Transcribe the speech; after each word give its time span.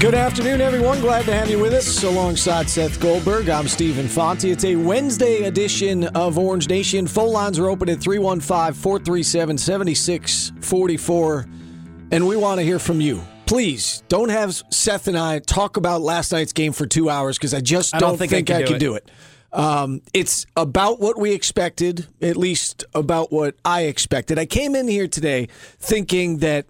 Good 0.00 0.14
afternoon, 0.14 0.60
everyone. 0.60 1.00
Glad 1.00 1.24
to 1.24 1.34
have 1.34 1.50
you 1.50 1.58
with 1.58 1.72
us 1.74 2.04
alongside 2.04 2.70
Seth 2.70 3.00
Goldberg. 3.00 3.48
I'm 3.48 3.66
Stephen 3.66 4.06
Fonte. 4.06 4.44
It's 4.44 4.64
a 4.64 4.76
Wednesday 4.76 5.42
edition 5.42 6.04
of 6.04 6.38
Orange 6.38 6.68
Nation. 6.68 7.08
Phone 7.08 7.32
lines 7.32 7.58
are 7.58 7.68
open 7.68 7.88
at 7.88 8.00
315 8.00 8.74
437 8.80 9.58
7644. 9.58 11.46
And 12.12 12.28
we 12.28 12.36
want 12.36 12.60
to 12.60 12.64
hear 12.64 12.78
from 12.78 13.00
you. 13.00 13.20
Please 13.46 14.04
don't 14.06 14.28
have 14.28 14.62
Seth 14.70 15.08
and 15.08 15.18
I 15.18 15.40
talk 15.40 15.76
about 15.76 16.00
last 16.00 16.30
night's 16.30 16.52
game 16.52 16.72
for 16.72 16.86
two 16.86 17.10
hours 17.10 17.36
because 17.36 17.52
I 17.52 17.60
just 17.60 17.90
don't, 17.90 18.00
don't 18.00 18.18
think 18.18 18.32
I 18.32 18.36
I 18.36 18.42
can 18.42 18.66
can 18.66 18.72
do 18.74 18.78
do 18.78 18.94
it. 18.94 19.10
Um, 19.52 20.02
it's 20.14 20.46
about 20.56 21.00
what 21.00 21.18
we 21.18 21.32
expected, 21.32 22.06
at 22.22 22.36
least 22.36 22.84
about 22.94 23.32
what 23.32 23.56
I 23.64 23.82
expected. 23.86 24.38
I 24.38 24.46
came 24.46 24.76
in 24.76 24.86
here 24.86 25.08
today 25.08 25.48
thinking 25.80 26.38
that 26.38 26.66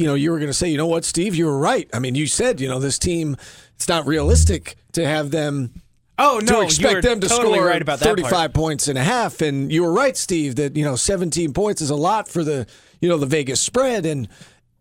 you 0.00 0.06
know, 0.06 0.14
you 0.14 0.30
were 0.30 0.38
going 0.38 0.48
to 0.48 0.54
say, 0.54 0.68
you 0.70 0.78
know 0.78 0.86
what, 0.86 1.04
Steve, 1.04 1.34
you 1.34 1.44
were 1.44 1.58
right. 1.58 1.88
I 1.92 1.98
mean, 1.98 2.14
you 2.14 2.26
said, 2.26 2.58
you 2.58 2.68
know, 2.68 2.78
this 2.80 2.98
team, 2.98 3.36
it's 3.76 3.86
not 3.86 4.06
realistic 4.06 4.76
to 4.92 5.06
have 5.06 5.30
them. 5.30 5.82
Oh 6.18 6.40
no, 6.42 6.60
to 6.60 6.62
expect 6.62 7.02
them 7.02 7.20
to 7.20 7.28
totally 7.28 7.58
score 7.58 7.66
right 7.66 7.80
about 7.82 7.98
that 7.98 8.06
35 8.06 8.30
part. 8.32 8.54
points 8.54 8.88
and 8.88 8.96
a 8.96 9.02
half. 9.02 9.42
And 9.42 9.70
you 9.70 9.82
were 9.82 9.92
right, 9.92 10.16
Steve, 10.16 10.56
that, 10.56 10.74
you 10.74 10.84
know, 10.84 10.96
17 10.96 11.52
points 11.52 11.82
is 11.82 11.90
a 11.90 11.96
lot 11.96 12.28
for 12.28 12.42
the, 12.42 12.66
you 13.00 13.08
know, 13.10 13.18
the 13.18 13.26
Vegas 13.26 13.60
spread. 13.60 14.06
And, 14.06 14.26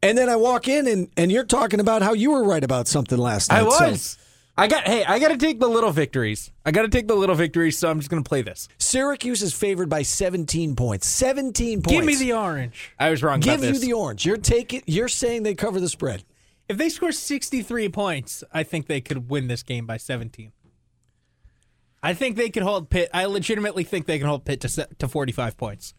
and 0.01 0.17
then 0.17 0.29
I 0.29 0.37
walk 0.37 0.69
in 0.69 0.87
and, 0.87 1.09
and 1.17 1.31
you're 1.31 1.43
talking 1.45 1.81
about 1.81 2.01
how 2.01 2.13
you 2.13 2.31
were 2.31 2.45
right 2.45 2.63
about 2.63 2.87
something 2.87 3.17
last 3.17 3.51
night. 3.51 3.65
I 3.65 3.69
So, 3.69 3.89
was. 3.89 4.17
I 4.59 4.67
got. 4.67 4.85
Hey, 4.85 5.03
I 5.05 5.19
got 5.19 5.29
to 5.29 5.38
take 5.38 5.59
the 5.59 5.67
little 5.67 5.91
victories. 5.91 6.52
I 6.65 6.71
got 6.71 6.81
to 6.83 6.89
take 6.89 7.07
the 7.07 7.15
little 7.15 7.35
victories. 7.35 7.77
So 7.77 7.89
I'm 7.89 7.99
just 7.99 8.09
going 8.09 8.23
to 8.23 8.27
play 8.27 8.41
this. 8.41 8.67
Syracuse 8.77 9.41
is 9.41 9.53
favored 9.53 9.89
by 9.89 10.02
17 10.02 10.75
points. 10.75 11.07
17 11.07 11.81
points. 11.81 11.91
Give 11.95 12.05
me 12.05 12.15
the 12.15 12.33
orange. 12.33 12.93
I 12.99 13.09
was 13.09 13.23
wrong 13.23 13.39
Give 13.39 13.59
about 13.59 13.73
you 13.73 13.80
the 13.80 13.93
orange. 13.93 14.25
You're 14.25 14.37
taking. 14.37 14.83
You're 14.85 15.07
saying 15.07 15.43
they 15.43 15.55
cover 15.55 15.80
the 15.80 15.89
spread. 15.89 16.23
if 16.67 16.77
they 16.77 16.89
score 16.89 17.11
63 17.11 17.89
points, 17.89 18.43
I 18.52 18.63
think 18.63 18.87
they 18.87 19.02
could 19.02 19.30
win 19.30 19.47
this 19.47 19.63
game 19.63 19.85
by 19.85 19.97
17. 19.97 20.52
I 22.02 22.13
think 22.13 22.37
they 22.37 22.49
could 22.49 22.63
hold 22.63 22.89
Pitt. 22.89 23.09
I 23.13 23.25
legitimately 23.25 23.83
think 23.83 24.05
they 24.05 24.19
can 24.19 24.27
hold 24.27 24.45
Pitt 24.45 24.61
to 24.61 24.87
to 24.99 25.07
45 25.07 25.57
points. 25.57 25.93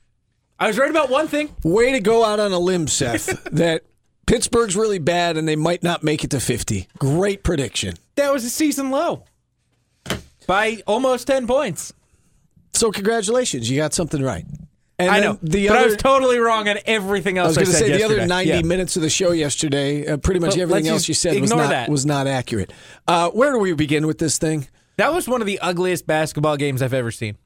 I 0.59 0.67
was 0.67 0.77
right 0.79 0.91
about 0.91 1.09
one 1.09 1.29
thing. 1.29 1.55
Way 1.65 1.93
to 1.93 2.01
go 2.01 2.25
out 2.25 2.39
on 2.39 2.53
a 2.53 2.59
limb, 2.59 2.87
Seth. 2.87 3.45
that 3.53 3.85
Pittsburgh's 4.27 4.77
really 4.77 4.99
bad 4.99 5.37
and 5.37 5.49
they 5.49 5.57
might 5.57 5.83
not 5.83 6.05
make 6.05 6.23
it 6.23 6.31
to 6.31 6.41
50. 6.41 6.87
Great 6.99 7.43
prediction. 7.43 7.95
That 8.21 8.35
was 8.35 8.45
a 8.45 8.51
season 8.51 8.91
low 8.91 9.25
by 10.47 10.83
almost 10.87 11.27
10 11.27 11.47
points. 11.47 11.93
So 12.75 12.93
congratulations, 12.93 13.71
you 13.71 13.79
got 13.79 13.95
something 13.95 14.23
right. 14.23 14.45
And 14.99 15.11
I 15.11 15.21
know, 15.21 15.39
the 15.43 15.69
but 15.69 15.77
other. 15.79 15.85
I 15.85 15.87
was 15.87 15.97
totally 15.97 16.39
wrong 16.39 16.69
on 16.69 16.77
everything 16.85 17.39
else. 17.39 17.57
I 17.57 17.61
was 17.63 17.69
going 17.71 17.79
to 17.81 17.93
say 17.93 17.97
the 17.97 18.05
other 18.05 18.27
90 18.27 18.49
Yeah. 18.51 18.61
minutes 18.61 18.95
of 18.97 19.03
the 19.03 19.09
show 19.09 19.33
yesterday, 19.33 20.07
uh, 20.07 20.19
pretty 20.19 20.39
much 20.41 20.51
But 20.51 20.61
everything 20.61 20.89
else 20.89 21.09
you 21.09 21.15
said 21.15 21.41
was 21.41 21.49
not 21.51 21.89
was 21.89 22.05
not 22.05 22.27
accurate. 22.27 22.73
Uh, 23.09 23.31
where 23.31 23.53
do 23.53 23.59
we 23.59 23.73
begin 23.73 24.07
with 24.07 24.19
this 24.19 24.37
thing? 24.37 24.69
That 24.99 25.15
was 25.15 25.27
one 25.27 25.41
of 25.41 25.47
the 25.47 25.59
ugliest 25.61 26.07
basketball 26.07 26.59
games 26.59 26.83
I've 26.83 26.93
ever 26.93 27.11
seen. 27.11 27.39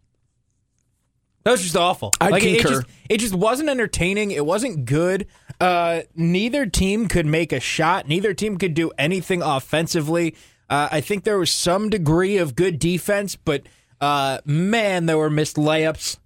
That 1.45 1.53
was 1.53 1.63
just 1.63 1.77
awful. 1.77 2.13
I'd 2.21 2.33
like 2.33 2.43
it- 2.43 2.53
it 2.55 2.61
concur. 2.63 2.81
just, 2.83 2.87
it 3.09 3.19
just 3.19 3.35
wasn't 3.35 3.69
entertaining. 3.69 4.33
It 4.33 4.45
wasn't 4.45 4.87
good. 4.87 5.27
Uh, 5.61 6.01
neither 6.17 6.67
team 6.67 7.07
could 7.07 7.27
make 7.27 7.53
a 7.53 7.61
shot. 7.61 8.09
Neither 8.09 8.35
team 8.35 8.57
could 8.59 8.75
do 8.75 8.91
anything 8.99 9.43
offensively. 9.43 10.35
Uh, 10.69 10.89
I 10.91 11.01
think 11.01 11.25
there 11.25 11.39
was 11.39 11.51
some 11.51 11.91
degree 11.91 12.37
of 12.39 12.57
good 12.57 12.79
defense, 12.79 13.37
but 13.37 13.63
uh, 14.01 14.39
man, 14.45 15.07
there 15.07 15.19
were 15.19 15.31
missed 15.31 15.57
layups. 15.57 16.19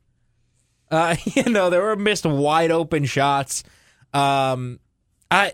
Uh, 0.90 1.16
you 1.24 1.44
know, 1.44 1.70
there 1.70 1.82
were 1.82 1.96
missed 1.96 2.24
wide 2.24 2.70
open 2.70 3.04
shots. 3.04 3.64
Um, 4.12 4.80
I, 5.30 5.52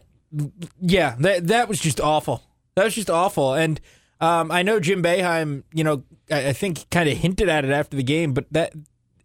yeah, 0.81 1.17
that 1.19 1.49
that 1.49 1.69
was 1.69 1.81
just 1.81 2.01
awful. 2.01 2.43
That 2.77 2.85
was 2.85 2.95
just 2.95 3.11
awful. 3.11 3.55
And 3.55 3.81
um, 4.21 4.51
I 4.51 4.63
know 4.63 4.81
Jim 4.81 5.03
Boeheim, 5.03 5.65
you 5.73 5.85
know, 5.85 6.05
I, 6.31 6.49
I 6.49 6.53
think 6.53 6.89
kind 6.91 7.09
of 7.09 7.17
hinted 7.19 7.49
at 7.49 7.65
it 7.65 7.71
after 7.71 7.97
the 7.97 8.03
game, 8.03 8.33
but 8.33 8.47
that 8.53 8.73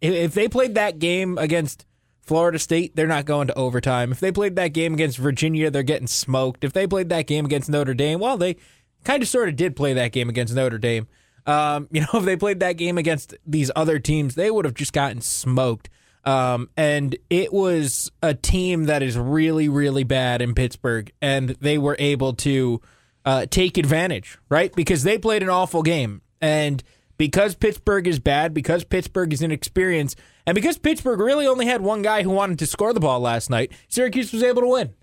if, 0.00 0.14
if 0.14 0.34
they 0.34 0.48
played 0.48 0.74
that 0.74 0.98
game 0.98 1.38
against 1.38 1.86
Florida 2.22 2.58
State, 2.58 2.94
they're 2.96 3.06
not 3.06 3.24
going 3.24 3.48
to 3.48 3.58
overtime. 3.58 4.12
If 4.12 4.20
they 4.20 4.32
played 4.32 4.56
that 4.56 4.68
game 4.68 4.94
against 4.94 5.18
Virginia, 5.18 5.70
they're 5.70 5.82
getting 5.82 6.06
smoked. 6.06 6.64
If 6.64 6.72
they 6.72 6.86
played 6.86 7.08
that 7.08 7.26
game 7.26 7.44
against 7.44 7.68
Notre 7.68 7.94
Dame, 7.94 8.20
well, 8.20 8.36
they 8.36 8.56
kind 9.04 9.22
of 9.22 9.28
sort 9.28 9.48
of 9.48 9.56
did 9.56 9.76
play 9.76 9.94
that 9.94 10.12
game 10.12 10.28
against 10.28 10.54
Notre 10.54 10.78
Dame. 10.78 11.08
Um, 11.46 11.88
you 11.90 12.02
know, 12.02 12.08
if 12.14 12.24
they 12.24 12.36
played 12.36 12.60
that 12.60 12.74
game 12.74 12.98
against 12.98 13.34
these 13.46 13.70
other 13.74 13.98
teams, 13.98 14.34
they 14.34 14.50
would 14.50 14.64
have 14.64 14.74
just 14.74 14.92
gotten 14.92 15.20
smoked. 15.20 15.88
Um, 16.24 16.68
and 16.76 17.16
it 17.30 17.52
was 17.52 18.10
a 18.22 18.34
team 18.34 18.84
that 18.84 19.02
is 19.02 19.16
really, 19.16 19.68
really 19.68 20.04
bad 20.04 20.42
in 20.42 20.54
Pittsburgh, 20.54 21.10
and 21.22 21.50
they 21.60 21.78
were 21.78 21.96
able 21.98 22.34
to 22.34 22.80
uh, 23.24 23.46
take 23.50 23.78
advantage, 23.78 24.38
right? 24.50 24.74
Because 24.74 25.02
they 25.02 25.16
played 25.16 25.42
an 25.42 25.48
awful 25.48 25.82
game, 25.82 26.20
and 26.40 26.82
because 27.16 27.54
Pittsburgh 27.54 28.06
is 28.06 28.18
bad, 28.18 28.52
because 28.52 28.84
Pittsburgh 28.84 29.32
is 29.32 29.40
inexperienced, 29.40 30.18
and 30.46 30.54
because 30.54 30.78
Pittsburgh 30.78 31.20
really 31.20 31.46
only 31.46 31.66
had 31.66 31.80
one 31.80 32.02
guy 32.02 32.22
who 32.22 32.30
wanted 32.30 32.58
to 32.58 32.66
score 32.66 32.92
the 32.92 33.00
ball 33.00 33.20
last 33.20 33.48
night, 33.48 33.72
Syracuse 33.88 34.32
was 34.32 34.42
able 34.42 34.60
to 34.62 34.68
win. 34.68 34.94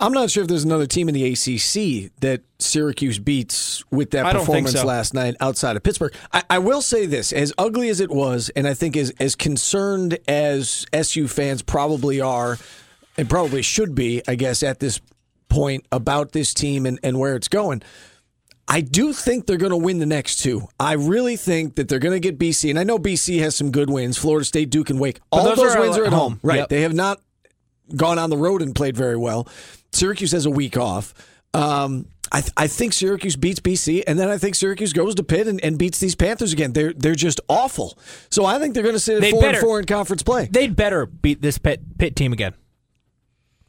I'm 0.00 0.12
not 0.12 0.30
sure 0.30 0.42
if 0.42 0.48
there's 0.48 0.64
another 0.64 0.86
team 0.86 1.08
in 1.08 1.14
the 1.14 1.24
ACC 1.32 2.12
that 2.20 2.42
Syracuse 2.60 3.18
beats 3.18 3.82
with 3.90 4.12
that 4.12 4.26
I 4.26 4.32
performance 4.32 4.72
so. 4.72 4.86
last 4.86 5.12
night 5.12 5.34
outside 5.40 5.76
of 5.76 5.82
Pittsburgh. 5.82 6.14
I, 6.32 6.44
I 6.50 6.58
will 6.60 6.82
say 6.82 7.06
this: 7.06 7.32
as 7.32 7.52
ugly 7.58 7.88
as 7.88 8.00
it 8.00 8.10
was, 8.10 8.48
and 8.50 8.68
I 8.68 8.74
think 8.74 8.96
as 8.96 9.10
as 9.18 9.34
concerned 9.34 10.18
as 10.28 10.86
SU 10.92 11.26
fans 11.26 11.62
probably 11.62 12.20
are, 12.20 12.58
and 13.16 13.28
probably 13.28 13.62
should 13.62 13.96
be, 13.96 14.22
I 14.28 14.36
guess, 14.36 14.62
at 14.62 14.78
this 14.78 15.00
point 15.48 15.84
about 15.90 16.32
this 16.32 16.54
team 16.54 16.86
and, 16.86 17.00
and 17.02 17.18
where 17.18 17.34
it's 17.34 17.48
going. 17.48 17.82
I 18.70 18.82
do 18.82 19.14
think 19.14 19.46
they're 19.46 19.56
going 19.56 19.70
to 19.70 19.78
win 19.78 19.98
the 19.98 20.06
next 20.06 20.36
two. 20.36 20.68
I 20.78 20.92
really 20.92 21.36
think 21.36 21.76
that 21.76 21.88
they're 21.88 21.98
going 21.98 22.14
to 22.14 22.20
get 22.20 22.38
BC, 22.38 22.70
and 22.70 22.78
I 22.78 22.84
know 22.84 22.98
BC 22.98 23.40
has 23.40 23.56
some 23.56 23.72
good 23.72 23.90
wins: 23.90 24.16
Florida 24.16 24.44
State, 24.44 24.70
Duke, 24.70 24.90
and 24.90 25.00
Wake. 25.00 25.18
All 25.32 25.42
those 25.42 25.56
those, 25.56 25.74
are 25.74 25.80
wins 25.80 25.98
are 25.98 26.04
at 26.04 26.12
home. 26.12 26.34
home, 26.34 26.40
right? 26.44 26.58
Yep. 26.58 26.68
They 26.68 26.82
have 26.82 26.94
not 26.94 27.20
gone 27.96 28.18
on 28.18 28.30
the 28.30 28.36
road 28.36 28.62
and 28.62 28.74
played 28.74 28.96
very 28.96 29.16
well. 29.16 29.48
Syracuse 29.98 30.32
has 30.32 30.46
a 30.46 30.50
week 30.50 30.76
off. 30.76 31.14
Um, 31.54 32.06
I, 32.30 32.40
th- 32.42 32.52
I 32.56 32.66
think 32.66 32.92
Syracuse 32.92 33.36
beats 33.36 33.58
BC, 33.58 34.04
and 34.06 34.18
then 34.18 34.28
I 34.28 34.36
think 34.36 34.54
Syracuse 34.54 34.92
goes 34.92 35.14
to 35.14 35.22
Pitt 35.22 35.46
and, 35.48 35.62
and 35.64 35.78
beats 35.78 35.98
these 35.98 36.14
Panthers 36.14 36.52
again. 36.52 36.72
They're 36.74 36.92
they're 36.92 37.14
just 37.14 37.40
awful. 37.48 37.98
So 38.30 38.44
I 38.44 38.58
think 38.58 38.74
they're 38.74 38.82
going 38.82 38.94
to 38.94 39.00
sit 39.00 39.22
at 39.24 39.30
four 39.30 39.40
better- 39.40 39.58
and 39.58 39.66
four 39.66 39.78
in 39.80 39.86
conference 39.86 40.22
play. 40.22 40.46
They'd 40.50 40.76
better 40.76 41.06
beat 41.06 41.40
this 41.40 41.56
Pitt, 41.56 41.80
Pitt 41.98 42.16
team 42.16 42.32
again, 42.34 42.52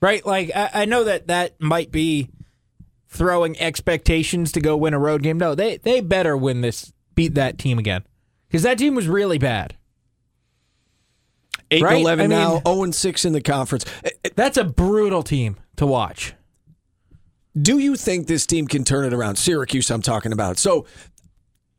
right? 0.02 0.26
Like 0.26 0.52
I, 0.56 0.70
I 0.74 0.86
know 0.86 1.06
that 1.06 1.28
that 1.28 1.60
might 1.62 1.92
be 1.92 2.30
throwing 3.08 3.58
expectations 3.60 4.52
to 4.52 4.62
go 4.62 4.76
win 4.78 4.94
a 4.94 5.00
road 5.00 5.24
game. 5.24 5.38
No, 5.38 5.56
they 5.56 5.78
they 5.78 6.02
better 6.02 6.36
win 6.36 6.60
this, 6.62 6.92
beat 7.16 7.36
that 7.36 7.58
team 7.58 7.80
again, 7.80 8.04
because 8.50 8.64
that 8.64 8.78
team 8.78 8.94
was 8.94 9.08
really 9.08 9.38
bad. 9.38 9.76
Eight 11.72 11.84
right? 11.84 11.94
and 11.94 12.02
eleven 12.02 12.32
I 12.32 12.36
mean- 12.36 12.40
now, 12.40 12.62
zero 12.66 12.84
and 12.84 12.96
six 12.96 13.26
in 13.26 13.34
the 13.34 13.42
conference. 13.42 13.86
Uh, 14.04 14.10
uh, 14.26 14.30
That's 14.36 14.58
a 14.58 14.64
brutal 14.64 15.22
team 15.24 15.58
to 15.78 15.86
watch. 15.86 16.34
Do 17.60 17.80
you 17.80 17.96
think 17.96 18.28
this 18.28 18.46
team 18.46 18.68
can 18.68 18.84
turn 18.84 19.06
it 19.06 19.14
around? 19.14 19.36
Syracuse, 19.38 19.90
I'm 19.90 20.02
talking 20.02 20.32
about. 20.32 20.58
So, 20.58 20.86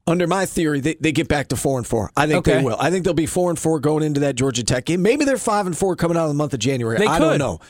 under 0.06 0.26
my 0.26 0.44
theory, 0.46 0.81
they, 0.81 0.94
they 0.94 1.12
get 1.12 1.28
back 1.28 1.48
to 1.48 1.56
four 1.56 1.78
and 1.78 1.87
four. 1.87 2.10
I 2.16 2.26
think 2.26 2.38
Okay. 2.46 2.58
they 2.58 2.64
will. 2.64 2.76
I 2.81 2.90
think 2.90 3.04
they'll 3.04 3.14
be 3.14 3.26
four 3.26 3.50
and 3.50 3.58
four 3.58 3.78
going 3.81 4.02
into 4.02 4.20
that 4.20 4.34
Georgia 4.34 4.64
Tech 4.64 4.84
game. 4.84 5.00
Maybe 5.02 5.25
they're 5.25 5.38
five 5.38 5.66
and 5.66 5.76
four 5.76 5.94
coming 5.96 6.16
out 6.16 6.25
of 6.25 6.28
the 6.31 6.34
month 6.34 6.52
of 6.54 6.58
January. 6.60 6.98
They 6.98 7.06
I 7.06 7.19
don't 7.19 7.32
could. 7.32 7.38
know. 7.38 7.60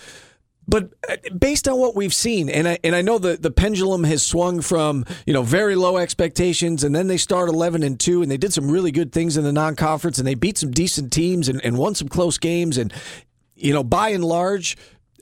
But 0.70 0.90
uh, 1.08 1.16
based 1.36 1.66
on 1.66 1.78
what 1.80 1.96
we've 1.96 2.14
seen, 2.14 2.48
and 2.48 2.68
I 2.68 2.78
and 2.84 2.94
I 2.94 3.02
know 3.02 3.18
the, 3.18 3.36
the 3.36 3.50
pendulum 3.50 4.04
has 4.04 4.22
swung 4.22 4.60
from 4.60 5.04
you 5.26 5.32
know 5.32 5.42
very 5.42 5.74
low 5.74 5.96
expectations, 5.96 6.84
and 6.84 6.94
then 6.94 7.08
they 7.08 7.16
start 7.16 7.48
eleven 7.48 7.82
and 7.82 7.98
two, 7.98 8.22
and 8.22 8.30
they 8.30 8.36
did 8.36 8.52
some 8.52 8.70
really 8.70 8.92
good 8.92 9.10
things 9.10 9.36
in 9.36 9.42
the 9.42 9.52
non 9.52 9.74
conference, 9.74 10.18
and 10.18 10.26
they 10.28 10.36
beat 10.36 10.56
some 10.56 10.70
decent 10.70 11.12
teams 11.12 11.48
and, 11.48 11.60
and 11.64 11.76
won 11.76 11.96
some 11.96 12.08
close 12.08 12.38
games, 12.38 12.78
and 12.78 12.92
you 13.56 13.74
know 13.74 13.82
by 13.82 14.10
and 14.10 14.24
large, 14.24 14.76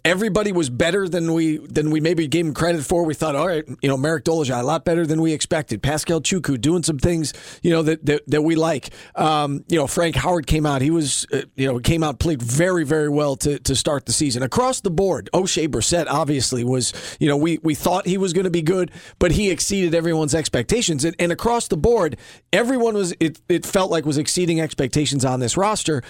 everybody 0.04 0.52
was 0.52 0.70
better 0.70 1.08
than 1.08 1.32
we 1.32 1.58
than 1.58 1.90
we 1.90 2.00
maybe 2.00 2.26
gave 2.26 2.46
him 2.46 2.54
credit 2.54 2.84
for. 2.84 3.04
We 3.04 3.14
thought, 3.14 3.36
all 3.36 3.46
right, 3.46 3.64
you 3.82 3.88
know, 3.88 3.96
Marek 3.96 4.24
Dolezaj 4.24 4.60
a 4.60 4.62
lot 4.62 4.84
better 4.84 5.06
than 5.06 5.20
we 5.20 5.32
expected. 5.32 5.82
Pascal 5.82 6.20
Chukwu 6.20 6.60
doing 6.60 6.82
some 6.82 6.98
things, 6.98 7.32
you 7.62 7.70
know, 7.70 7.82
that 7.82 8.04
that, 8.06 8.22
that 8.28 8.42
we 8.42 8.54
like. 8.54 8.90
Um, 9.14 9.64
you 9.68 9.78
know, 9.78 9.86
Frank 9.86 10.16
Howard 10.16 10.46
came 10.46 10.66
out. 10.66 10.82
He 10.82 10.90
was, 10.90 11.26
uh, 11.32 11.42
you 11.56 11.66
know, 11.66 11.78
came 11.78 12.02
out 12.02 12.18
played 12.18 12.42
very 12.42 12.84
very 12.84 13.08
well 13.08 13.36
to 13.36 13.58
to 13.60 13.74
start 13.74 14.06
the 14.06 14.12
season 14.12 14.42
across 14.42 14.80
the 14.80 14.90
board. 14.90 15.30
Oshae 15.32 15.68
Brissett 15.68 16.06
obviously 16.08 16.64
was, 16.64 16.92
you 17.20 17.28
know, 17.28 17.36
we 17.36 17.58
we 17.62 17.74
thought 17.74 18.06
he 18.06 18.18
was 18.18 18.32
going 18.32 18.44
to 18.44 18.50
be 18.50 18.62
good, 18.62 18.90
but 19.18 19.32
he 19.32 19.50
exceeded 19.50 19.94
everyone's 19.94 20.34
expectations. 20.34 21.04
And, 21.04 21.16
and 21.18 21.32
across 21.32 21.68
the 21.68 21.76
board, 21.76 22.16
everyone 22.52 22.94
was 22.94 23.14
it 23.20 23.40
it 23.48 23.66
felt 23.66 23.90
like 23.90 24.04
was 24.04 24.18
exceeding 24.18 24.60
expectations 24.60 25.24
on 25.24 25.40
this 25.40 25.56
roster. 25.56 26.02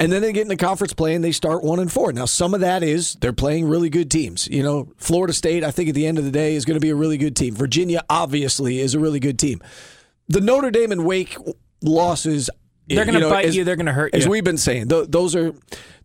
And 0.00 0.10
then 0.10 0.22
they 0.22 0.32
get 0.32 0.42
in 0.42 0.48
the 0.48 0.56
conference 0.56 0.92
play 0.92 1.14
and 1.14 1.22
they 1.22 1.32
start 1.32 1.62
one 1.62 1.78
and 1.78 1.90
four. 1.90 2.12
Now, 2.12 2.24
some 2.24 2.52
of 2.52 2.60
that 2.60 2.82
is 2.82 3.14
they're 3.20 3.32
playing 3.32 3.68
really 3.68 3.88
good 3.90 4.10
teams. 4.10 4.48
You 4.48 4.62
know, 4.62 4.92
Florida 4.96 5.32
State, 5.32 5.62
I 5.62 5.70
think 5.70 5.88
at 5.88 5.94
the 5.94 6.06
end 6.06 6.18
of 6.18 6.24
the 6.24 6.30
day, 6.30 6.56
is 6.56 6.64
going 6.64 6.74
to 6.74 6.80
be 6.80 6.90
a 6.90 6.96
really 6.96 7.16
good 7.16 7.36
team. 7.36 7.54
Virginia, 7.54 8.02
obviously, 8.10 8.80
is 8.80 8.94
a 8.94 8.98
really 8.98 9.20
good 9.20 9.38
team. 9.38 9.62
The 10.28 10.40
Notre 10.40 10.70
Dame 10.70 10.90
and 10.92 11.04
Wake 11.04 11.36
losses. 11.82 12.50
They're 12.88 13.04
going 13.04 13.14
to 13.14 13.20
know, 13.20 13.30
bite 13.30 13.46
as- 13.46 13.56
you. 13.56 13.64
They're 13.64 13.76
going 13.76 13.86
to 13.86 13.92
hurt 13.92 14.14
you. 14.14 14.20
As 14.20 14.28
we've 14.28 14.44
been 14.44 14.58
saying, 14.58 14.88
th- 14.88 15.08
those 15.08 15.36
are 15.36 15.54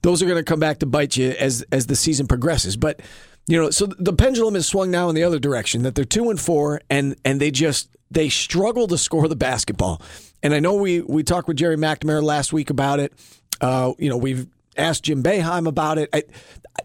those 0.01 0.21
are 0.21 0.25
going 0.25 0.38
to 0.38 0.44
come 0.44 0.59
back 0.59 0.80
to 0.80 0.85
bite 0.85 1.18
you 1.18 1.31
as 1.31 1.63
as 1.71 1.88
the 1.88 1.95
season 1.95 2.27
progresses. 2.27 2.77
But 2.77 3.01
you 3.47 3.59
know, 3.59 3.69
so 3.71 3.88
the 3.88 4.13
pendulum 4.13 4.53
has 4.53 4.68
swung 4.68 4.92
now 4.92 5.09
in 5.09 5.15
the 5.15 5.24
other 5.24 5.39
direction. 5.39 5.81
That 5.81 5.95
they're 5.95 6.06
two 6.06 6.30
and 6.30 6.39
four, 6.39 6.80
and 6.89 7.15
and 7.25 7.42
they 7.42 7.51
just 7.51 7.89
they 8.12 8.30
struggle 8.30 8.88
to 8.88 8.97
score 8.97 9.27
the 9.27 9.35
basketball. 9.35 10.01
And 10.42 10.53
I 10.53 10.59
know 10.59 10.75
we 10.75 11.01
we 11.01 11.24
talked 11.24 11.47
with 11.47 11.57
Gerry 11.57 11.75
McNamara 11.75 12.24
last 12.24 12.53
week 12.53 12.69
about 12.69 13.00
it. 13.00 13.13
Uh, 13.61 13.94
you 13.97 14.09
know, 14.09 14.17
we've 14.17 14.47
asked 14.77 15.03
Jim 15.03 15.21
Boeheim 15.23 15.67
about 15.67 15.97
it. 15.97 16.09
I, 16.13 16.23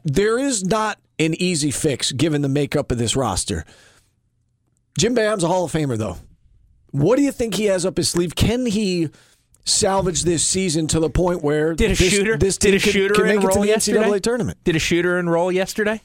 there 0.05 0.39
is 0.39 0.65
not 0.65 0.99
an 1.19 1.35
easy 1.35 1.71
fix 1.71 2.13
given 2.13 2.43
the 2.43 2.49
makeup 2.49 2.91
of 2.91 2.99
this 2.99 3.15
roster. 3.15 3.65
Jim 4.99 5.15
Boeheim's 5.15 5.45
a 5.45 5.49
Hall 5.49 5.65
of 5.65 5.73
Famer, 5.73 5.97
though. 5.97 6.17
What 6.91 7.17
do 7.17 7.23
you 7.23 7.33
think 7.33 7.55
he 7.55 7.67
has 7.67 7.85
up 7.85 7.97
his 7.97 8.09
sleeve? 8.09 8.35
Can 8.37 8.67
he 8.67 9.09
salvage 9.65 10.23
this 10.23 10.45
season 10.45 10.87
to 10.89 11.01
the 11.01 11.11
point 11.11 11.43
where 11.43 11.75
Did 11.75 11.93
a 11.93 11.95
this, 11.95 12.11
shooter- 12.13 12.37
this 12.37 12.59
did 12.59 12.75
a 12.75 12.79
can, 12.79 12.93
shooter 12.93 13.15
can 13.15 13.25
make 13.25 13.37
it 13.39 13.41
to 13.41 13.47
enroll 13.49 13.63
the 13.63 13.69
yesterday? 13.69 13.99
NCAA 14.01 14.23
tournament? 14.23 14.59
Did 14.65 14.77
a 14.77 14.79
shooter 14.79 15.19
enroll 15.19 15.51
yesterday? 15.51 16.01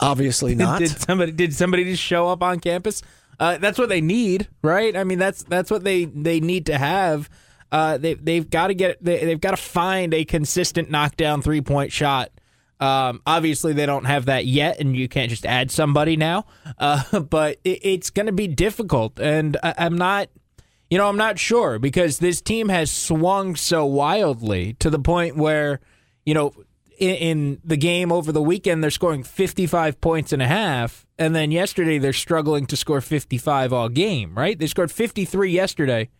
Obviously 0.00 0.54
not. 0.56 0.80
Did 0.80 0.90
somebody 0.90 1.32
did 1.32 1.54
somebody 1.54 1.84
just 1.84 2.02
show 2.02 2.28
up 2.28 2.42
on 2.42 2.60
campus? 2.60 3.02
Uh, 3.38 3.58
that's 3.58 3.78
what 3.78 3.88
they 3.88 4.00
need, 4.00 4.48
right? 4.62 4.96
I 4.96 5.04
mean, 5.04 5.18
that's 5.18 5.42
that's 5.44 5.70
what 5.70 5.84
they 5.84 6.04
they 6.06 6.40
need 6.40 6.66
to 6.66 6.78
have. 6.78 7.28
Uh, 7.74 7.98
they 7.98 8.14
they've 8.14 8.48
got 8.48 8.68
to 8.68 8.74
get 8.74 9.02
they, 9.02 9.24
they've 9.24 9.40
got 9.40 9.50
to 9.50 9.56
find 9.56 10.14
a 10.14 10.24
consistent 10.24 10.92
knockdown 10.92 11.42
three 11.42 11.60
point 11.60 11.90
shot. 11.90 12.30
Um, 12.78 13.20
obviously, 13.26 13.72
they 13.72 13.84
don't 13.84 14.04
have 14.04 14.26
that 14.26 14.46
yet, 14.46 14.78
and 14.78 14.96
you 14.96 15.08
can't 15.08 15.28
just 15.28 15.44
add 15.44 15.72
somebody 15.72 16.16
now. 16.16 16.46
Uh, 16.78 17.18
but 17.30 17.58
it, 17.64 17.80
it's 17.82 18.10
going 18.10 18.26
to 18.26 18.32
be 18.32 18.46
difficult, 18.46 19.18
and 19.18 19.56
I, 19.60 19.74
I'm 19.78 19.98
not. 19.98 20.28
You 20.88 20.98
know, 20.98 21.08
I'm 21.08 21.16
not 21.16 21.40
sure 21.40 21.80
because 21.80 22.20
this 22.20 22.40
team 22.40 22.68
has 22.68 22.92
swung 22.92 23.56
so 23.56 23.84
wildly 23.84 24.74
to 24.74 24.88
the 24.88 25.00
point 25.00 25.34
where, 25.34 25.80
you 26.24 26.34
know, 26.34 26.52
in 26.96 27.60
the 27.64 27.76
game 27.76 28.12
over 28.12 28.30
the 28.30 28.42
weekend, 28.42 28.84
they're 28.84 28.90
scoring 28.92 29.24
55 29.24 30.00
points 30.00 30.32
and 30.32 30.40
a 30.40 30.46
half. 30.46 31.04
And 31.18 31.34
then 31.34 31.50
yesterday, 31.50 31.98
they're 31.98 32.12
struggling 32.12 32.66
to 32.66 32.76
score 32.76 33.00
55 33.00 33.72
all 33.72 33.88
game, 33.88 34.38
right? 34.38 34.56
They 34.56 34.68
scored 34.68 34.92
53 34.92 35.50
yesterday, 35.50 36.10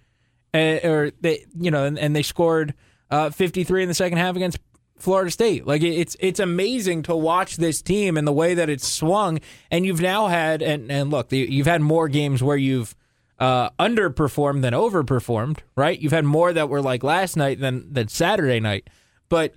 uh, 0.54 0.78
or 0.84 1.10
they, 1.20 1.44
you 1.58 1.70
know, 1.70 1.84
and, 1.84 1.98
and 1.98 2.14
they 2.14 2.22
scored 2.22 2.74
uh, 3.10 3.30
53 3.30 3.82
in 3.82 3.88
the 3.88 3.94
second 3.94 4.18
half 4.18 4.36
against 4.36 4.58
Florida 4.96 5.30
State. 5.30 5.66
Like 5.66 5.82
it's 5.82 6.16
it's 6.20 6.40
amazing 6.40 7.02
to 7.04 7.16
watch 7.16 7.56
this 7.56 7.82
team 7.82 8.16
and 8.16 8.26
the 8.26 8.32
way 8.32 8.54
that 8.54 8.70
it's 8.70 8.86
swung. 8.86 9.40
And 9.70 9.84
you've 9.84 10.00
now 10.00 10.28
had 10.28 10.62
and 10.62 10.90
and 10.90 11.10
look, 11.10 11.32
you've 11.32 11.66
had 11.66 11.82
more 11.82 12.08
games 12.08 12.42
where 12.42 12.56
you've 12.56 12.94
uh, 13.38 13.70
underperformed 13.80 14.62
than 14.62 14.72
overperformed, 14.72 15.58
right? 15.76 15.98
You've 15.98 16.12
had 16.12 16.24
more 16.24 16.52
that 16.52 16.68
were 16.68 16.80
like 16.80 17.02
last 17.02 17.36
night 17.36 17.60
than 17.60 17.92
than 17.92 18.08
Saturday 18.08 18.60
night, 18.60 18.88
but 19.28 19.54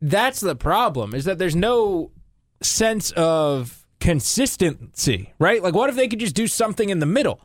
that's 0.00 0.40
the 0.40 0.54
problem 0.54 1.14
is 1.14 1.24
that 1.24 1.38
there's 1.38 1.56
no 1.56 2.10
sense 2.60 3.10
of 3.12 3.86
consistency, 4.00 5.32
right? 5.38 5.62
Like, 5.62 5.74
what 5.74 5.88
if 5.88 5.96
they 5.96 6.08
could 6.08 6.20
just 6.20 6.34
do 6.34 6.46
something 6.46 6.90
in 6.90 6.98
the 6.98 7.06
middle, 7.06 7.40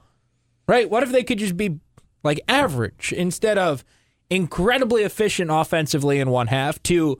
right? 0.67 0.89
What 0.89 1.03
if 1.03 1.11
they 1.11 1.23
could 1.23 1.39
just 1.39 1.55
be 1.55 1.79
like 2.23 2.39
average 2.47 3.13
instead 3.13 3.57
of 3.57 3.83
incredibly 4.29 5.03
efficient 5.03 5.49
offensively 5.51 6.19
in 6.19 6.29
one 6.29 6.47
half 6.47 6.81
to 6.83 7.19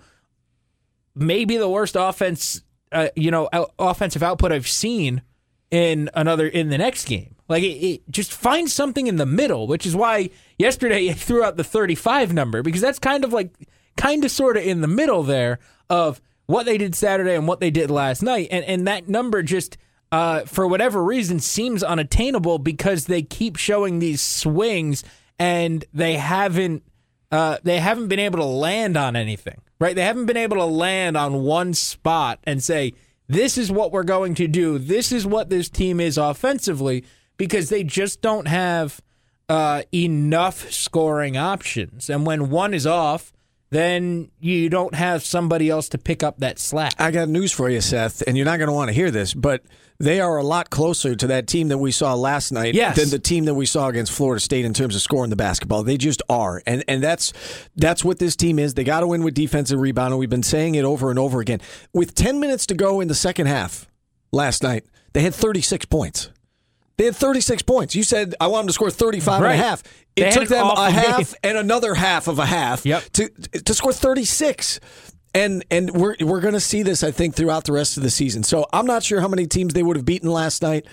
maybe 1.16 1.58
the 1.58 1.70
worst 1.70 1.96
offense, 1.98 2.62
uh, 2.92 3.10
you 3.16 3.32
know, 3.32 3.50
out, 3.52 3.74
offensive 3.80 4.24
output 4.24 4.52
I've 4.52 4.68
seen 4.68 5.22
in 5.72 6.10
another 6.14 6.48
in 6.48 6.70
the 6.70 6.78
next 6.78 7.06
game. 7.06 7.36
Like, 7.48 7.64
it, 7.64 7.78
it, 7.86 8.02
just 8.10 8.32
find 8.32 8.70
something 8.70 9.08
in 9.08 9.16
the 9.16 9.26
middle, 9.26 9.66
which 9.68 9.86
is 9.86 9.96
why 9.96 10.30
yesterday 10.58 11.10
I 11.10 11.14
threw 11.14 11.44
out 11.44 11.58
the 11.58 11.64
35 11.64 12.32
number 12.34 12.62
because 12.62 12.82
that's 12.82 13.00
kind 13.00 13.24
of 13.24 13.34
like 13.34 13.52
kind 13.98 14.24
of 14.24 14.32
sort 14.32 14.56
of 14.56 14.64
in 14.64 14.82
the 14.82 14.88
middle 14.88 15.24
there 15.24 15.60
of 15.90 16.22
what 16.46 16.66
they 16.66 16.78
did 16.78 16.96
Saturday 16.96 17.36
and 17.36 17.48
what 17.48 17.60
they 17.60 17.72
did 17.72 17.92
last 17.92 18.22
night, 18.24 18.48
and 18.52 18.64
and 18.66 18.88
that 18.88 19.08
number 19.08 19.44
just. 19.44 19.78
Uh, 20.12 20.42
for 20.42 20.68
whatever 20.68 21.04
reason, 21.04 21.40
seems 21.40 21.84
unattainable 21.84 22.58
because 22.58 23.06
they 23.06 23.22
keep 23.22 23.58
showing 23.58 24.00
these 24.00 24.22
swings 24.22 25.04
and 25.38 25.86
they 25.94 26.16
haven't 26.16 26.84
uh, 27.32 27.58
they 27.64 27.80
haven't 27.80 28.08
been 28.08 28.20
able 28.20 28.40
to 28.40 28.46
land 28.46 28.98
on 28.98 29.16
anything, 29.16 29.62
right? 29.80 29.96
They 29.96 30.04
haven't 30.04 30.26
been 30.26 30.38
able 30.38 30.58
to 30.58 30.66
land 30.66 31.16
on 31.16 31.44
one 31.44 31.76
spot 31.76 32.40
and 32.44 32.64
say, 32.64 32.94
this 33.28 33.58
is 33.58 33.72
what 33.72 33.92
we're 33.92 34.04
going 34.04 34.34
to 34.36 34.48
do. 34.48 34.80
This 34.80 35.12
is 35.12 35.28
what 35.28 35.50
this 35.50 35.70
team 35.70 36.00
is 36.00 36.18
offensively 36.18 37.06
because 37.38 37.70
they 37.70 37.84
just 37.84 38.22
don't 38.22 38.48
have 38.48 39.00
uh, 39.48 39.84
enough 39.94 40.72
scoring 40.72 41.38
options. 41.38 42.10
And 42.10 42.26
when 42.26 42.50
one 42.50 42.74
is 42.74 42.88
off, 42.88 43.32
then 43.72 44.32
you 44.40 44.70
don't 44.70 44.96
have 44.96 45.24
somebody 45.24 45.70
else 45.70 45.90
to 45.90 45.98
pick 45.98 46.24
up 46.24 46.40
that 46.40 46.58
slack. 46.60 46.94
I 46.98 47.12
got 47.12 47.30
news 47.30 47.52
for 47.52 47.70
you, 47.70 47.82
Seth, 47.82 48.24
and 48.26 48.36
you're 48.36 48.46
not 48.46 48.58
going 48.58 48.68
to 48.68 48.74
want 48.74 48.90
to 48.90 48.94
hear 48.94 49.12
this, 49.12 49.34
but 49.34 49.62
they 50.00 50.20
are 50.22 50.38
a 50.38 50.44
lot 50.44 50.70
closer 50.70 51.14
to 51.16 51.28
that 51.28 51.46
team 51.46 51.68
that 51.68 51.78
we 51.78 51.92
saw 51.92 52.14
last 52.16 52.52
night 52.52 52.74
Yes. 52.74 52.96
than 52.96 53.10
the 53.10 53.20
team 53.20 53.46
that 53.46 53.54
we 53.54 53.66
saw 53.66 53.88
against 53.90 54.12
Florida 54.12 54.40
State 54.40 54.66
in 54.66 54.74
terms 54.74 54.96
of 54.96 55.02
scoring 55.02 55.30
the 55.30 55.36
basketball. 55.36 55.84
They 55.84 55.98
just 55.98 56.22
are, 56.30 56.64
and 56.66 56.84
and 56.88 57.04
that's 57.04 57.34
that's 57.76 58.04
what 58.04 58.18
this 58.18 58.36
team 58.36 58.58
is. 58.60 58.74
They 58.74 58.84
got 58.86 59.02
to 59.02 59.08
win 59.08 59.24
with 59.24 59.34
defensive 59.34 59.80
rebound, 59.80 60.14
and 60.14 60.20
we've 60.20 60.30
been 60.30 60.42
saying 60.42 60.76
it 60.76 60.86
over 60.86 61.10
and 61.10 61.20
over 61.20 61.40
again. 61.42 61.60
With 61.94 62.16
10 62.16 62.40
minutes 62.40 62.66
to 62.68 62.76
go 62.76 63.02
in 63.02 63.08
the 63.08 63.14
second 63.16 63.48
half 63.48 63.88
last 64.32 64.64
night, 64.64 64.86
they 65.14 65.22
had 65.22 65.36
36 65.36 65.86
points. 65.86 66.30
They 67.00 67.06
had 67.06 67.16
36 67.16 67.62
points. 67.64 67.96
You 67.96 68.04
said 68.04 68.36
I 68.42 68.48
want 68.48 68.64
them 68.64 68.68
to 68.68 68.74
score 68.74 68.92
35 68.92 69.42
Right. 69.42 69.54
and 69.54 69.62
a 69.62 69.64
half. 69.64 69.84
It 70.18 70.26
had 70.26 70.34
took 70.34 70.50
them 70.50 70.66
a 70.68 70.92
half 70.92 71.18
game. 71.32 71.40
and 71.44 71.58
another 71.58 71.94
half 71.96 72.28
of 72.28 72.40
a 72.40 72.46
half 72.46 72.86
Yep. 72.86 73.04
to 73.14 73.30
to 73.30 73.74
score 73.74 73.94
36. 73.94 74.82
And 75.34 75.64
and 75.72 75.92
we're 75.92 76.16
we're 76.20 76.42
going 76.42 76.56
to 76.56 76.60
see 76.60 76.84
this 76.84 77.02
I 77.04 77.12
think 77.12 77.36
throughout 77.36 77.64
the 77.64 77.72
rest 77.72 77.96
of 77.96 78.04
the 78.04 78.10
season. 78.10 78.44
So 78.44 78.66
I'm 78.74 78.86
not 78.86 79.02
sure 79.04 79.22
how 79.22 79.30
many 79.30 79.48
teams 79.48 79.74
they 79.74 79.82
would 79.82 79.96
have 79.96 80.04
beaten 80.06 80.30
last 80.30 80.62
night 80.62 80.86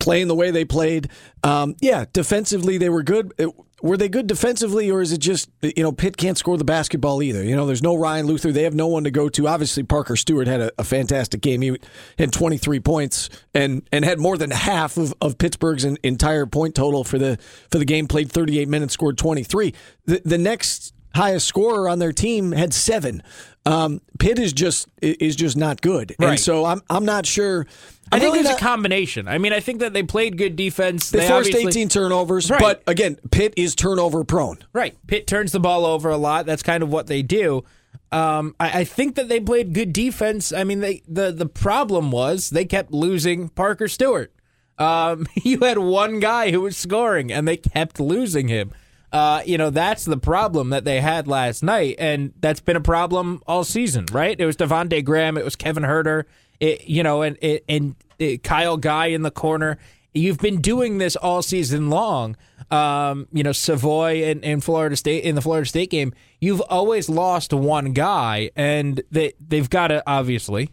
playing 0.00 0.26
the 0.26 0.34
way 0.34 0.50
they 0.50 0.64
played. 0.64 1.08
Um, 1.44 1.76
yeah, 1.80 2.04
defensively 2.12 2.76
they 2.78 2.88
were 2.88 3.04
good. 3.04 3.32
It- 3.38 3.50
were 3.84 3.98
they 3.98 4.08
good 4.08 4.26
defensively 4.26 4.90
or 4.90 5.02
is 5.02 5.12
it 5.12 5.18
just 5.18 5.50
you 5.60 5.82
know 5.82 5.92
Pitt 5.92 6.16
can't 6.16 6.38
score 6.38 6.56
the 6.56 6.64
basketball 6.64 7.22
either? 7.22 7.44
You 7.44 7.54
know, 7.54 7.66
there's 7.66 7.82
no 7.82 7.94
Ryan 7.94 8.26
Luther. 8.26 8.50
They 8.50 8.62
have 8.62 8.74
no 8.74 8.86
one 8.86 9.04
to 9.04 9.10
go 9.10 9.28
to. 9.28 9.46
Obviously 9.46 9.82
Parker 9.82 10.16
Stewart 10.16 10.46
had 10.46 10.62
a, 10.62 10.72
a 10.78 10.84
fantastic 10.84 11.42
game. 11.42 11.60
He 11.60 11.76
had 12.18 12.32
23 12.32 12.80
points 12.80 13.28
and 13.52 13.86
and 13.92 14.02
had 14.02 14.18
more 14.18 14.38
than 14.38 14.50
half 14.50 14.96
of, 14.96 15.12
of 15.20 15.36
Pittsburgh's 15.36 15.84
en- 15.84 15.98
entire 16.02 16.46
point 16.46 16.74
total 16.74 17.04
for 17.04 17.18
the 17.18 17.38
for 17.70 17.78
the 17.78 17.84
game 17.84 18.08
played 18.08 18.32
38 18.32 18.68
minutes 18.68 18.94
scored 18.94 19.18
23. 19.18 19.74
The 20.06 20.22
the 20.24 20.38
next 20.38 20.94
highest 21.14 21.46
scorer 21.46 21.86
on 21.86 21.98
their 21.98 22.12
team 22.12 22.52
had 22.52 22.72
seven. 22.72 23.22
Um, 23.66 24.00
Pitt 24.18 24.38
is 24.38 24.54
just 24.54 24.88
is 25.02 25.36
just 25.36 25.58
not 25.58 25.82
good, 25.82 26.14
and 26.18 26.40
so 26.40 26.64
I'm 26.64 26.80
I'm 26.88 27.04
not 27.04 27.26
sure. 27.26 27.66
I 28.14 28.18
think 28.18 28.32
really 28.32 28.44
there's 28.44 28.52
not- 28.54 28.60
a 28.60 28.64
combination. 28.64 29.28
I 29.28 29.38
mean, 29.38 29.52
I 29.52 29.60
think 29.60 29.80
that 29.80 29.92
they 29.92 30.02
played 30.02 30.36
good 30.38 30.56
defense. 30.56 31.10
they, 31.10 31.26
forced 31.28 31.48
obviously- 31.50 31.68
18 31.68 31.88
turnovers, 31.88 32.50
Right. 32.50 32.60
but 32.60 32.82
again, 32.86 33.18
Pitt 33.30 33.54
is 33.56 33.74
turnover 33.74 34.24
prone. 34.24 34.58
Right. 34.72 34.94
Pitt 35.06 35.26
turns 35.26 35.52
the 35.52 35.60
ball 35.60 35.84
over 35.86 36.10
a 36.10 36.16
lot. 36.16 36.46
That's 36.46 36.62
kind 36.62 36.82
of 36.82 36.90
what 36.90 37.06
they 37.06 37.22
do. 37.22 37.64
Um, 38.12 38.54
I, 38.60 38.80
I 38.80 38.84
think 38.84 39.16
that 39.16 39.28
they 39.28 39.40
played 39.40 39.72
good 39.72 39.92
defense. 39.92 40.52
I 40.52 40.62
mean, 40.64 40.80
they 40.80 41.02
the 41.08 41.32
the 41.32 41.46
problem 41.46 42.10
was 42.12 42.50
they 42.50 42.64
kept 42.64 42.92
losing 42.92 43.48
Parker 43.48 43.88
Stewart. 43.88 44.32
Um, 44.78 45.26
you 45.42 45.58
had 45.60 45.78
one 45.78 46.20
guy 46.20 46.50
who 46.52 46.60
was 46.60 46.76
scoring, 46.76 47.32
and 47.32 47.46
they 47.48 47.56
kept 47.56 47.98
losing 47.98 48.48
him. 48.48 48.72
Uh, 49.12 49.42
you 49.46 49.56
know, 49.56 49.70
that's 49.70 50.04
the 50.04 50.16
problem 50.16 50.70
that 50.70 50.84
they 50.84 51.00
had 51.00 51.28
last 51.28 51.62
night, 51.62 51.94
and 52.00 52.32
that's 52.40 52.58
been 52.60 52.74
a 52.76 52.80
problem 52.80 53.40
all 53.46 53.62
season, 53.62 54.06
right? 54.12 54.38
It 54.40 54.44
was 54.44 54.56
Devontae 54.56 55.04
Graham, 55.04 55.38
it 55.38 55.44
was 55.44 55.54
Kevin 55.54 55.84
Huerter, 55.84 56.24
it, 56.58 56.88
you 56.88 57.04
know, 57.04 57.22
and 57.22 57.38
it, 57.40 57.64
and 57.68 57.94
Kyle 58.42 58.76
Guy 58.76 59.06
in 59.06 59.22
the 59.22 59.30
corner. 59.30 59.78
You've 60.12 60.38
been 60.38 60.60
doing 60.60 60.98
this 60.98 61.16
all 61.16 61.42
season 61.42 61.90
long, 61.90 62.36
um, 62.70 63.26
you 63.32 63.42
know, 63.42 63.52
Savoy 63.52 64.24
and, 64.24 64.44
and 64.44 64.62
Florida 64.62 64.96
State 64.96 65.24
in 65.24 65.34
the 65.34 65.42
Florida 65.42 65.66
State 65.66 65.90
game, 65.90 66.12
you've 66.40 66.60
always 66.62 67.08
lost 67.08 67.52
one 67.52 67.92
guy, 67.92 68.50
and 68.56 69.02
they 69.10 69.34
they've 69.40 69.68
got 69.68 69.88
to 69.88 70.02
obviously 70.06 70.70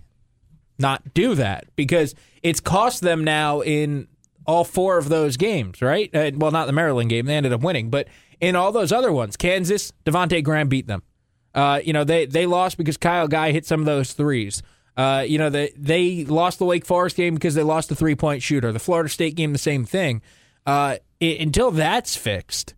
not 0.79 1.13
do 1.13 1.35
that 1.35 1.65
because 1.75 2.15
it's 2.43 2.59
cost 2.59 3.01
them 3.01 3.23
now 3.23 3.61
in 3.61 4.07
all 4.45 4.63
four 4.63 4.97
of 4.97 5.09
those 5.09 5.37
games, 5.37 5.81
right? 5.81 6.13
Uh, 6.15 6.31
well, 6.35 6.51
not 6.51 6.67
the 6.67 6.73
Maryland 6.73 7.09
game; 7.09 7.25
they 7.25 7.35
ended 7.35 7.53
up 7.53 7.61
winning, 7.61 7.89
but 7.89 8.07
in 8.39 8.55
all 8.55 8.71
those 8.71 8.91
other 8.91 9.11
ones, 9.11 9.37
Kansas, 9.37 9.91
Devonte 10.05 10.43
Graham 10.43 10.69
beat 10.69 10.87
them. 10.87 11.03
Uh, 11.53 11.81
you 11.83 11.93
know, 11.93 12.03
they 12.03 12.25
they 12.25 12.45
lost 12.45 12.77
because 12.77 12.97
Kyle 12.97 13.27
Guy 13.27 13.51
hit 13.51 13.65
some 13.65 13.81
of 13.81 13.85
those 13.85 14.13
threes. 14.13 14.63
Uh, 14.97 15.23
you 15.27 15.37
know, 15.37 15.49
they 15.49 15.71
they 15.77 16.25
lost 16.25 16.59
the 16.59 16.65
Wake 16.65 16.85
Forest 16.85 17.15
game 17.15 17.33
because 17.33 17.55
they 17.55 17.63
lost 17.63 17.89
the 17.89 17.95
three 17.95 18.15
point 18.15 18.43
shooter. 18.43 18.71
The 18.71 18.79
Florida 18.79 19.09
State 19.09 19.35
game, 19.35 19.53
the 19.53 19.59
same 19.59 19.85
thing. 19.85 20.21
Uh, 20.65 20.97
it, 21.19 21.39
until 21.39 21.71
that's 21.71 22.15
fixed, 22.15 22.73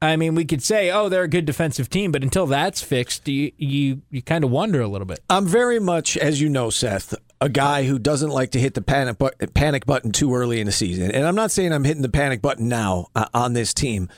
I 0.00 0.16
mean, 0.16 0.34
we 0.34 0.44
could 0.44 0.62
say, 0.62 0.90
oh, 0.90 1.08
they're 1.08 1.24
a 1.24 1.28
good 1.28 1.44
defensive 1.44 1.88
team, 1.88 2.12
but 2.12 2.22
until 2.22 2.46
that's 2.46 2.82
fixed, 2.82 3.26
you 3.28 3.50
you 3.56 4.02
you 4.10 4.22
kind 4.22 4.44
of 4.44 4.50
wonder 4.50 4.80
a 4.80 4.88
little 4.88 5.06
bit. 5.06 5.20
I'm 5.28 5.46
very 5.46 5.80
much, 5.80 6.16
as 6.16 6.40
you 6.40 6.48
know, 6.48 6.70
Seth, 6.70 7.14
a 7.40 7.48
guy 7.48 7.84
who 7.84 7.98
doesn't 7.98 8.30
like 8.30 8.50
to 8.52 8.60
hit 8.60 8.74
the 8.74 8.82
panic 8.82 9.18
bu- 9.18 9.46
panic 9.54 9.86
button 9.86 10.12
too 10.12 10.34
early 10.34 10.60
in 10.60 10.66
the 10.66 10.72
season, 10.72 11.10
and 11.10 11.26
I'm 11.26 11.34
not 11.34 11.50
saying 11.50 11.72
I'm 11.72 11.84
hitting 11.84 12.02
the 12.02 12.08
panic 12.08 12.42
button 12.42 12.68
now 12.68 13.06
uh, 13.14 13.26
on 13.34 13.54
this 13.54 13.74
team. 13.74 14.08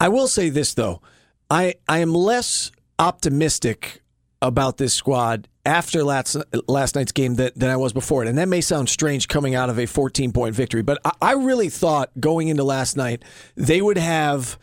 I 0.00 0.08
will 0.08 0.28
say 0.28 0.48
this 0.48 0.74
though, 0.74 1.02
I 1.50 1.74
I 1.88 1.98
am 1.98 2.14
less 2.14 2.72
optimistic 2.98 4.02
about 4.46 4.78
this 4.78 4.94
squad 4.94 5.48
after 5.64 6.04
last 6.04 6.36
last 6.68 6.94
night's 6.94 7.12
game 7.12 7.34
than, 7.34 7.50
than 7.56 7.70
I 7.70 7.76
was 7.76 7.92
before 7.92 8.24
it. 8.24 8.28
And 8.28 8.38
that 8.38 8.48
may 8.48 8.60
sound 8.60 8.88
strange 8.88 9.28
coming 9.28 9.54
out 9.54 9.68
of 9.68 9.78
a 9.78 9.86
14 9.86 10.32
point 10.32 10.54
victory, 10.54 10.82
but 10.82 10.98
I, 11.04 11.12
I 11.20 11.32
really 11.32 11.68
thought 11.68 12.10
going 12.18 12.48
into 12.48 12.64
last 12.64 12.96
night 12.96 13.22
they 13.56 13.82
would 13.82 13.98
have 13.98 14.58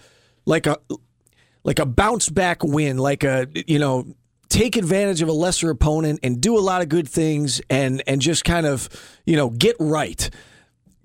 like 0.46 0.66
a 0.66 0.78
like 1.64 1.80
a 1.80 1.86
bounce 1.86 2.30
back 2.30 2.64
win, 2.64 2.98
like 2.98 3.24
a 3.24 3.48
you 3.54 3.80
know 3.80 4.06
take 4.50 4.76
advantage 4.76 5.22
of 5.22 5.30
a 5.30 5.34
lesser 5.34 5.70
opponent 5.70 6.20
and 6.22 6.40
do 6.40 6.58
a 6.58 6.62
lot 6.62 6.82
of 6.82 6.90
good 6.90 7.10
things 7.10 7.62
and 7.70 8.04
and 8.08 8.22
just 8.22 8.46
kind 8.46 8.66
of 8.66 8.88
you 9.26 9.36
know 9.36 9.50
get 9.50 9.76
right 9.80 10.30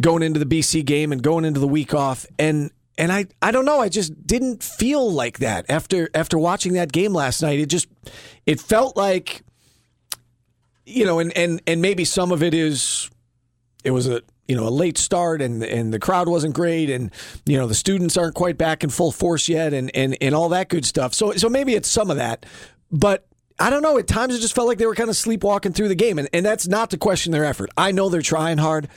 going 0.00 0.22
into 0.22 0.38
the 0.38 0.46
BC 0.46 0.84
game 0.84 1.12
and 1.12 1.22
going 1.22 1.44
into 1.44 1.58
the 1.58 1.68
week 1.68 1.92
off 1.92 2.26
and 2.38 2.70
and 2.98 3.12
I, 3.12 3.26
I 3.40 3.50
don't 3.52 3.64
know 3.64 3.80
I 3.80 3.88
just 3.88 4.26
didn't 4.26 4.62
feel 4.62 5.10
like 5.10 5.38
that 5.38 5.66
after 5.68 6.10
after 6.14 6.38
watching 6.38 6.74
that 6.74 6.92
game 6.92 7.14
last 7.14 7.40
night 7.40 7.60
it 7.60 7.66
just 7.66 7.88
it 8.44 8.60
felt 8.60 8.96
like 8.96 9.42
you 10.84 11.06
know 11.06 11.18
and 11.18 11.34
and 11.36 11.62
and 11.66 11.80
maybe 11.80 12.04
some 12.04 12.32
of 12.32 12.42
it 12.42 12.52
is 12.52 13.08
it 13.84 13.92
was 13.92 14.06
a 14.06 14.22
you 14.46 14.56
know 14.56 14.66
a 14.66 14.70
late 14.70 14.98
start 14.98 15.40
and 15.40 15.62
and 15.62 15.94
the 15.94 15.98
crowd 15.98 16.28
wasn't 16.28 16.54
great 16.54 16.90
and 16.90 17.10
you 17.46 17.56
know 17.56 17.66
the 17.66 17.74
students 17.74 18.16
aren't 18.16 18.34
quite 18.34 18.58
back 18.58 18.84
in 18.84 18.90
full 18.90 19.12
force 19.12 19.48
yet 19.48 19.72
and 19.72 19.94
and 19.94 20.16
and 20.20 20.34
all 20.34 20.48
that 20.48 20.68
good 20.68 20.84
stuff 20.84 21.14
so 21.14 21.32
so 21.32 21.48
maybe 21.48 21.74
it's 21.74 21.88
some 21.88 22.10
of 22.10 22.16
that 22.16 22.44
but 22.90 23.24
I 23.60 23.70
don't 23.70 23.82
know. 23.82 23.98
At 23.98 24.06
times, 24.06 24.36
it 24.36 24.40
just 24.40 24.54
felt 24.54 24.68
like 24.68 24.78
they 24.78 24.86
were 24.86 24.94
kind 24.94 25.10
of 25.10 25.16
sleepwalking 25.16 25.72
through 25.72 25.88
the 25.88 25.96
game, 25.96 26.18
and, 26.18 26.28
and 26.32 26.46
that's 26.46 26.68
not 26.68 26.90
to 26.90 26.96
question 26.96 27.32
their 27.32 27.44
effort. 27.44 27.70
I 27.76 27.90
know 27.90 28.08
they're 28.08 28.22
trying 28.22 28.58
hard, 28.58 28.88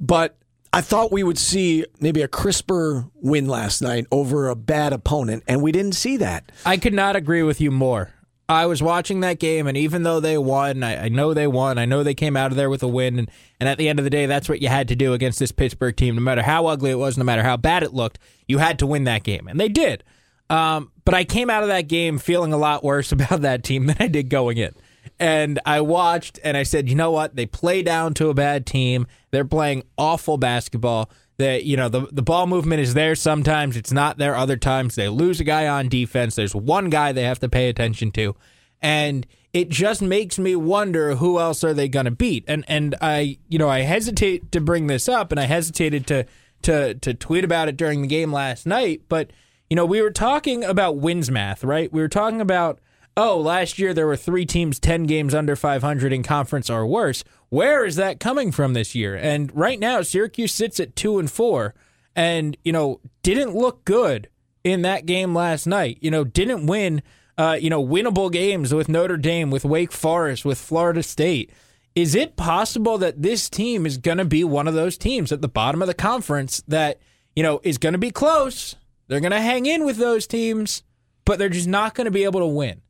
but 0.00 0.36
I 0.72 0.80
thought 0.80 1.12
we 1.12 1.22
would 1.22 1.38
see 1.38 1.86
maybe 2.00 2.22
a 2.22 2.28
crisper 2.28 3.06
win 3.14 3.46
last 3.46 3.80
night 3.80 4.06
over 4.10 4.48
a 4.48 4.56
bad 4.56 4.92
opponent, 4.92 5.42
and 5.46 5.62
we 5.62 5.72
didn't 5.72 5.92
see 5.92 6.16
that. 6.18 6.52
I 6.66 6.76
could 6.76 6.94
not 6.94 7.16
agree 7.16 7.42
with 7.42 7.60
you 7.60 7.70
more. 7.70 8.10
I 8.50 8.64
was 8.64 8.82
watching 8.82 9.20
that 9.20 9.38
game, 9.38 9.66
and 9.66 9.76
even 9.76 10.04
though 10.04 10.20
they 10.20 10.38
won, 10.38 10.82
I, 10.82 11.04
I, 11.04 11.08
know 11.08 11.34
they 11.34 11.46
won. 11.46 11.76
I 11.76 11.84
know 11.84 12.02
they 12.02 12.14
came 12.14 12.34
out 12.34 12.50
of 12.50 12.56
there 12.56 12.70
with 12.70 12.82
a 12.82 12.88
win, 12.88 13.18
and, 13.18 13.30
and 13.60 13.68
at 13.68 13.76
the 13.76 13.88
end 13.90 13.98
of 13.98 14.04
the 14.04 14.10
day, 14.10 14.24
that's 14.24 14.48
what 14.48 14.62
you 14.62 14.68
had 14.68 14.88
to 14.88 14.96
do 14.96 15.12
against 15.12 15.38
this 15.38 15.52
Pittsburgh 15.52 15.94
team. 15.94 16.14
No 16.14 16.22
matter 16.22 16.42
how 16.42 16.66
ugly 16.66 16.90
it 16.90 16.98
was, 16.98 17.18
no 17.18 17.24
matter 17.24 17.42
how 17.42 17.58
bad 17.58 17.82
it 17.82 17.92
looked, 17.92 18.18
you 18.46 18.56
had 18.56 18.78
to 18.78 18.86
win 18.86 19.04
that 19.04 19.22
game, 19.22 19.48
and 19.48 19.60
they 19.60 19.68
did. 19.68 20.02
Um, 20.48 20.92
but 21.04 21.14
I 21.14 21.24
came 21.24 21.50
out 21.50 21.62
of 21.62 21.68
that 21.68 21.88
game 21.88 22.16
feeling 22.18 22.54
a 22.54 22.56
lot 22.56 22.82
worse 22.82 23.12
about 23.12 23.42
that 23.42 23.64
team 23.64 23.86
than 23.86 23.96
I 24.00 24.08
did 24.08 24.30
going 24.30 24.56
in. 24.56 24.74
And 25.20 25.58
I 25.66 25.80
watched 25.80 26.38
and 26.44 26.56
I 26.56 26.62
said, 26.62 26.88
you 26.88 26.94
know 26.94 27.10
what? 27.10 27.34
They 27.34 27.46
play 27.46 27.82
down 27.82 28.14
to 28.14 28.28
a 28.28 28.34
bad 28.34 28.66
team. 28.66 29.06
They're 29.30 29.44
playing 29.44 29.82
awful 29.96 30.38
basketball. 30.38 31.10
That 31.38 31.62
you 31.62 31.76
know 31.76 31.88
the 31.88 32.08
the 32.10 32.22
ball 32.22 32.48
movement 32.48 32.80
is 32.80 32.94
there 32.94 33.14
sometimes. 33.14 33.76
It's 33.76 33.92
not 33.92 34.18
there 34.18 34.34
other 34.34 34.56
times. 34.56 34.96
They 34.96 35.08
lose 35.08 35.38
a 35.38 35.44
guy 35.44 35.68
on 35.68 35.88
defense. 35.88 36.34
There's 36.34 36.52
one 36.52 36.90
guy 36.90 37.12
they 37.12 37.22
have 37.22 37.38
to 37.38 37.48
pay 37.48 37.68
attention 37.68 38.10
to, 38.12 38.34
and 38.82 39.24
it 39.52 39.68
just 39.68 40.02
makes 40.02 40.36
me 40.40 40.56
wonder 40.56 41.14
who 41.14 41.38
else 41.38 41.62
are 41.62 41.72
they 41.72 41.88
going 41.88 42.06
to 42.06 42.10
beat. 42.10 42.44
And 42.48 42.64
and 42.66 42.96
I 43.00 43.38
you 43.48 43.56
know 43.56 43.68
I 43.68 43.82
hesitate 43.82 44.50
to 44.50 44.60
bring 44.60 44.88
this 44.88 45.08
up, 45.08 45.30
and 45.30 45.38
I 45.38 45.44
hesitated 45.44 46.08
to 46.08 46.26
to 46.62 46.94
to 46.94 47.14
tweet 47.14 47.44
about 47.44 47.68
it 47.68 47.76
during 47.76 48.02
the 48.02 48.08
game 48.08 48.32
last 48.32 48.66
night, 48.66 49.02
but 49.08 49.30
you 49.70 49.76
know, 49.76 49.84
we 49.84 50.00
were 50.00 50.10
talking 50.10 50.64
about 50.64 50.96
wins 50.96 51.30
math, 51.30 51.62
right? 51.62 51.92
We 51.92 52.00
were 52.00 52.08
talking 52.08 52.40
about, 52.40 52.80
oh, 53.18 53.38
last 53.38 53.78
year 53.78 53.92
there 53.92 54.06
were 54.06 54.16
three 54.16 54.46
teams 54.46 54.78
10 54.78 55.04
games 55.04 55.34
under 55.34 55.56
500 55.56 56.12
in 56.12 56.22
conference 56.22 56.70
or 56.70 56.86
worse. 56.86 57.24
Where 57.50 57.84
is 57.84 57.96
that 57.96 58.20
coming 58.20 58.52
from 58.52 58.72
this 58.72 58.94
year? 58.94 59.16
And 59.16 59.54
right 59.54 59.80
now, 59.80 60.00
Syracuse 60.02 60.54
sits 60.54 60.78
at 60.78 60.96
two 60.96 61.18
and 61.18 61.30
four 61.30 61.74
and, 62.14 62.56
you 62.64 62.72
know, 62.72 63.00
didn't 63.22 63.56
look 63.56 63.84
good 63.84 64.28
in 64.64 64.82
that 64.82 65.04
game 65.04 65.34
last 65.34 65.66
night. 65.66 65.98
You 66.00 66.10
know, 66.10 66.24
didn't 66.24 66.66
win, 66.66 67.02
uh, 67.36 67.58
you 67.60 67.70
know, 67.70 67.84
winnable 67.84 68.30
games 68.30 68.72
with 68.72 68.88
Notre 68.88 69.16
Dame, 69.16 69.50
with 69.50 69.64
Wake 69.64 69.92
Forest, 69.92 70.44
with 70.44 70.58
Florida 70.58 71.02
State. 71.02 71.52
Is 71.94 72.14
it 72.14 72.36
possible 72.36 72.98
that 72.98 73.22
this 73.22 73.50
team 73.50 73.84
is 73.84 73.98
going 73.98 74.18
to 74.18 74.24
be 74.24 74.44
one 74.44 74.68
of 74.68 74.74
those 74.74 74.96
teams 74.96 75.32
at 75.32 75.40
the 75.40 75.48
bottom 75.48 75.82
of 75.82 75.88
the 75.88 75.94
conference 75.94 76.62
that, 76.68 77.00
you 77.34 77.42
know, 77.42 77.60
is 77.64 77.78
going 77.78 77.94
to 77.94 77.98
be 77.98 78.12
close? 78.12 78.76
They're 79.08 79.20
going 79.20 79.32
to 79.32 79.40
hang 79.40 79.66
in 79.66 79.84
with 79.84 79.96
those 79.96 80.26
teams, 80.26 80.84
but 81.24 81.38
they're 81.38 81.48
just 81.48 81.66
not 81.66 81.94
going 81.94 82.04
to 82.04 82.10
be 82.10 82.24
able 82.24 82.40
to 82.40 82.46
win, 82.46 82.82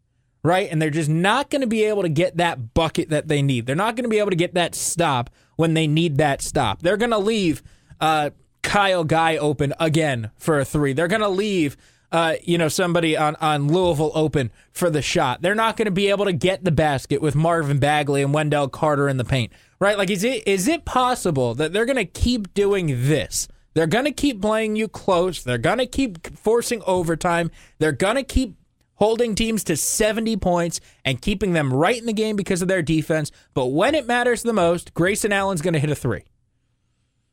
right? 0.42 0.68
And 0.71 0.80
they're 0.80 0.90
just 0.90 1.11
not 1.11 1.50
going 1.50 1.61
to 1.61 1.66
be 1.66 1.85
able 1.85 2.02
to 2.02 2.09
get 2.09 2.37
that 2.37 2.75
bucket 2.75 3.11
that 3.11 3.28
they 3.28 3.42
need. 3.42 3.66
They're 3.66 3.76
not 3.76 3.97
going 3.97 4.04
to 4.04 4.11
be 4.11 4.18
able 4.18 4.30
to 4.30 4.37
get 4.37 4.54
that 4.54 4.75
stop 4.75 5.30
when 5.57 5.75
they 5.75 5.87
need 5.87 6.18
that 6.18 6.42
stop. 6.42 6.83
They're 6.83 6.97
going 6.97 7.11
to 7.11 7.18
leave 7.18 7.62
uh, 8.00 8.30
Kyle 8.62 9.04
Guy 9.04 9.37
open 9.37 9.75
again 9.80 10.30
for 10.37 10.61
a 10.61 10.64
three. 10.64 10.92
They're 10.92 11.09
going 11.09 11.23
to 11.23 11.28
leave. 11.28 11.76
Uh, 12.11 12.37
you 12.42 12.57
know, 12.57 12.68
somebody 12.68 13.18
on, 13.18 13.37
on 13.37 13.68
Louisville 13.68 14.12
open 14.14 14.50
for 14.73 14.88
the 14.88 15.02
shot. 15.02 15.42
They're 15.42 15.54
not 15.54 15.76
going 15.76 15.85
to 15.85 15.90
be 15.92 16.09
able 16.09 16.25
to 16.25 16.33
get 16.33 16.64
the 16.64 16.71
basket 16.71 17.21
with 17.21 17.35
Marvin 17.35 17.78
Bagley 17.78 18.23
and 18.23 18.33
Wendell 18.33 18.68
Carter 18.68 19.11
in 19.11 19.18
the 19.18 19.26
paint, 19.26 19.52
right? 19.78 19.99
Like, 19.99 20.09
is 20.09 20.25
it 20.25 20.49
is 20.49 20.68
it 20.68 20.87
possible 20.87 21.54
that 21.57 21.75
they're 21.75 21.85
going 21.85 21.97
to 21.97 22.07
keep 22.07 22.54
doing 22.54 22.87
this 22.87 23.47
they're 23.78 23.87
going 23.87 24.07
to 24.07 24.12
keep 24.12 24.42
playing 24.42 24.75
you 24.75 24.88
close. 24.88 25.45
They're 25.45 25.57
going 25.57 25.78
to 25.78 25.87
keep 25.87 26.37
forcing 26.37 26.83
overtime. 26.85 27.50
They're 27.78 27.92
going 27.92 28.16
to 28.16 28.25
keep 28.25 28.57
holding 28.99 29.35
teams 29.35 29.64
to 29.64 29.76
70 29.76 30.37
points 30.37 30.81
and 31.05 31.23
keeping 31.23 31.52
them 31.52 31.73
right 31.73 31.99
in 31.99 32.07
the 32.07 32.12
game 32.12 32.37
because 32.37 32.62
of 32.62 32.69
their 32.69 32.83
defense. 32.83 33.31
But 33.55 33.67
when 33.67 33.95
it 33.95 34.07
matters 34.07 34.43
the 34.43 34.52
most, 34.52 34.95
Grayson 34.95 35.33
Allen's 35.33 35.62
going 35.62 35.75
to 35.75 35.81
hit 35.81 35.90
a 35.90 35.95
three. 35.95 36.25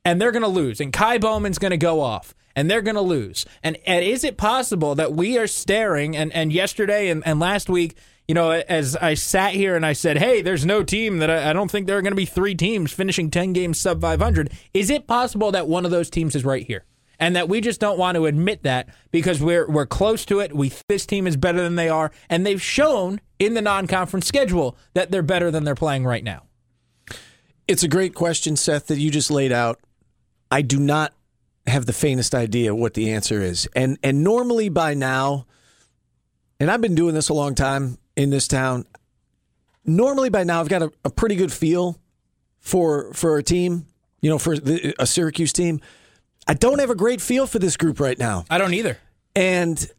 And 0.03 0.21
they're 0.21 0.31
going 0.31 0.43
to 0.43 0.47
lose. 0.47 0.79
And 0.79 0.93
Ky 0.93 1.17
Bowman's 1.17 1.57
going 1.57 1.71
to 1.71 1.77
go 1.77 2.01
off. 2.01 2.35
And 2.55 2.71
they're 2.71 2.81
going 2.81 2.95
to 2.95 3.01
lose. 3.01 3.45
And, 3.63 3.77
and 3.85 4.05
is 4.05 4.23
it 4.23 4.37
possible 4.37 4.95
that 4.95 5.13
we 5.13 5.37
are 5.37 5.47
staring, 5.47 6.15
and, 6.15 6.31
and 6.31 6.53
yesterday 6.53 7.09
and, 7.09 7.25
and 7.25 7.39
last 7.39 7.69
week, 7.69 7.97
you 8.27 8.33
know, 8.33 8.51
as 8.51 8.95
I 8.95 9.13
sat 9.15 9.53
here 9.53 9.75
and 9.75 9.85
I 9.85 9.93
said, 9.93 10.17
hey, 10.17 10.41
there's 10.41 10.65
no 10.65 10.83
team 10.83 11.19
that 11.19 11.29
I, 11.29 11.49
I 11.49 11.53
don't 11.53 11.69
think 11.69 11.85
there 11.85 11.97
are 11.97 12.01
going 12.01 12.11
to 12.11 12.15
be 12.15 12.25
three 12.25 12.55
teams 12.55 12.91
finishing 12.91 13.29
10 13.29 13.53
games 13.53 13.79
sub 13.79 14.01
500. 14.01 14.51
Is 14.73 14.89
it 14.89 15.05
possible 15.05 15.51
that 15.51 15.67
one 15.67 15.85
of 15.85 15.91
those 15.91 16.09
teams 16.09 16.35
is 16.35 16.45
right 16.45 16.65
here? 16.65 16.85
And 17.19 17.35
that 17.35 17.47
we 17.47 17.61
just 17.61 17.79
don't 17.79 17.97
want 17.97 18.15
to 18.15 18.25
admit 18.25 18.63
that 18.63 18.89
because 19.11 19.41
we're 19.41 19.69
we're 19.69 19.85
close 19.85 20.25
to 20.25 20.39
it. 20.39 20.55
We 20.55 20.71
this 20.87 21.05
team 21.05 21.27
is 21.27 21.37
better 21.37 21.61
than 21.61 21.75
they 21.75 21.89
are, 21.89 22.11
and 22.29 22.45
they've 22.45 22.61
shown 22.61 23.21
in 23.39 23.53
the 23.53 23.61
non-conference 23.61 24.27
schedule 24.27 24.77
that 24.93 25.11
they're 25.11 25.23
better 25.23 25.51
than 25.51 25.63
they're 25.63 25.75
playing 25.75 26.05
right 26.05 26.23
now. 26.23 26.43
It's 27.67 27.83
a 27.83 27.87
great 27.87 28.13
question, 28.13 28.55
Seth, 28.55 28.87
that 28.87 28.99
you 28.99 29.09
just 29.09 29.31
laid 29.31 29.51
out. 29.51 29.79
I 30.51 30.61
do 30.61 30.79
not 30.79 31.13
have 31.67 31.85
the 31.85 31.93
faintest 31.93 32.35
idea 32.35 32.75
what 32.75 32.93
the 32.93 33.11
answer 33.11 33.41
is, 33.41 33.67
and 33.75 33.97
and 34.03 34.23
normally 34.23 34.69
by 34.69 34.93
now, 34.93 35.47
and 36.59 36.69
I've 36.69 36.81
been 36.81 36.95
doing 36.95 37.15
this 37.15 37.29
a 37.29 37.33
long 37.33 37.55
time 37.55 37.97
in 38.15 38.29
this 38.29 38.47
town. 38.47 38.85
Normally, 39.83 40.29
by 40.29 40.43
now, 40.43 40.59
I've 40.59 40.69
got 40.69 40.81
a, 40.81 40.91
a 41.03 41.09
pretty 41.09 41.35
good 41.35 41.53
feel 41.53 41.99
for 42.59 43.13
for 43.13 43.37
a 43.37 43.43
team. 43.43 43.85
You 44.21 44.31
know, 44.31 44.39
for 44.39 44.57
the, 44.57 44.95
a 44.97 45.05
Syracuse 45.05 45.53
team. 45.53 45.81
I 46.47 46.53
don't 46.53 46.79
have 46.79 46.89
a 46.89 46.95
great 46.95 47.21
feel 47.21 47.47
for 47.47 47.59
this 47.59 47.77
group 47.77 47.99
right 47.99 48.17
now. 48.17 48.45
I 48.49 48.57
don't 48.57 48.73
either. 48.73 48.97
And 49.35 49.89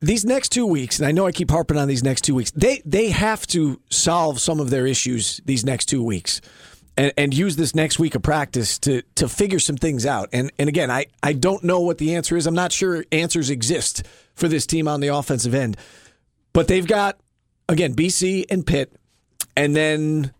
these 0.00 0.24
next 0.24 0.50
two 0.50 0.66
weeks, 0.66 0.98
and 0.98 1.06
I 1.06 1.12
know 1.12 1.26
I 1.26 1.32
keep 1.32 1.50
harping 1.50 1.76
on 1.76 1.86
these 1.86 2.02
next 2.02 2.22
two 2.22 2.34
weeks, 2.34 2.50
they 2.52 2.82
they 2.84 3.10
have 3.10 3.46
to 3.48 3.80
solve 3.90 4.40
some 4.40 4.60
of 4.60 4.70
their 4.70 4.86
issues 4.86 5.40
these 5.44 5.64
next 5.64 5.86
two 5.86 6.02
weeks. 6.02 6.40
And, 6.96 7.12
and 7.16 7.32
use 7.32 7.56
this 7.56 7.74
next 7.74 7.98
week 7.98 8.14
of 8.14 8.22
practice 8.22 8.78
to 8.80 9.02
to 9.14 9.28
figure 9.28 9.60
some 9.60 9.76
things 9.76 10.04
out. 10.04 10.28
And 10.32 10.50
and 10.58 10.68
again, 10.68 10.90
I, 10.90 11.06
I 11.22 11.32
don't 11.32 11.62
know 11.62 11.80
what 11.80 11.98
the 11.98 12.14
answer 12.14 12.36
is. 12.36 12.46
I'm 12.46 12.54
not 12.54 12.72
sure 12.72 13.04
answers 13.12 13.48
exist 13.48 14.02
for 14.34 14.48
this 14.48 14.66
team 14.66 14.88
on 14.88 15.00
the 15.00 15.08
offensive 15.08 15.54
end. 15.54 15.76
But 16.52 16.66
they've 16.66 16.86
got 16.86 17.18
again, 17.68 17.94
BC 17.94 18.46
and 18.50 18.66
Pitt, 18.66 18.92
and 19.56 19.74
then 19.74 20.32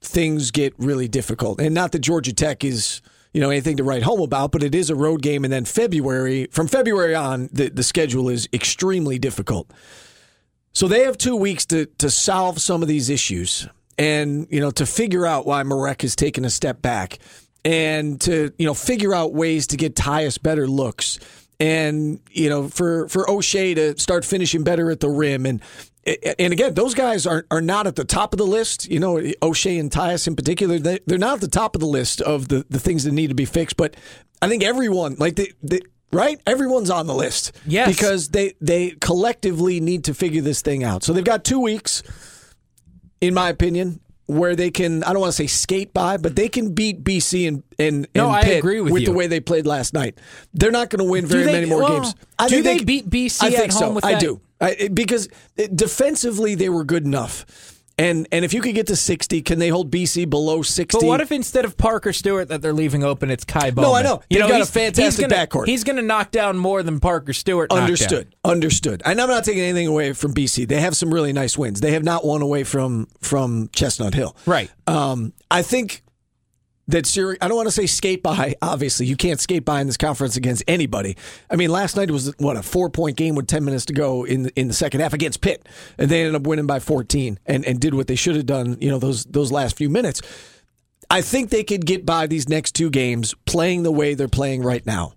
things 0.00 0.50
get 0.50 0.74
really 0.78 1.06
difficult. 1.06 1.60
And 1.60 1.74
not 1.74 1.92
that 1.92 2.00
Georgia 2.00 2.32
Tech 2.32 2.64
is 2.64 3.02
you 3.34 3.40
know 3.40 3.50
anything 3.50 3.76
to 3.76 3.84
write 3.84 4.02
home 4.02 4.20
about. 4.20 4.52
But 4.52 4.62
it 4.62 4.74
is 4.74 4.88
a 4.88 4.94
road 4.94 5.20
game, 5.20 5.44
and 5.44 5.52
then 5.52 5.66
February 5.66 6.48
from 6.50 6.68
February 6.68 7.14
on, 7.14 7.50
the 7.52 7.68
the 7.68 7.82
schedule 7.82 8.30
is 8.30 8.48
extremely 8.52 9.18
difficult. 9.18 9.70
So 10.72 10.88
they 10.88 11.04
have 11.04 11.18
two 11.18 11.36
weeks 11.36 11.66
to 11.66 11.86
to 11.98 12.08
solve 12.08 12.60
some 12.62 12.80
of 12.80 12.88
these 12.88 13.10
issues, 13.10 13.68
and 13.98 14.46
you 14.50 14.60
know 14.60 14.70
to 14.70 14.86
figure 14.86 15.26
out 15.26 15.44
why 15.44 15.62
Marek 15.64 16.00
has 16.02 16.16
taken 16.16 16.46
a 16.46 16.50
step 16.50 16.80
back, 16.80 17.18
and 17.64 18.18
to 18.22 18.52
you 18.56 18.64
know 18.64 18.74
figure 18.74 19.12
out 19.12 19.34
ways 19.34 19.66
to 19.68 19.76
get 19.76 19.94
Tyus 19.94 20.40
better 20.42 20.66
looks 20.66 21.18
and 21.60 22.20
you 22.30 22.48
know 22.48 22.68
for 22.68 23.08
for 23.08 23.24
Oshae 23.26 23.74
to 23.74 23.98
start 23.98 24.24
finishing 24.24 24.64
better 24.64 24.90
at 24.90 25.00
the 25.00 25.08
rim 25.08 25.46
and 25.46 25.60
and 26.38 26.52
again 26.52 26.74
those 26.74 26.94
guys 26.94 27.26
are 27.26 27.46
are 27.50 27.60
not 27.60 27.86
at 27.86 27.96
the 27.96 28.04
top 28.04 28.32
of 28.34 28.38
the 28.38 28.46
list 28.46 28.90
you 28.90 29.00
know 29.00 29.14
Oshae 29.16 29.80
and 29.80 29.90
Tyus 29.90 30.26
in 30.26 30.36
particular 30.36 30.78
they, 30.78 30.98
they're 31.06 31.18
not 31.18 31.34
at 31.36 31.40
the 31.40 31.48
top 31.48 31.74
of 31.74 31.80
the 31.80 31.86
list 31.86 32.20
of 32.20 32.48
the 32.48 32.64
the 32.68 32.78
things 32.78 33.04
that 33.04 33.12
need 33.12 33.28
to 33.28 33.34
be 33.34 33.44
fixed 33.44 33.76
but 33.76 33.96
I 34.42 34.48
think 34.48 34.62
everyone 34.62 35.16
like 35.18 35.36
they, 35.36 35.52
they 35.62 35.80
right 36.12 36.40
everyone's 36.46 36.90
on 36.90 37.06
the 37.06 37.14
list 37.14 37.52
Yes. 37.66 37.88
because 37.88 38.28
they 38.28 38.54
they 38.60 38.90
collectively 39.00 39.80
need 39.80 40.04
to 40.04 40.14
figure 40.14 40.42
this 40.42 40.60
thing 40.62 40.84
out 40.84 41.02
so 41.04 41.12
they've 41.12 41.24
got 41.24 41.44
2 41.44 41.58
weeks 41.60 42.02
in 43.20 43.34
my 43.34 43.48
opinion 43.48 44.00
where 44.26 44.56
they 44.56 44.70
can 44.70 45.04
I 45.04 45.12
don't 45.12 45.20
want 45.20 45.32
to 45.32 45.36
say 45.36 45.46
skate 45.46 45.92
by, 45.92 46.16
but 46.16 46.34
they 46.34 46.48
can 46.48 46.72
beat 46.72 47.04
BC 47.04 47.46
and 47.46 47.62
and, 47.78 48.06
No, 48.14 48.28
and 48.28 48.36
I 48.36 48.42
Pitt 48.42 48.58
agree 48.58 48.80
with 48.80 48.92
with 48.94 49.02
you. 49.02 49.08
the 49.08 49.12
way 49.12 49.26
they 49.26 49.38
played 49.40 49.66
last 49.66 49.92
night. 49.92 50.18
They're 50.54 50.70
not 50.70 50.88
going 50.88 51.04
to 51.04 51.10
win 51.10 51.26
very 51.26 51.44
they- 51.44 51.52
many 51.52 51.66
more 51.66 51.82
well, 51.82 52.00
games. 52.00 52.14
do 52.48 52.62
think 52.62 52.64
they 52.64 52.84
beat 52.84 53.10
BC 53.10 53.42
I 53.42 53.48
at 53.48 53.52
think 53.54 53.72
so. 53.72 53.84
home 53.86 53.94
with 53.94 54.04
I 54.06 54.18
do 54.18 54.40
I, 54.64 54.88
because 54.88 55.28
defensively 55.74 56.54
they 56.54 56.68
were 56.68 56.84
good 56.84 57.04
enough. 57.04 57.44
And 57.96 58.26
and 58.32 58.44
if 58.44 58.52
you 58.52 58.60
could 58.60 58.74
get 58.74 58.88
to 58.88 58.96
sixty, 58.96 59.40
can 59.40 59.60
they 59.60 59.68
hold 59.68 59.88
BC 59.88 60.28
below 60.28 60.62
sixty? 60.62 60.98
But 60.98 61.06
what 61.06 61.20
if 61.20 61.30
instead 61.30 61.64
of 61.64 61.76
Parker 61.76 62.12
Stewart 62.12 62.48
that 62.48 62.60
they're 62.60 62.72
leaving 62.72 63.04
open, 63.04 63.30
it's 63.30 63.44
Ky 63.44 63.70
Bowman? 63.70 63.82
No, 63.82 63.94
I 63.94 64.02
know. 64.02 64.20
They've 64.28 64.40
got 64.40 64.50
a 64.50 64.54
he's- 64.56 64.70
fantastic 64.70 65.04
he's 65.04 65.20
gonna, 65.20 65.46
backcourt. 65.46 65.66
He's 65.68 65.84
going 65.84 65.96
to 65.96 66.02
knock 66.02 66.32
down 66.32 66.58
more 66.58 66.82
than 66.82 66.98
Parker 66.98 67.32
Stewart. 67.32 67.70
Understood. 67.70 68.34
Understood. 68.44 69.00
And 69.04 69.20
I'm 69.20 69.28
not 69.28 69.44
taking 69.44 69.62
anything 69.62 69.86
away 69.86 70.12
from 70.12 70.34
BC. 70.34 70.66
They 70.66 70.80
have 70.80 70.96
some 70.96 71.14
really 71.14 71.32
nice 71.32 71.56
wins. 71.56 71.80
They 71.80 71.92
have 71.92 72.02
not 72.02 72.24
won 72.26 72.42
away 72.42 72.64
from 72.64 73.06
from 73.20 73.70
Chestnut 73.72 74.14
Hill. 74.14 74.36
Right. 74.44 74.72
Um, 74.88 75.32
I 75.48 75.62
think 75.62 76.02
that 76.88 77.06
Syracuse, 77.06 77.38
I 77.40 77.48
don't 77.48 77.56
want 77.56 77.68
to 77.68 77.72
say 77.72 77.86
skate 77.86 78.22
by. 78.22 78.54
Obviously, 78.60 79.06
you 79.06 79.16
can't 79.16 79.40
skate 79.40 79.64
by 79.64 79.80
in 79.80 79.86
this 79.86 79.96
conference 79.96 80.36
against 80.36 80.62
anybody. 80.68 81.16
I 81.50 81.56
mean, 81.56 81.70
last 81.70 81.96
night 81.96 82.10
was 82.10 82.34
what 82.38 82.56
a 82.56 82.62
four 82.62 82.90
point 82.90 83.16
game 83.16 83.34
with 83.34 83.46
ten 83.46 83.64
minutes 83.64 83.86
to 83.86 83.92
go 83.92 84.24
in 84.24 84.44
the, 84.44 84.52
in 84.58 84.68
the 84.68 84.74
second 84.74 85.00
half 85.00 85.12
against 85.12 85.40
Pitt, 85.40 85.66
and 85.98 86.10
they 86.10 86.20
ended 86.20 86.34
up 86.34 86.46
winning 86.46 86.66
by 86.66 86.80
fourteen 86.80 87.38
and, 87.46 87.64
and 87.64 87.80
did 87.80 87.94
what 87.94 88.06
they 88.06 88.16
should 88.16 88.36
have 88.36 88.46
done. 88.46 88.76
You 88.80 88.90
know 88.90 88.98
those 88.98 89.24
those 89.24 89.50
last 89.50 89.76
few 89.76 89.88
minutes. 89.88 90.20
I 91.10 91.20
think 91.20 91.50
they 91.50 91.64
could 91.64 91.86
get 91.86 92.06
by 92.06 92.26
these 92.26 92.48
next 92.48 92.72
two 92.72 92.90
games 92.90 93.34
playing 93.46 93.82
the 93.82 93.92
way 93.92 94.14
they're 94.14 94.28
playing 94.28 94.62
right 94.62 94.84
now. 94.84 95.12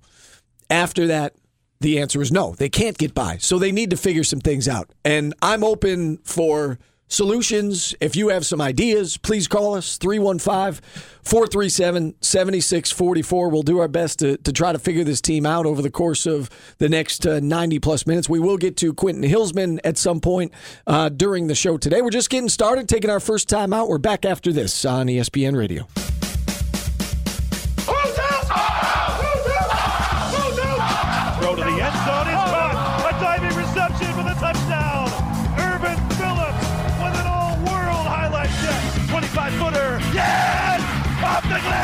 After 0.69 1.07
that, 1.07 1.33
the 1.79 1.99
answer 1.99 2.21
is 2.21 2.31
no. 2.31 2.53
They 2.55 2.69
can't 2.69 2.97
get 2.97 3.13
by. 3.13 3.37
So 3.37 3.57
they 3.57 3.71
need 3.71 3.89
to 3.91 3.97
figure 3.97 4.23
some 4.23 4.39
things 4.39 4.67
out. 4.67 4.91
And 5.05 5.33
I'm 5.41 5.63
open 5.63 6.17
for 6.23 6.77
solutions. 7.07 7.95
If 7.99 8.15
you 8.15 8.29
have 8.29 8.45
some 8.45 8.61
ideas, 8.61 9.17
please 9.17 9.47
call 9.47 9.75
us 9.75 9.97
315 9.97 10.81
437 11.23 12.15
7644. 12.21 13.49
We'll 13.49 13.61
do 13.61 13.79
our 13.79 13.87
best 13.87 14.19
to, 14.19 14.37
to 14.37 14.53
try 14.53 14.71
to 14.71 14.79
figure 14.79 15.03
this 15.03 15.21
team 15.21 15.45
out 15.45 15.65
over 15.65 15.81
the 15.81 15.91
course 15.91 16.25
of 16.25 16.49
the 16.77 16.89
next 16.89 17.25
uh, 17.25 17.39
90 17.39 17.79
plus 17.79 18.07
minutes. 18.07 18.29
We 18.29 18.39
will 18.39 18.57
get 18.57 18.77
to 18.77 18.93
Quentin 18.93 19.23
Hillsman 19.23 19.79
at 19.83 19.97
some 19.97 20.19
point 20.19 20.53
uh, 20.85 21.09
during 21.09 21.47
the 21.47 21.55
show 21.55 21.77
today. 21.77 22.01
We're 22.01 22.09
just 22.09 22.29
getting 22.29 22.49
started, 22.49 22.87
taking 22.87 23.09
our 23.09 23.19
first 23.19 23.49
time 23.49 23.73
out. 23.73 23.89
We're 23.89 23.97
back 23.97 24.25
after 24.25 24.51
this 24.51 24.85
on 24.85 25.07
ESPN 25.07 25.57
Radio. 25.57 25.87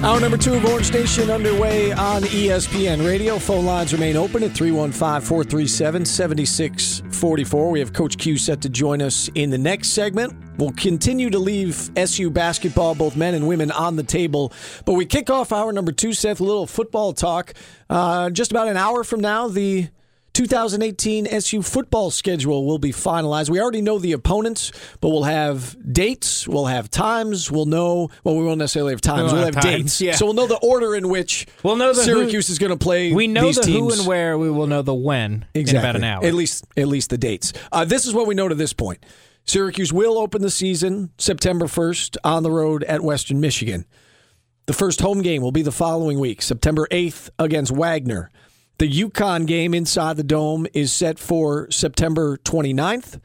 Hour 0.00 0.20
number 0.20 0.36
two 0.36 0.54
of 0.54 0.64
Orange 0.64 0.92
Nation 0.92 1.28
underway 1.28 1.90
on 1.90 2.22
ESPN 2.22 3.04
Radio. 3.04 3.36
Phone 3.36 3.66
lines 3.66 3.92
remain 3.92 4.16
open 4.16 4.44
at 4.44 4.52
315 4.52 5.20
437 5.26 6.04
7644. 6.04 7.70
We 7.72 7.80
have 7.80 7.92
Coach 7.92 8.16
Q 8.16 8.38
set 8.38 8.60
to 8.60 8.68
join 8.68 9.02
us 9.02 9.28
in 9.34 9.50
the 9.50 9.58
next 9.58 9.88
segment. 9.88 10.34
We'll 10.56 10.70
continue 10.70 11.30
to 11.30 11.38
leave 11.40 11.90
SU 11.96 12.30
basketball, 12.30 12.94
both 12.94 13.16
men 13.16 13.34
and 13.34 13.48
women, 13.48 13.72
on 13.72 13.96
the 13.96 14.04
table. 14.04 14.52
But 14.84 14.92
we 14.92 15.04
kick 15.04 15.30
off 15.30 15.50
hour 15.50 15.72
number 15.72 15.90
two, 15.90 16.12
Seth, 16.12 16.38
a 16.38 16.44
little 16.44 16.68
football 16.68 17.12
talk. 17.12 17.54
Uh, 17.90 18.30
just 18.30 18.52
about 18.52 18.68
an 18.68 18.76
hour 18.76 19.02
from 19.02 19.18
now, 19.18 19.48
the 19.48 19.88
2018 20.42 21.26
SU 21.26 21.62
football 21.62 22.12
schedule 22.12 22.64
will 22.64 22.78
be 22.78 22.92
finalized. 22.92 23.50
We 23.50 23.60
already 23.60 23.82
know 23.82 23.98
the 23.98 24.12
opponents, 24.12 24.70
but 25.00 25.08
we'll 25.08 25.24
have 25.24 25.76
dates, 25.92 26.46
we'll 26.46 26.66
have 26.66 26.88
times, 26.88 27.50
we'll 27.50 27.66
know, 27.66 28.08
well, 28.22 28.36
we 28.36 28.44
won't 28.44 28.60
necessarily 28.60 28.92
have 28.92 29.00
times, 29.00 29.32
We'll 29.32 29.44
have 29.46 29.56
have, 29.56 29.64
times, 29.64 29.82
dates. 29.82 30.00
yeah. 30.00 30.14
So 30.14 30.26
we'll 30.26 30.34
know 30.36 30.46
the 30.46 30.58
order 30.58 30.94
in 30.94 31.08
which 31.08 31.48
We'll 31.64 31.74
know 31.74 31.92
the 31.92 32.02
who- 32.04 32.20
Syracuse 32.20 32.50
is 32.50 32.60
going 32.60 32.70
to 32.70 32.76
play 32.78 33.12
We 33.12 33.26
know 33.26 33.50
the 33.50 33.62
teams. 33.62 33.94
who 33.96 33.98
and 33.98 34.06
where. 34.06 34.38
We 34.38 34.48
will 34.48 34.68
know 34.68 34.82
the 34.82 34.94
when 34.94 35.44
Exactly. 35.54 35.76
in 35.80 35.84
about 35.84 35.96
an 35.96 36.04
hour. 36.04 36.24
At 36.24 36.34
least, 36.34 36.64
at 36.76 36.86
least 36.86 37.10
the 37.10 37.18
dates. 37.18 37.52
Uh, 37.72 37.84
this 37.84 38.06
is 38.06 38.14
what 38.14 38.28
we 38.28 38.36
know 38.36 38.46
to 38.46 38.54
this 38.54 38.72
point. 38.72 39.04
Syracuse 39.44 39.92
will 39.92 40.18
open 40.18 40.40
the 40.42 40.50
season 40.52 41.10
September 41.18 41.66
1st 41.66 42.16
on 42.22 42.44
the 42.44 42.50
road 42.52 42.84
at 42.84 43.00
Western 43.00 43.40
Michigan. 43.40 43.86
The 44.66 44.72
first 44.72 45.00
home 45.00 45.20
game 45.22 45.42
will 45.42 45.50
be 45.50 45.62
the 45.62 45.72
following 45.72 46.20
week, 46.20 46.42
September 46.42 46.86
8th 46.92 47.28
against 47.40 47.72
Wagner. 47.72 48.30
The 48.78 48.88
UConn 48.88 49.46
game 49.46 49.74
inside 49.74 50.16
the 50.16 50.22
dome 50.22 50.66
is 50.72 50.92
set 50.92 51.18
for 51.18 51.68
September 51.70 52.36
29th. 52.38 53.20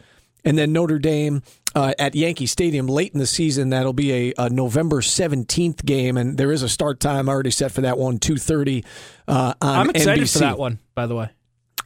And 0.46 0.58
then 0.58 0.74
Notre 0.74 1.00
Dame 1.00 1.42
uh, 1.76 1.94
at 1.98 2.16
Yankee 2.16 2.48
Stadium 2.48 2.88
late 2.88 3.14
in 3.14 3.20
the 3.20 3.28
season. 3.28 3.70
That'll 3.70 3.94
be 3.94 4.12
a, 4.12 4.34
a 4.38 4.50
November 4.50 5.02
17th 5.02 5.86
game. 5.86 6.18
And 6.18 6.38
there 6.38 6.52
is 6.52 6.64
a 6.64 6.70
start 6.70 7.00
time 7.00 7.30
already 7.30 7.52
set 7.52 7.72
for 7.72 7.82
that 7.82 7.98
one, 7.98 8.20
2.30 8.20 8.84
uh, 9.28 9.54
on 9.62 9.76
I'm 9.80 9.90
excited 9.92 10.24
NBC. 10.26 10.34
for 10.34 10.40
that 10.40 10.58
one, 10.58 10.80
by 10.96 11.06
the 11.06 11.16
way. 11.16 11.30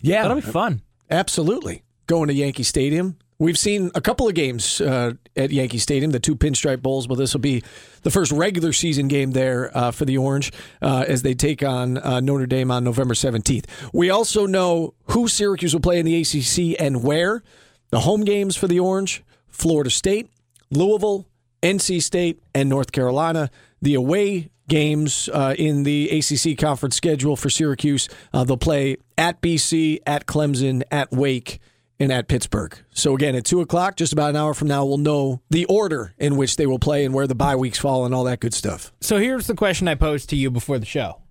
Yeah, 0.02 0.24
That'll 0.24 0.38
be 0.38 0.42
fun. 0.42 0.82
Absolutely. 1.10 1.84
Going 2.08 2.30
to 2.30 2.34
Yankee 2.34 2.64
Stadium. 2.64 3.18
We've 3.40 3.58
seen 3.58 3.92
a 3.94 4.02
couple 4.02 4.28
of 4.28 4.34
games 4.34 4.82
uh, 4.82 5.14
at 5.36 5.52
Yankee 5.52 5.78
Stadium, 5.78 6.10
the 6.10 6.20
two 6.20 6.36
pinstripe 6.36 6.82
bowls, 6.82 7.06
but 7.06 7.20
this 7.20 7.34
will 7.34 7.42
be 7.42 7.64
the 8.02 8.10
first 8.10 8.32
regular 8.32 8.74
season 8.74 9.08
game 9.08 9.32
there 9.32 9.76
uh, 9.78 9.92
for 9.92 10.06
the 10.06 10.18
Orange 10.18 10.52
uh, 10.82 11.06
as 11.08 11.22
they 11.22 11.36
take 11.36 11.62
on 11.62 12.00
uh, 12.00 12.20
Notre 12.20 12.48
Dame 12.48 12.72
on 12.72 12.84
November 12.84 13.14
17th. 13.14 13.66
We 13.94 14.10
also 14.10 14.48
know 14.48 14.96
who 15.12 15.28
Syracuse 15.28 15.74
will 15.74 15.82
play 15.82 16.00
in 16.00 16.06
the 16.06 16.20
ACC 16.20 16.82
and 16.82 17.04
where. 17.04 17.44
The 17.90 18.02
home 18.02 18.26
games 18.26 18.56
for 18.56 18.68
the 18.68 18.80
Orange 18.80 19.24
Florida 19.48 19.92
State, 19.92 20.30
Louisville, 20.72 21.28
NC 21.62 22.02
State, 22.02 22.42
and 22.56 22.70
North 22.70 22.92
Carolina. 22.92 23.50
The 23.82 23.94
away 23.94 24.50
games 24.68 25.30
uh, 25.32 25.56
in 25.58 25.84
the 25.84 26.10
ACC 26.10 26.58
conference 26.58 26.96
schedule 26.96 27.36
for 27.36 27.50
Syracuse, 27.50 28.10
uh, 28.34 28.44
they'll 28.44 28.58
play 28.58 28.98
at 29.18 29.42
BC, 29.42 30.00
at 30.06 30.26
Clemson, 30.26 30.84
at 30.92 31.12
Wake, 31.12 31.60
and 32.00 32.12
at 32.12 32.28
Pittsburgh. 32.28 32.78
So 32.92 33.16
again, 33.16 33.36
at 33.36 33.46
two 33.46 33.62
o'clock, 33.62 33.96
just 33.96 34.14
about 34.14 34.30
an 34.32 34.36
hour 34.36 34.54
from 34.54 34.68
now, 34.68 34.86
we'll 34.86 34.98
know 34.98 35.42
the 35.50 35.66
order 35.66 36.14
in 36.18 36.38
which 36.38 36.56
they 36.56 36.66
will 36.66 36.80
play 36.80 37.06
and 37.06 37.14
where 37.14 37.28
the 37.28 37.36
bye 37.36 37.56
weeks 37.56 37.80
fall 37.80 38.06
and 38.06 38.14
all 38.14 38.24
that 38.26 38.40
good 38.40 38.54
stuff. 38.54 38.92
So 39.02 39.18
here's 39.18 39.48
the 39.48 39.56
question 39.56 39.88
I 39.88 39.96
posed 39.96 40.30
to 40.30 40.36
you 40.36 40.52
before 40.52 40.80
the 40.80 40.86
show: 40.86 41.22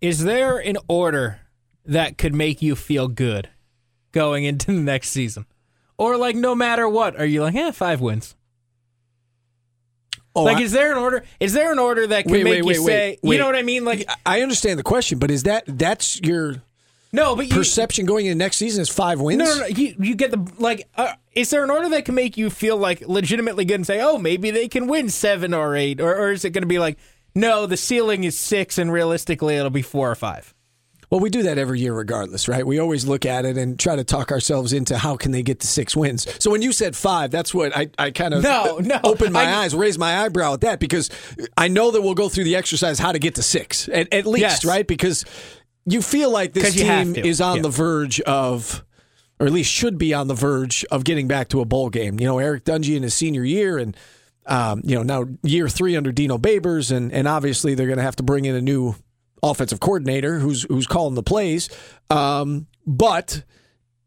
Is 0.00 0.24
there 0.24 0.58
an 0.58 0.76
order 0.88 1.40
that 1.84 2.18
could 2.18 2.34
make 2.34 2.62
you 2.62 2.76
feel 2.76 3.08
good 3.08 3.48
going 4.12 4.44
into 4.44 4.66
the 4.66 4.80
next 4.80 5.10
season, 5.10 5.46
or 5.96 6.16
like 6.16 6.36
no 6.36 6.54
matter 6.54 6.88
what, 6.88 7.18
are 7.18 7.26
you 7.26 7.42
like, 7.42 7.54
eh, 7.54 7.70
five 7.72 8.00
wins? 8.00 8.34
Oh, 10.34 10.44
like, 10.44 10.58
I- 10.58 10.62
is 10.62 10.72
there 10.72 10.92
an 10.92 10.98
order? 10.98 11.24
Is 11.40 11.52
there 11.52 11.72
an 11.72 11.78
order 11.80 12.06
that 12.06 12.22
can 12.24 12.32
Wait, 12.32 12.44
make 12.44 12.52
wait, 12.64 12.76
you 12.76 12.84
wait, 12.84 12.86
say, 12.86 13.18
you 13.22 13.38
know 13.38 13.46
what 13.46 13.56
I 13.56 13.62
mean? 13.62 13.84
Like, 13.84 14.08
I 14.24 14.42
understand 14.42 14.78
the 14.78 14.84
question, 14.84 15.18
but 15.18 15.30
is 15.32 15.42
that 15.44 15.64
that's 15.66 16.20
your 16.20 16.62
no, 17.12 17.34
but 17.36 17.48
you, 17.48 17.54
perception 17.54 18.04
going 18.06 18.26
into 18.26 18.36
next 18.38 18.56
season 18.56 18.82
is 18.82 18.88
five 18.88 19.20
wins? 19.20 19.38
No, 19.38 19.44
no, 19.46 19.60
no. 19.60 19.66
You, 19.66 19.94
you 19.98 20.14
get 20.14 20.30
the 20.30 20.46
like. 20.58 20.88
Uh, 20.96 21.12
is 21.32 21.50
there 21.50 21.62
an 21.64 21.70
order 21.70 21.88
that 21.90 22.04
can 22.04 22.14
make 22.14 22.36
you 22.36 22.50
feel 22.50 22.76
like 22.76 23.00
legitimately 23.06 23.64
good 23.64 23.76
and 23.76 23.86
say, 23.86 24.00
oh, 24.00 24.18
maybe 24.18 24.50
they 24.50 24.68
can 24.68 24.86
win 24.88 25.08
seven 25.08 25.54
or 25.54 25.76
eight, 25.76 26.00
or, 26.00 26.14
or 26.14 26.32
is 26.32 26.44
it 26.44 26.50
going 26.50 26.62
to 26.62 26.68
be 26.68 26.78
like, 26.78 26.98
no, 27.34 27.64
the 27.66 27.76
ceiling 27.76 28.24
is 28.24 28.38
six, 28.38 28.76
and 28.78 28.92
realistically 28.92 29.54
it'll 29.56 29.70
be 29.70 29.82
four 29.82 30.10
or 30.10 30.14
five? 30.16 30.52
Well, 31.10 31.20
we 31.20 31.30
do 31.30 31.44
that 31.44 31.56
every 31.56 31.80
year, 31.80 31.94
regardless, 31.94 32.48
right? 32.48 32.66
We 32.66 32.78
always 32.78 33.06
look 33.06 33.24
at 33.24 33.46
it 33.46 33.56
and 33.56 33.78
try 33.78 33.96
to 33.96 34.04
talk 34.04 34.30
ourselves 34.30 34.74
into 34.74 34.98
how 34.98 35.16
can 35.16 35.32
they 35.32 35.42
get 35.42 35.60
to 35.60 35.66
six 35.66 35.96
wins. 35.96 36.26
So 36.38 36.50
when 36.50 36.60
you 36.60 36.70
said 36.70 36.94
five, 36.94 37.30
that's 37.30 37.54
what 37.54 37.74
I, 37.74 37.88
I 37.98 38.10
kind 38.10 38.34
of 38.34 38.42
No, 38.42 38.76
no, 38.82 39.00
opened 39.04 39.32
my 39.32 39.44
I- 39.44 39.62
eyes, 39.64 39.74
raised 39.74 39.98
my 39.98 40.18
eyebrow 40.22 40.52
at 40.52 40.60
that 40.60 40.80
because 40.80 41.08
I 41.56 41.68
know 41.68 41.90
that 41.92 42.02
we'll 42.02 42.12
go 42.12 42.28
through 42.28 42.44
the 42.44 42.56
exercise 42.56 42.98
how 42.98 43.12
to 43.12 43.18
get 43.18 43.36
to 43.36 43.42
six 43.42 43.88
at, 43.88 44.12
at 44.12 44.26
least, 44.26 44.42
Yes. 44.42 44.64
right? 44.66 44.86
Because 44.86 45.24
you 45.88 46.02
feel 46.02 46.30
like 46.30 46.52
this 46.52 46.74
team 46.74 47.16
is 47.16 47.40
on 47.40 47.56
yeah. 47.56 47.62
the 47.62 47.68
verge 47.70 48.20
of, 48.22 48.84
or 49.40 49.46
at 49.46 49.52
least 49.52 49.72
should 49.72 49.98
be 49.98 50.14
on 50.14 50.28
the 50.28 50.34
verge 50.34 50.84
of 50.90 51.04
getting 51.04 51.28
back 51.28 51.48
to 51.48 51.60
a 51.60 51.64
bowl 51.64 51.90
game. 51.90 52.18
You 52.20 52.26
know, 52.26 52.38
Eric 52.38 52.64
Dungey 52.64 52.96
in 52.96 53.02
his 53.02 53.14
senior 53.14 53.44
year 53.44 53.78
and. 53.78 53.96
Um, 54.50 54.80
you 54.82 54.94
know, 54.94 55.02
now 55.02 55.26
year 55.42 55.68
three 55.68 55.94
under 55.94 56.10
Dino 56.10 56.38
Babers, 56.38 56.90
and, 56.90 57.12
and 57.12 57.28
obviously 57.28 57.74
they're 57.74 57.86
going 57.86 57.98
to 57.98 58.02
have 58.02 58.16
to 58.16 58.22
bring 58.22 58.46
in 58.46 58.54
a 58.54 58.62
new 58.62 58.94
offensive 59.42 59.78
coordinator 59.78 60.38
who's 60.38 60.62
who's 60.62 60.86
calling 60.86 61.14
the 61.14 61.22
plays. 61.22 61.68
Um, 62.08 62.66
but 62.86 63.42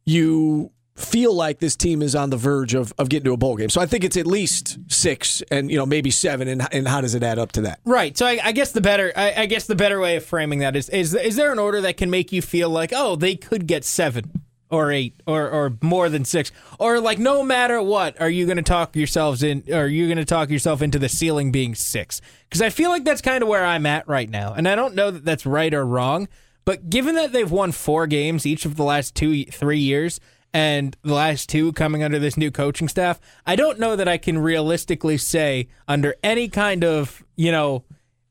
you 0.04 0.72
feel 0.96 1.34
like 1.34 1.60
this 1.60 1.76
team 1.76 2.02
is 2.02 2.16
on 2.16 2.30
the 2.30 2.38
verge 2.38 2.74
of, 2.74 2.94
of 2.98 3.10
getting 3.10 3.26
to 3.26 3.34
a 3.34 3.38
bowl 3.38 3.56
game. 3.56 3.70
So 3.70 3.82
I 3.82 3.86
think 3.86 4.04
it's 4.04 4.18
at 4.18 4.28
least 4.28 4.78
six 4.88 5.42
and 5.50 5.72
you 5.72 5.78
know 5.78 5.86
maybe 5.86 6.12
seven. 6.12 6.48
And, 6.48 6.68
and 6.72 6.88
how 6.88 7.02
does 7.02 7.16
it 7.16 7.24
add 7.24 7.40
up 7.40 7.52
to 7.54 7.62
that? 7.62 7.80
Right. 7.86 8.18
So 8.18 8.26
I, 8.26 8.40
I 8.44 8.52
guess 8.52 8.72
the 8.72 8.82
better 8.82 9.12
I, 9.16 9.34
I 9.38 9.46
guess 9.46 9.68
the 9.68 9.76
better 9.76 10.00
way 10.00 10.16
of 10.18 10.26
framing 10.26 10.60
that 10.60 10.76
is 10.76 10.90
is 10.90 11.16
is 11.16 11.36
there 11.36 11.52
an 11.52 11.60
order 11.60 11.82
that 11.82 11.98
can 11.98 12.10
make 12.10 12.32
you 12.32 12.42
feel 12.42 12.70
like 12.70 12.92
oh 12.96 13.16
they 13.16 13.36
could 13.36 13.68
get 13.68 13.84
seven 13.86 14.42
or 14.72 14.92
eight 14.92 15.22
or 15.28 15.50
or 15.50 15.78
more 15.82 16.10
than 16.10 16.26
six 16.26 16.52
or 16.80 17.00
like 17.00 17.20
no 17.20 17.44
matter 17.44 17.82
what 17.82 18.20
are 18.20 18.30
you 18.30 18.46
to 18.52 18.62
talk 18.62 18.96
yourselves 18.96 19.44
in 19.44 19.64
are 19.72 19.88
you 19.88 20.14
to 20.16 20.26
talk 20.26 20.50
yourself 20.50 20.82
into 20.82 20.98
the 20.98 21.10
ceiling 21.10 21.52
being 21.52 21.76
six 21.76 22.22
because 22.50 22.62
I 22.62 22.70
feel 22.70 22.90
like 22.90 23.04
that's 23.04 23.22
kind 23.22 23.44
of 23.44 23.50
where 23.50 23.66
I'm 23.66 23.86
at 23.86 24.08
right 24.08 24.30
now 24.30 24.54
and 24.54 24.68
I 24.68 24.76
don't 24.76 24.96
know 24.96 25.12
that 25.12 25.26
that's 25.26 25.46
right 25.46 25.74
or 25.74 25.86
wrong 25.86 26.28
but 26.64 26.90
given 26.90 27.16
that 27.16 27.34
they've 27.34 27.52
won 27.52 27.72
four 27.72 28.08
games 28.08 28.46
each 28.46 28.66
of 28.66 28.78
the 28.78 28.84
last 28.84 29.14
two 29.14 29.44
three 29.46 29.80
years 29.80 30.20
and 30.54 30.96
the 31.02 31.14
last 31.14 31.50
two 31.50 31.72
coming 31.74 32.04
under 32.04 32.20
this 32.20 32.38
new 32.38 32.52
coaching 32.52 32.88
staff, 32.88 33.20
I 33.46 33.56
don't 33.56 33.80
know 33.80 33.96
that 33.96 34.08
I 34.08 34.18
can 34.18 34.38
realistically 34.38 35.18
say 35.18 35.70
under 35.88 36.16
any 36.24 36.50
kind 36.50 36.84
of, 36.84 37.24
you 37.36 37.52
know, 37.52 37.84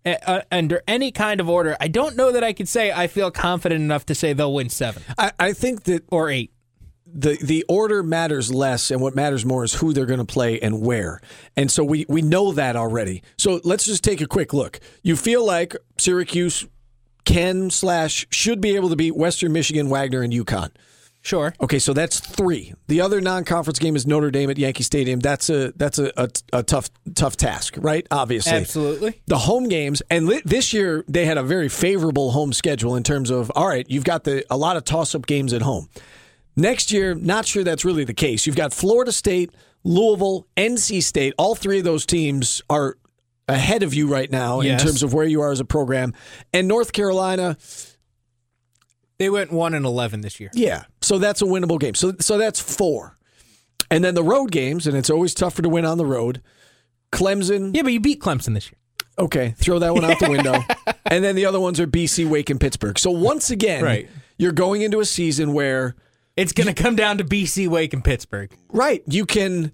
uh, 0.05 0.43
under 0.51 0.83
any 0.89 1.13
kind 1.13 1.41
of 1.41 1.49
order, 1.49 1.77
I 1.81 1.89
don't 1.89 2.17
know 2.17 2.33
that 2.33 2.43
I 2.45 2.53
could 2.53 2.69
say 2.69 2.91
I 2.93 3.07
feel 3.07 3.31
confident 3.31 3.81
enough 3.83 4.07
to 4.07 4.15
say 4.15 4.33
they'll 4.33 4.53
win 4.55 4.71
seven 4.71 5.03
I, 5.19 5.33
I 5.39 5.53
think 5.53 5.85
that 5.85 6.05
or 6.11 6.31
eight. 6.31 6.53
the 7.07 7.37
the 7.43 7.65
order 7.69 8.03
matters 8.03 8.53
less, 8.53 8.91
and 8.91 9.01
what 9.01 9.15
matters 9.15 9.45
more 9.45 9.65
is 9.65 9.75
who 9.75 9.93
they're 9.93 10.07
going 10.07 10.21
to 10.21 10.25
play 10.25 10.61
and 10.61 10.81
where. 10.81 11.21
And 11.57 11.71
so 11.71 11.83
we 11.85 12.07
we 12.09 12.23
know 12.23 12.53
that 12.53 12.77
already. 12.77 13.23
So 13.37 13.61
let's 13.65 13.85
just 13.85 14.05
take 14.05 14.21
a 14.21 14.27
quick 14.27 14.53
look. 14.55 14.81
You 15.03 15.17
feel 15.17 15.45
like 15.45 15.77
Syracuse 15.99 16.67
can 17.25 17.71
slash 17.71 18.27
should 18.31 18.61
be 18.61 18.77
able 18.77 18.89
to 18.91 18.97
beat 18.97 19.17
Western 19.17 19.53
Michigan, 19.53 19.89
Wagner, 19.89 20.23
and 20.23 20.33
UConn. 20.33 20.71
Sure. 21.23 21.53
Okay, 21.61 21.79
so 21.79 21.93
that's 21.93 22.19
three. 22.19 22.73
The 22.89 23.03
other 23.03 23.21
non-conference 23.21 23.79
game 23.79 23.95
is 23.95 24.07
Notre 24.07 24.31
Dame 24.31 24.49
at 24.49 24.57
Yankee 24.57 24.83
Stadium. 24.83 25.21
That's 25.21 25.51
a 25.51 25.71
that's 25.77 25.99
a, 25.99 26.11
a, 26.17 26.29
a 26.53 26.63
tough 26.63 26.89
tough 27.15 27.37
task, 27.37 27.75
right? 27.79 28.07
Obviously, 28.11 28.53
Absolutely. 28.53 29.21
the 29.27 29.37
home 29.39 29.69
games 29.69 30.01
and 30.09 30.27
li- 30.27 30.41
this 30.47 30.73
year 30.73 31.05
they 31.09 31.27
had 31.27 31.37
a 31.37 31.43
very 31.43 31.69
favorable 31.69 32.31
home 32.31 32.55
schedule 32.55 32.97
in 32.97 33.03
terms 33.03 33.29
of 33.31 33.53
all 33.55 33.69
right 33.69 33.85
you've 33.91 34.05
got 34.05 34.25
the 34.25 34.45
a 34.51 34.57
lot 34.57 34.77
of 34.79 34.85
toss 34.85 35.15
up 35.15 35.27
games 35.27 35.53
at 35.53 35.61
home 35.63 35.89
next 36.57 36.91
year 36.91 37.15
not 37.15 37.45
sure 37.47 37.65
that's 37.65 37.85
really 37.85 38.05
the 38.05 38.15
case 38.15 38.47
you've 38.47 38.57
got 38.57 38.73
florida 38.73 39.13
state 39.13 39.51
louisville 39.85 40.47
nc 40.57 41.03
state 41.03 41.33
all 41.39 41.55
three 41.55 41.79
of 41.79 41.85
those 41.85 42.05
teams 42.07 42.61
are 42.71 42.97
ahead 43.49 43.83
of 43.83 43.95
you 43.95 44.07
right 44.09 44.31
now 44.31 44.61
Yes. 44.61 44.81
in 44.81 44.87
terms 44.87 45.03
of 45.03 45.13
where 45.15 45.27
you 45.27 45.41
are 45.43 45.51
as 45.53 45.61
a 45.61 45.65
program 45.65 46.13
and 46.53 46.67
north 46.69 46.93
carolina 46.93 47.57
They 49.21 49.31
went 49.31 49.53
one 49.53 49.75
and 49.75 49.87
eleven 49.87 50.23
this 50.23 50.41
year. 50.41 50.51
yeah 50.55 50.85
so 51.01 51.19
that's 51.19 51.41
a 51.43 51.45
winnable 51.45 51.79
game 51.79 51.95
so 51.95 52.15
so 52.19 52.37
that's 52.39 52.59
four 52.59 53.17
and 53.91 54.03
then 54.03 54.15
the 54.15 54.23
road 54.25 54.51
games 54.51 54.87
and 54.89 54.97
it's 54.97 55.11
always 55.11 55.35
tougher 55.35 55.63
to 55.63 55.69
win 55.69 55.85
on 55.85 55.97
the 55.99 56.07
road 56.07 56.43
clemson 57.13 57.75
Yeah, 57.75 57.83
but 57.83 57.93
you 57.93 58.01
beat 58.01 58.21
Clemson 58.21 58.55
this 58.55 58.67
year. 58.71 58.79
Okay, 59.19 59.55
throw 59.59 59.79
that 59.81 59.93
one 59.93 60.05
out 60.05 60.19
the 60.19 60.31
window. 60.31 60.55
and 61.07 61.23
then 61.23 61.35
the 61.37 61.45
other 61.45 61.61
ones 61.61 61.79
are 61.81 61.87
BC, 61.87 62.27
Wake, 62.27 62.49
and 62.49 62.59
Pittsburgh. 62.61 62.99
So 62.99 63.11
once 63.11 63.51
again, 63.51 63.83
Right. 63.85 64.09
you're 64.39 64.53
going 64.53 64.81
into 64.83 65.01
a 65.01 65.05
season 65.05 65.53
where, 65.53 65.95
It's 66.37 66.53
going 66.53 66.73
to 66.75 66.83
come 66.83 66.97
down 66.97 67.19
to 67.19 67.25
BC, 67.25 67.69
Wake, 67.69 67.93
and 67.93 68.03
Pittsburgh. 68.03 68.51
right, 68.73 69.03
you 69.07 69.27
can 69.27 69.73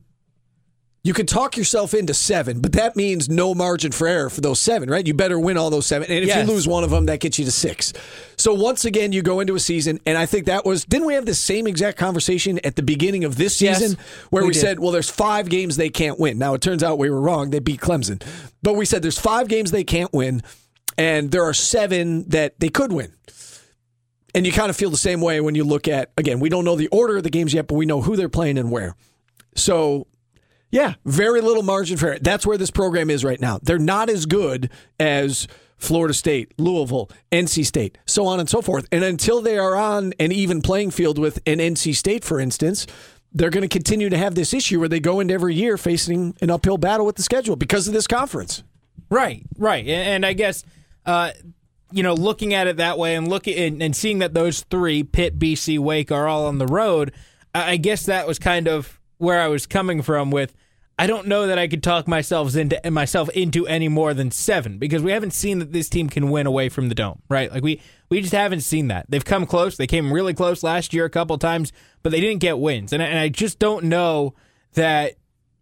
you 1.06 1.12
can 1.12 1.24
talk 1.24 1.56
yourself 1.56 1.94
into 1.94 2.12
seven, 2.12 2.60
but 2.60 2.72
that 2.72 2.96
means 2.96 3.28
no 3.28 3.54
margin 3.54 3.92
for 3.92 4.08
error 4.08 4.28
for 4.28 4.40
those 4.40 4.58
seven, 4.58 4.90
right? 4.90 5.06
You 5.06 5.14
better 5.14 5.38
win 5.38 5.56
all 5.56 5.70
those 5.70 5.86
seven. 5.86 6.10
And 6.10 6.18
if 6.24 6.26
Yes. 6.26 6.44
you 6.48 6.52
lose 6.52 6.66
one 6.66 6.82
of 6.82 6.90
them, 6.90 7.06
that 7.06 7.20
gets 7.20 7.38
you 7.38 7.44
to 7.44 7.52
six. 7.52 7.92
So 8.36 8.52
once 8.52 8.84
again, 8.84 9.12
you 9.12 9.22
go 9.22 9.38
into 9.38 9.54
a 9.54 9.60
season, 9.60 10.00
and 10.04 10.18
I 10.18 10.26
think 10.26 10.46
that 10.46 10.64
was 10.64 10.84
didn't 10.84 11.06
we 11.06 11.14
have 11.14 11.24
the 11.24 11.32
same 11.36 11.68
exact 11.68 11.96
conversation 11.96 12.58
at 12.64 12.74
the 12.74 12.82
beginning 12.82 13.22
of 13.22 13.36
this 13.36 13.62
Yes, 13.62 13.78
season 13.78 13.98
where 14.30 14.42
we, 14.42 14.48
we 14.48 14.54
said, 14.54 14.80
well, 14.80 14.90
there's 14.90 15.08
five 15.08 15.48
games 15.48 15.76
they 15.76 15.90
can't 15.90 16.18
win. 16.18 16.38
Now 16.38 16.54
it 16.54 16.60
turns 16.60 16.82
out 16.82 16.98
we 16.98 17.08
were 17.08 17.20
wrong. 17.20 17.50
They 17.50 17.60
beat 17.60 17.80
Clemson. 17.80 18.20
But 18.64 18.74
we 18.74 18.84
said 18.84 19.02
there's 19.02 19.16
five 19.18 19.46
games 19.46 19.70
they 19.70 19.84
can't 19.84 20.12
win, 20.12 20.42
and 20.98 21.30
there 21.30 21.44
are 21.44 21.54
seven 21.54 22.28
that 22.30 22.58
they 22.58 22.68
could 22.68 22.90
win. 22.92 23.12
And 24.34 24.44
you 24.44 24.50
kind 24.50 24.70
of 24.70 24.76
feel 24.76 24.90
the 24.90 24.96
same 24.96 25.20
way 25.20 25.40
when 25.40 25.54
you 25.54 25.62
look 25.62 25.86
at 25.86 26.10
again, 26.16 26.40
we 26.40 26.48
don't 26.48 26.64
know 26.64 26.74
the 26.74 26.88
order 26.88 27.16
of 27.18 27.22
the 27.22 27.30
games 27.30 27.54
yet, 27.54 27.68
but 27.68 27.76
we 27.76 27.86
know 27.86 28.02
who 28.02 28.16
they're 28.16 28.28
playing 28.28 28.58
and 28.58 28.72
where. 28.72 28.96
So 29.54 30.08
yeah, 30.70 30.94
very 31.04 31.40
little 31.40 31.62
margin 31.62 31.96
for 31.96 32.08
error. 32.08 32.18
That's 32.20 32.46
where 32.46 32.58
this 32.58 32.70
program 32.70 33.10
is 33.10 33.24
right 33.24 33.40
now. 33.40 33.58
They're 33.62 33.78
not 33.78 34.10
as 34.10 34.26
good 34.26 34.70
as 34.98 35.46
Florida 35.78 36.14
State, 36.14 36.52
Louisville, 36.58 37.10
NC 37.30 37.64
State, 37.66 37.98
so 38.06 38.26
on 38.26 38.40
and 38.40 38.48
so 38.48 38.62
forth. 38.62 38.86
And 38.90 39.04
until 39.04 39.40
they 39.40 39.58
are 39.58 39.76
on 39.76 40.12
an 40.18 40.32
even 40.32 40.62
playing 40.62 40.90
field 40.90 41.18
with 41.18 41.38
an 41.46 41.58
NC 41.58 41.94
State, 41.94 42.24
for 42.24 42.40
instance, 42.40 42.86
they're 43.32 43.50
going 43.50 43.62
to 43.62 43.68
continue 43.68 44.08
to 44.08 44.16
have 44.16 44.34
this 44.34 44.54
issue 44.54 44.80
where 44.80 44.88
they 44.88 45.00
go 45.00 45.20
into 45.20 45.34
every 45.34 45.54
year 45.54 45.76
facing 45.76 46.34
an 46.40 46.50
uphill 46.50 46.78
battle 46.78 47.04
with 47.04 47.16
the 47.16 47.22
schedule 47.22 47.56
because 47.56 47.86
of 47.86 47.94
this 47.94 48.06
conference. 48.06 48.62
Right, 49.10 49.44
right, 49.58 49.86
and, 49.86 50.26
I 50.26 50.32
guess 50.32 50.64
uh, 51.04 51.30
you 51.92 52.02
know, 52.02 52.14
looking 52.14 52.54
at 52.54 52.66
it 52.66 52.78
that 52.78 52.98
way 52.98 53.14
and 53.14 53.28
looking 53.28 53.80
and, 53.80 53.94
seeing 53.94 54.18
that 54.18 54.34
those 54.34 54.62
three 54.62 55.04
Pitt, 55.04 55.38
BC, 55.38 55.78
Wake 55.78 56.10
are 56.10 56.26
all 56.26 56.46
on 56.46 56.58
the 56.58 56.66
road, 56.66 57.12
I 57.54 57.76
guess 57.76 58.06
that 58.06 58.26
was 58.26 58.38
kind 58.38 58.66
of 58.66 59.00
where 59.18 59.40
I 59.40 59.48
was 59.48 59.66
coming 59.66 60.02
from. 60.02 60.30
With 60.30 60.54
I 60.98 61.06
don't 61.06 61.26
know 61.26 61.46
that 61.46 61.58
I 61.58 61.68
could 61.68 61.82
talk 61.82 62.08
myself 62.08 62.56
into 62.56 62.80
myself 62.90 63.28
into 63.30 63.66
any 63.66 63.88
more 63.88 64.14
than 64.14 64.30
seven 64.30 64.78
because 64.78 65.02
we 65.02 65.12
haven't 65.12 65.32
seen 65.32 65.58
that 65.58 65.72
this 65.72 65.88
team 65.88 66.08
can 66.08 66.30
win 66.30 66.46
away 66.46 66.68
from 66.68 66.88
the 66.88 66.94
dome, 66.94 67.20
right? 67.28 67.52
Like 67.52 67.62
we 67.62 67.82
we 68.08 68.20
just 68.20 68.32
haven't 68.32 68.62
seen 68.62 68.88
that. 68.88 69.06
They've 69.08 69.24
come 69.24 69.46
close. 69.46 69.76
They 69.76 69.86
came 69.86 70.12
really 70.12 70.32
close 70.32 70.62
last 70.62 70.94
year 70.94 71.04
a 71.04 71.10
couple 71.10 71.36
times, 71.36 71.72
but 72.02 72.12
they 72.12 72.20
didn't 72.20 72.40
get 72.40 72.58
wins, 72.58 72.92
and 72.92 73.02
I, 73.02 73.06
and 73.06 73.18
I 73.18 73.28
just 73.28 73.58
don't 73.58 73.84
know 73.84 74.34
that 74.72 75.14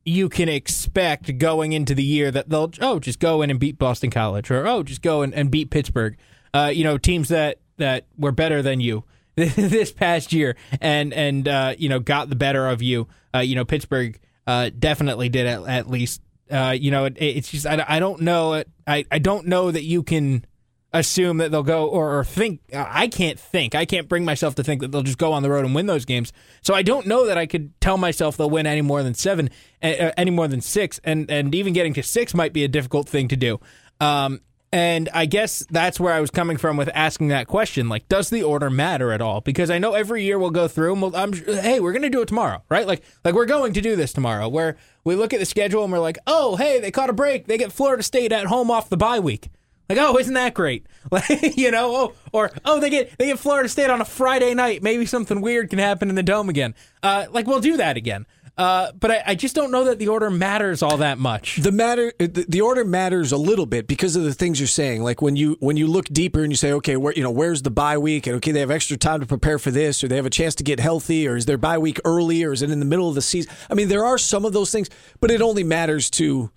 you 0.04 0.28
can 0.28 0.48
expect 0.48 1.38
going 1.38 1.72
into 1.72 1.94
the 1.94 2.02
year 2.02 2.30
that 2.30 2.48
they'll 2.48 2.70
oh 2.80 3.00
just 3.00 3.18
go 3.18 3.42
in 3.42 3.50
and 3.50 3.58
beat 3.58 3.78
Boston 3.78 4.10
College 4.10 4.50
or 4.50 4.66
oh 4.66 4.82
just 4.82 5.02
go 5.02 5.22
and, 5.22 5.34
and 5.34 5.50
beat 5.50 5.70
Pittsburgh. 5.70 6.16
Uh, 6.52 6.70
you 6.72 6.84
know 6.84 6.96
teams 6.96 7.28
that 7.28 7.58
that 7.78 8.06
were 8.16 8.30
better 8.30 8.62
than 8.62 8.80
you 8.80 9.02
this 9.36 9.90
past 9.90 10.32
year 10.32 10.56
and 10.80 11.12
and 11.12 11.48
uh, 11.48 11.74
you 11.76 11.88
know 11.88 11.98
got 11.98 12.28
the 12.28 12.36
better 12.36 12.68
of 12.68 12.82
you. 12.82 13.08
Uh, 13.34 13.40
you 13.40 13.56
know 13.56 13.64
Pittsburgh 13.64 14.18
uh, 14.46 14.70
definitely 14.78 15.28
did 15.28 15.46
at, 15.46 15.62
at 15.66 15.90
least. 15.90 16.20
Uh, 16.50 16.76
you 16.78 16.90
know 16.90 17.06
it, 17.06 17.16
it's 17.18 17.50
just 17.50 17.66
I, 17.66 17.84
I 17.88 17.98
don't 17.98 18.20
know 18.20 18.62
I 18.86 19.04
I 19.10 19.18
don't 19.18 19.46
know 19.46 19.70
that 19.70 19.82
you 19.82 20.02
can 20.02 20.44
assume 20.92 21.38
that 21.38 21.50
they'll 21.50 21.64
go 21.64 21.88
or, 21.88 22.20
or 22.20 22.24
think 22.24 22.60
I 22.72 23.08
can't 23.08 23.40
think 23.40 23.74
I 23.74 23.84
can't 23.86 24.08
bring 24.08 24.24
myself 24.24 24.54
to 24.56 24.62
think 24.62 24.80
that 24.82 24.92
they'll 24.92 25.02
just 25.02 25.18
go 25.18 25.32
on 25.32 25.42
the 25.42 25.50
road 25.50 25.64
and 25.64 25.74
win 25.74 25.86
those 25.86 26.04
games. 26.04 26.32
So 26.60 26.74
I 26.74 26.82
don't 26.82 27.06
know 27.06 27.26
that 27.26 27.36
I 27.36 27.46
could 27.46 27.78
tell 27.80 27.96
myself 27.96 28.36
they'll 28.36 28.48
win 28.48 28.66
any 28.66 28.82
more 28.82 29.02
than 29.02 29.14
seven, 29.14 29.50
any 29.82 30.30
more 30.30 30.46
than 30.46 30.60
six, 30.60 31.00
and 31.02 31.28
and 31.28 31.54
even 31.54 31.72
getting 31.72 31.94
to 31.94 32.02
six 32.04 32.34
might 32.34 32.52
be 32.52 32.62
a 32.62 32.68
difficult 32.68 33.08
thing 33.08 33.26
to 33.28 33.36
do. 33.36 33.58
Um, 33.98 34.40
and 34.74 35.08
I 35.14 35.26
guess 35.26 35.64
that's 35.70 36.00
where 36.00 36.12
I 36.12 36.20
was 36.20 36.32
coming 36.32 36.56
from 36.56 36.76
with 36.76 36.90
asking 36.96 37.28
that 37.28 37.46
question. 37.46 37.88
Like, 37.88 38.08
does 38.08 38.28
the 38.28 38.42
order 38.42 38.70
matter 38.70 39.12
at 39.12 39.22
all? 39.22 39.40
Because 39.40 39.70
I 39.70 39.78
know 39.78 39.92
every 39.92 40.24
year 40.24 40.36
we'll 40.36 40.50
go 40.50 40.66
through 40.66 40.94
and 40.94 41.00
we'll, 41.00 41.14
I'm, 41.14 41.32
hey, 41.32 41.78
we're 41.78 41.92
going 41.92 42.02
to 42.02 42.10
do 42.10 42.22
it 42.22 42.26
tomorrow, 42.26 42.60
right? 42.68 42.84
Like, 42.84 43.04
like 43.24 43.36
we're 43.36 43.46
going 43.46 43.72
to 43.74 43.80
do 43.80 43.94
this 43.94 44.12
tomorrow. 44.12 44.48
Where 44.48 44.76
we 45.04 45.14
look 45.14 45.32
at 45.32 45.38
the 45.38 45.46
schedule 45.46 45.84
and 45.84 45.92
we're 45.92 46.00
like, 46.00 46.18
oh, 46.26 46.56
hey, 46.56 46.80
they 46.80 46.90
caught 46.90 47.08
a 47.08 47.12
break. 47.12 47.46
They 47.46 47.56
get 47.56 47.70
Florida 47.70 48.02
State 48.02 48.32
at 48.32 48.46
home 48.46 48.68
off 48.68 48.88
the 48.88 48.96
bye 48.96 49.20
week. 49.20 49.48
Like, 49.88 49.98
oh, 49.98 50.18
isn't 50.18 50.34
that 50.34 50.54
great? 50.54 50.86
Like, 51.12 51.56
you 51.56 51.70
know, 51.70 51.94
oh, 51.94 52.12
or 52.32 52.50
oh, 52.64 52.80
they 52.80 52.90
get 52.90 53.16
they 53.18 53.26
get 53.26 53.38
Florida 53.38 53.68
State 53.68 53.90
on 53.90 54.00
a 54.00 54.04
Friday 54.04 54.54
night. 54.54 54.82
Maybe 54.82 55.06
something 55.06 55.40
weird 55.40 55.70
can 55.70 55.78
happen 55.78 56.08
in 56.08 56.16
the 56.16 56.22
dome 56.24 56.48
again. 56.48 56.74
Uh, 57.02 57.26
like 57.30 57.46
we'll 57.46 57.60
do 57.60 57.76
that 57.76 57.96
again. 57.96 58.26
Uh, 58.56 58.92
but 58.92 59.10
I, 59.10 59.22
I 59.28 59.34
just 59.34 59.56
don't 59.56 59.72
know 59.72 59.84
that 59.84 59.98
the 59.98 60.06
order 60.08 60.30
matters 60.30 60.80
all 60.80 60.98
that 60.98 61.18
much. 61.18 61.56
The 61.56 61.72
matter, 61.72 62.12
the, 62.18 62.46
the 62.48 62.60
order 62.60 62.84
matters 62.84 63.32
a 63.32 63.36
little 63.36 63.66
bit 63.66 63.88
because 63.88 64.14
of 64.14 64.22
the 64.22 64.32
things 64.32 64.60
you're 64.60 64.68
saying. 64.68 65.02
Like 65.02 65.20
when 65.20 65.34
you 65.34 65.56
when 65.58 65.76
you 65.76 65.88
look 65.88 66.06
deeper 66.06 66.42
and 66.44 66.52
you 66.52 66.56
say, 66.56 66.70
okay, 66.74 66.96
where 66.96 67.12
you 67.14 67.22
know 67.24 67.32
where's 67.32 67.62
the 67.62 67.70
bye 67.72 67.98
week, 67.98 68.28
and 68.28 68.36
okay, 68.36 68.52
they 68.52 68.60
have 68.60 68.70
extra 68.70 68.96
time 68.96 69.18
to 69.20 69.26
prepare 69.26 69.58
for 69.58 69.72
this, 69.72 70.04
or 70.04 70.08
they 70.08 70.14
have 70.16 70.26
a 70.26 70.30
chance 70.30 70.54
to 70.56 70.62
get 70.62 70.78
healthy, 70.78 71.26
or 71.26 71.36
is 71.36 71.46
their 71.46 71.58
bye 71.58 71.78
week 71.78 71.98
early, 72.04 72.44
or 72.44 72.52
is 72.52 72.62
it 72.62 72.70
in 72.70 72.78
the 72.78 72.84
middle 72.86 73.08
of 73.08 73.16
the 73.16 73.22
season? 73.22 73.52
I 73.68 73.74
mean, 73.74 73.88
there 73.88 74.04
are 74.04 74.18
some 74.18 74.44
of 74.44 74.52
those 74.52 74.70
things, 74.70 74.88
but 75.20 75.32
it 75.32 75.42
only 75.42 75.64
matters 75.64 76.08
to, 76.10 76.50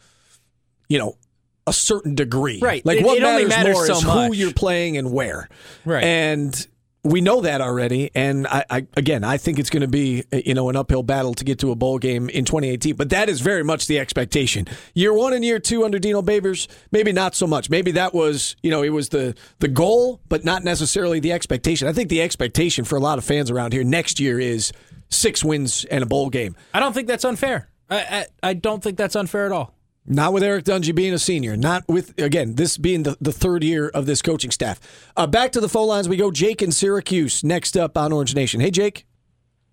you 0.90 1.00
know, 1.00 1.18
a 1.66 1.74
certain 1.74 2.14
degree. 2.14 2.60
Right. 2.62 2.86
Like 2.86 3.00
It- 3.00 3.06
what 3.06 3.18
it 3.18 3.22
matters, 3.22 3.50
matters 3.50 3.76
more 3.76 3.86
so 3.88 3.94
is 3.94 4.04
who 4.04 4.34
you're 4.36 4.54
playing 4.54 4.98
and 4.98 5.12
where. 5.12 5.50
Right. 5.84 6.04
And 6.04 6.68
we 7.08 7.22
know 7.22 7.42
that 7.42 7.62
already. 7.62 8.12
And 8.14 8.46
I, 8.48 8.66
I 8.70 8.88
again, 8.96 9.24
I 9.24 9.38
think 9.38 9.60
it's 9.60 9.70
going 9.70 9.82
to 9.82 9.88
be 9.88 10.24
uh, 10.32 10.42
you 10.46 10.54
know 10.54 10.70
an 10.70 10.76
uphill 10.76 11.04
battle 11.04 11.34
to 11.36 11.44
get 11.44 11.60
to 11.60 11.72
a 11.72 11.76
bowl 11.76 11.98
game 11.98 12.30
in 12.30 12.46
2018. 12.46 12.96
But 12.96 13.10
that 13.10 13.30
is 13.30 13.42
very 13.42 13.64
much 13.64 13.88
the 13.88 14.00
expectation. 14.00 14.68
Year 14.94 15.14
one 15.14 15.34
and 15.34 15.44
year 15.44 15.60
two 15.60 15.86
under 15.86 16.00
Dino 16.00 16.22
Babers, 16.22 16.68
maybe 16.92 17.12
not 17.12 17.36
so 17.36 17.48
much. 17.48 17.70
Maybe 17.70 17.92
that 17.92 18.14
was 18.14 18.56
you 18.62 18.72
know 18.72 18.84
it 18.84 18.90
was 18.90 19.10
the 19.10 19.36
the 19.60 19.68
goal, 19.68 20.22
but 20.30 20.44
not 20.44 20.64
necessarily 20.64 21.20
the 21.20 21.32
expectation. 21.32 21.88
I 21.88 21.94
think 21.94 22.10
the 22.10 22.22
expectation 22.22 22.86
for 22.86 22.98
a 22.98 23.02
lot 23.02 23.18
of 23.18 23.24
fans 23.24 23.50
around 23.50 23.74
here 23.74 23.84
next 23.84 24.20
year 24.20 24.40
is 24.40 24.72
six 25.10 25.44
wins 25.44 25.86
and 25.86 26.04
a 26.04 26.08
bowl 26.08 26.30
game. 26.30 26.56
I 26.74 26.80
don't 26.80 26.94
think 26.94 27.08
that's 27.08 27.26
unfair. 27.26 27.70
I, 27.90 27.98
I, 27.98 28.26
I 28.50 28.54
don't 28.54 28.84
think 28.84 28.98
that's 28.98 29.16
unfair 29.16 29.46
at 29.46 29.52
all. 29.52 29.77
Not 30.08 30.32
with 30.32 30.42
Eric 30.42 30.64
Dungey 30.64 30.96
being 30.96 31.14
a 31.14 31.20
senior. 31.20 31.58
Not 31.58 31.84
with, 31.88 32.18
again, 32.18 32.56
this 32.56 32.78
being 32.78 33.04
the, 33.04 33.18
the 33.20 33.34
third 33.34 33.64
year 33.64 33.90
of 33.90 34.06
this 34.06 34.22
coaching 34.22 34.52
staff. 34.52 34.80
Uh, 35.18 35.28
back 35.28 35.52
to 35.52 35.60
the 35.60 35.68
phone 35.68 35.90
lines 35.90 36.08
we 36.08 36.16
go. 36.16 36.32
Jake 36.32 36.62
in 36.62 36.72
Syracuse 36.72 37.44
next 37.44 37.76
up 37.76 37.98
on 37.98 38.14
Orange 38.14 38.34
Nation. 38.34 38.62
Hey, 38.62 38.72
Jake. 38.72 39.06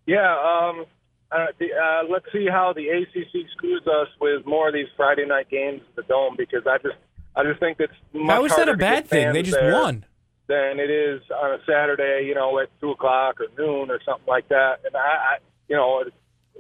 Yeah, 0.07 0.33
um, 0.33 0.87
uh, 1.31 1.47
the, 1.59 1.73
uh, 1.73 2.03
let's 2.11 2.27
see 2.33 2.47
how 2.51 2.73
the 2.73 2.89
ACC 2.89 3.49
screws 3.53 3.83
us 3.87 4.09
with 4.21 4.45
more 4.45 4.69
of 4.69 4.75
these 4.75 4.89
Friday 4.97 5.25
night 5.25 5.49
games 5.49 5.83
at 5.89 5.97
the 5.97 6.03
Dome 6.03 6.35
because 6.37 6.67
I 6.67 6.79
just 6.79 6.97
I 7.37 7.43
just 7.43 7.59
think 7.59 7.79
it's 7.81 7.93
much 8.13 8.35
How 8.35 8.45
is 8.45 8.55
that 8.57 8.69
a 8.69 8.77
bad 8.77 9.07
thing? 9.07 9.33
They 9.33 9.43
just 9.43 9.61
won. 9.61 10.05
than 10.47 10.79
it 10.79 10.91
is 10.91 11.23
on 11.31 11.53
a 11.53 11.59
Saturday, 11.67 12.27
you 12.27 12.35
know, 12.35 12.59
at 12.59 12.69
two 12.81 12.91
o'clock 12.91 13.41
or 13.41 13.47
noon 13.59 13.91
or 13.91 13.99
something 14.05 14.27
like 14.29 14.49
that. 14.49 14.81
And 14.85 14.95
I, 14.95 14.99
I 15.01 15.37
you 15.69 15.77
know, 15.77 16.05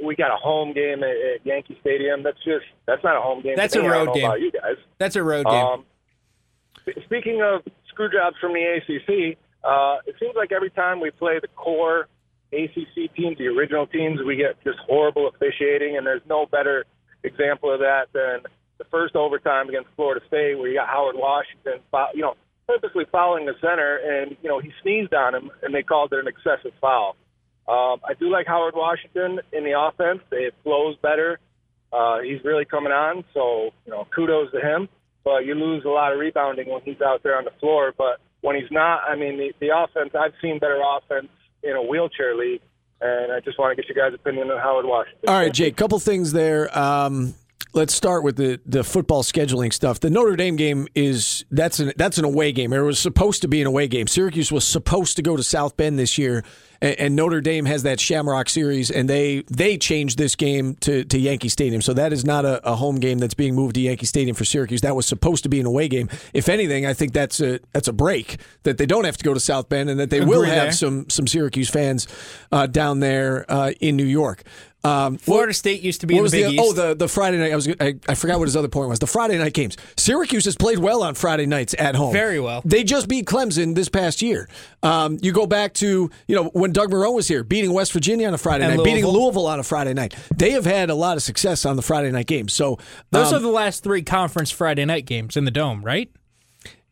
we 0.02 0.16
got 0.16 0.30
a 0.33 0.37
home 0.37 0.72
game 0.72 1.02
at, 1.02 1.11
at 1.11 1.44
Yankee 1.44 1.76
Stadium. 1.80 2.22
That's 2.22 2.42
just 2.44 2.64
that's 2.87 3.02
not 3.04 3.16
a 3.16 3.20
home 3.20 3.42
game. 3.42 3.54
That's 3.57 3.76
a. 3.76 3.83
Road 3.83 4.14
game. 4.14 4.30
You 4.38 4.50
guys. 4.50 4.76
That's 4.98 5.16
a 5.16 5.22
road 5.22 5.46
game. 5.46 5.54
Um, 5.54 5.85
speaking 7.04 7.42
of 7.42 7.62
screw 7.88 8.11
jobs 8.11 8.37
from 8.40 8.52
the 8.52 8.62
ACC, 8.62 9.38
uh, 9.64 9.98
it 10.07 10.16
seems 10.18 10.35
like 10.37 10.52
every 10.52 10.70
time 10.70 11.00
we 11.00 11.11
play 11.11 11.38
the 11.40 11.48
core 11.48 12.09
ACC 12.52 13.14
teams, 13.14 13.38
the 13.38 13.46
original 13.48 13.87
teams, 13.87 14.20
we 14.24 14.37
get 14.37 14.62
just 14.64 14.78
horrible 14.87 15.28
officiating, 15.28 15.96
and 15.96 16.07
there's 16.07 16.22
no 16.28 16.46
better 16.46 16.85
example 17.22 17.72
of 17.72 17.80
that 17.80 18.07
than 18.12 18.40
the 18.78 18.85
first 18.90 19.16
overtime 19.16 19.68
against 19.68 19.88
Florida 19.96 20.24
State, 20.26 20.59
where 20.59 20.68
you 20.68 20.76
got 20.76 20.88
Howard 20.88 21.16
Washington, 21.16 21.80
you 22.14 22.22
know, 22.22 22.35
purposely 22.66 23.04
fouling 23.11 23.46
the 23.46 23.54
center, 23.61 23.96
and 23.96 24.37
you 24.42 24.48
know 24.48 24.59
he 24.59 24.72
sneezed 24.83 25.14
on 25.14 25.35
him, 25.35 25.50
and 25.62 25.74
they 25.74 25.83
called 25.83 26.12
it 26.12 26.18
an 26.18 26.28
excessive 26.28 26.72
foul. 26.80 27.16
Um, 27.66 28.00
I 28.07 28.14
do 28.18 28.31
like 28.31 28.46
Howard 28.46 28.74
Washington 28.74 29.40
in 29.53 29.64
the 29.64 29.79
offense; 29.79 30.20
it 30.33 30.55
flows 30.62 30.96
better. 31.03 31.38
Uh, 31.92 32.20
he's 32.20 32.42
really 32.44 32.64
coming 32.64 32.92
on, 32.92 33.24
so 33.33 33.70
you 33.87 33.92
know, 33.92 34.07
kudos 34.14 34.50
to 34.53 34.61
him. 34.61 34.88
But 35.24 35.46
you 35.46 35.55
lose 35.55 35.85
a 35.85 35.88
lot 35.88 36.12
of 36.12 36.18
rebounding 36.18 36.68
when 36.68 36.83
he's 36.83 37.00
out 37.00 37.22
there 37.22 37.38
on 37.38 37.44
the 37.44 37.53
floor. 37.61 37.94
But 37.96 38.20
when 38.42 38.57
he's 38.57 38.70
not, 38.70 39.03
I 39.09 39.16
mean, 39.16 39.38
the, 39.38 39.53
the 39.61 39.70
offense. 39.74 40.11
I've 40.14 40.35
seen 40.42 40.59
better 40.59 40.81
offense 40.85 41.29
in 41.62 41.72
a 41.72 41.83
wheelchair 41.83 42.37
league, 42.37 42.61
and 43.00 43.33
I 43.33 43.40
just 43.40 43.59
want 43.59 43.74
to 43.74 43.83
get 43.83 43.88
your 43.88 44.11
guys' 44.11 44.14
opinion 44.14 44.50
on 44.50 44.61
Howard 44.61 44.85
Washington. 44.85 45.29
All 45.29 45.35
right, 45.35 45.53
Jake, 45.53 45.77
couple 45.77 45.98
things 45.98 46.33
there. 46.33 46.77
Um, 46.77 47.35
let's 47.72 47.94
start 47.94 48.22
with 48.22 48.37
the, 48.37 48.61
the 48.66 48.85
football 48.85 49.22
scheduling 49.22 49.72
stuff. 49.72 50.00
The 50.00 50.11
Notre 50.11 50.37
Dame 50.37 50.57
game 50.57 50.88
is 50.94 51.44
that's 51.50 51.81
an 51.81 51.92
that's 51.96 52.18
an 52.18 52.24
away 52.24 52.53
game. 52.53 52.72
It 52.72 52.81
was 52.81 52.98
supposed 52.98 53.42
to 53.42 53.48
be 53.48 53.61
an 53.61 53.66
away 53.66 53.88
game. 53.88 54.07
Syracuse 54.07 54.53
was 54.53 54.66
supposed 54.66 55.16
to 55.16 55.22
go 55.22 55.37
to 55.37 55.42
South 55.42 55.77
Bend 55.77 55.98
this 55.98 56.18
year, 56.18 56.44
and, 56.81 56.98
and 56.98 57.16
Notre 57.16 57.40
Dame 57.40 57.64
has 57.64 57.83
that 57.83 58.00
Shamrock 58.00 58.48
Series, 58.48 58.90
and 58.90 59.09
they 59.09 59.44
they 59.50 59.77
changed 59.77 60.18
this 60.18 60.35
game 60.35 60.74
to, 60.77 61.05
to 61.05 61.18
Yankee 61.18 61.48
Stadium. 61.48 61.83
So 61.83 61.92
that 61.94 62.12
is 62.12 62.24
not 62.24 62.44
a, 62.44 62.66
a 62.66 62.77
home 62.77 62.96
game 62.96 63.18
that's 63.18 63.35
being 63.35 63.55
moved 63.55 63.74
to 63.74 63.81
Yankee 63.81 64.07
Stadium 64.07 64.35
for 64.37 64.44
Syracuse. 64.44 64.83
That 64.83 64.96
was 64.96 65.07
supposed 65.07 65.42
to 65.44 65.48
be 65.48 65.61
an 65.61 65.66
away 65.66 65.88
game. 65.88 66.09
If 66.33 66.48
anything, 66.48 66.87
I 66.87 66.94
think 66.94 67.12
that's 67.12 67.40
a 67.40 67.61
that's 67.72 67.88
a 67.88 67.92
break 67.92 68.38
that 68.62 68.79
they 68.79 68.87
don't 68.87 69.05
have 69.05 69.16
to 69.16 69.24
go 69.24 69.35
to 69.35 69.40
South 69.40 69.68
Bend, 69.68 69.90
and 69.90 69.98
that 70.00 70.11
they 70.11 70.20
will 70.20 70.42
have 70.42 70.64
there. 70.64 70.72
some 70.72 71.09
some 71.11 71.27
Syracuse 71.27 71.70
fans 71.70 72.07
uh, 72.53 72.66
down 72.66 73.00
there 73.00 73.44
uh, 73.48 73.72
in 73.81 73.96
New 73.96 74.05
York. 74.05 74.42
Um, 74.85 75.16
Florida 75.16 75.55
State 75.55 75.81
used 75.83 76.03
to 76.03 76.07
be 76.07 76.14
what 76.14 76.23
was 76.25 76.33
the 76.33 76.42
the, 76.42 76.51
East. 76.51 76.62
oh 76.62 76.73
the 76.73 76.94
the 76.94 77.09
Friday 77.09 77.38
night? 77.38 77.53
I 77.53 77.57
was 77.57 77.68
I, 77.81 77.94
I 78.09 78.14
forgot 78.14 78.38
what 78.38 78.47
his 78.47 78.57
other 78.57 78.68
point 78.68 78.90
was. 78.90 78.99
The 78.99 79.07
Friday 79.07 79.38
night 79.38 79.55
games. 79.55 79.77
Syracuse 79.97 80.44
has 80.44 80.57
played 80.57 80.79
well 80.79 81.03
on 81.03 81.14
Friday 81.14 81.47
nights 81.47 81.75
at 81.79 81.94
home. 81.94 82.12
Very 82.12 82.38
well. 82.38 82.61
They 82.64 82.85
just 82.85 83.09
beat 83.09 83.27
Clemson 83.27 83.75
this 83.75 83.88
past 83.88 84.20
year. 84.20 84.49
Um, 84.83 85.18
you 85.23 85.33
go 85.33 85.47
back 85.47 85.73
to 85.75 86.11
you 86.29 86.37
know 86.37 86.44
when 86.51 86.73
Doug 86.73 86.90
Moreau 86.90 87.12
was 87.12 87.29
here, 87.29 87.42
beating 87.42 87.73
West 87.73 87.92
Virginia 87.92 88.29
on 88.29 88.35
a 88.35 88.38
Friday 88.38 88.64
And 88.64 88.77
night, 88.77 88.85
beating 88.85 89.05
Louisville. 89.05 89.23
Louisville 89.23 89.47
on 89.47 89.59
a 89.59 89.64
Friday 89.64 89.94
night. 89.94 90.14
They 90.37 90.51
have 90.51 90.66
had 90.66 90.90
a 90.90 90.94
lot 90.94 91.16
of 91.16 91.23
success 91.23 91.64
on 91.64 91.77
the 91.77 91.83
Friday 91.83 92.11
night 92.11 92.27
games. 92.27 92.53
So 92.53 92.79
Those 93.11 93.33
um, 93.33 93.37
are 93.38 93.40
the 93.40 93.49
last 93.49 93.83
three 93.83 94.03
conference 94.03 94.51
Friday 94.51 94.85
night 94.85 95.07
games 95.07 95.37
in 95.37 95.44
the 95.44 95.51
Dome, 95.51 95.83
right? 95.83 96.11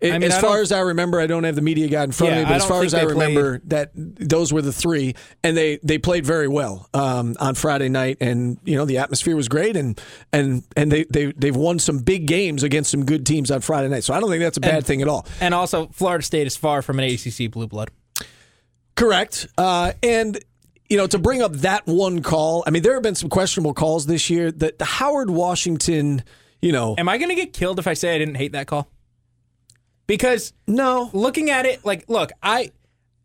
I 0.02 0.18
mean, 0.18 0.24
as 0.24 0.38
far 0.38 0.60
as 0.60 0.72
I 0.72 0.80
remember, 0.80 1.20
I 1.20 1.26
don't 1.26 1.44
have 1.44 1.54
the 1.54 1.62
media 1.62 1.86
guide 1.88 2.04
in 2.04 2.12
front 2.12 2.32
Yeah, 2.32 2.40
of 2.40 2.48
me, 2.48 2.52
but 2.54 2.56
as 2.62 2.64
far 2.66 2.82
as 2.82 2.92
I 2.94 3.00
they 3.04 3.12
played- 3.12 3.28
remember, 3.36 3.60
that 3.66 3.90
those 3.94 4.52
were 4.52 4.62
the 4.62 4.72
three, 4.72 5.14
and 5.44 5.56
they 5.56 5.78
they 5.82 5.98
played 5.98 6.26
very 6.26 6.48
well 6.48 6.88
um, 6.94 7.36
on 7.38 7.54
Friday 7.54 7.88
night, 7.88 8.18
and 8.20 8.58
you 8.64 8.76
know 8.76 8.84
the 8.84 8.98
atmosphere 8.98 9.36
was 9.36 9.48
great, 9.48 9.76
and 9.76 10.00
and 10.32 10.64
and 10.76 10.90
they 10.90 11.04
they 11.10 11.26
they've 11.32 11.54
won 11.56 11.78
some 11.78 11.98
big 11.98 12.26
games 12.26 12.62
against 12.62 12.90
some 12.90 13.04
good 13.04 13.24
teams 13.26 13.50
on 13.50 13.60
Friday 13.60 13.88
night, 13.88 14.04
so 14.04 14.12
I 14.14 14.20
don't 14.20 14.28
think 14.30 14.42
that's 14.42 14.56
a 14.56 14.60
bad 14.60 14.74
And- 14.76 14.86
thing 14.86 15.02
at 15.02 15.08
all. 15.08 15.26
And 15.40 15.54
also, 15.54 15.86
Florida 15.92 16.24
State 16.24 16.46
is 16.46 16.56
far 16.56 16.82
from 16.82 16.98
an 16.98 17.04
ACC 17.04 17.50
blue 17.50 17.66
blood. 17.68 17.90
Correct. 18.96 19.46
Uh, 19.56 19.92
and 20.02 20.38
you 20.88 20.98
know, 20.98 21.06
to 21.06 21.18
bring 21.18 21.40
up 21.40 21.52
that 21.54 21.86
one 21.86 22.20
call, 22.22 22.64
I 22.66 22.70
mean, 22.70 22.82
there 22.82 22.92
have 22.94 23.02
been 23.02 23.14
some 23.14 23.30
questionable 23.30 23.72
calls 23.72 24.04
this 24.04 24.28
year. 24.28 24.52
The, 24.52 24.74
the 24.78 24.84
Howard 24.84 25.30
Washington, 25.30 26.22
you 26.60 26.70
know, 26.72 26.94
Am 26.98 27.08
I 27.08 27.16
going 27.16 27.30
to 27.30 27.34
get 27.34 27.54
killed 27.54 27.78
if 27.78 27.86
I 27.86 27.94
say 27.94 28.14
I 28.14 28.18
didn't 28.18 28.34
hate 28.34 28.52
that 28.52 28.66
call? 28.66 28.88
Because 30.06 30.52
no, 30.66 31.10
looking 31.12 31.50
at 31.50 31.66
it, 31.66 31.84
like, 31.84 32.04
look, 32.08 32.32
I 32.42 32.72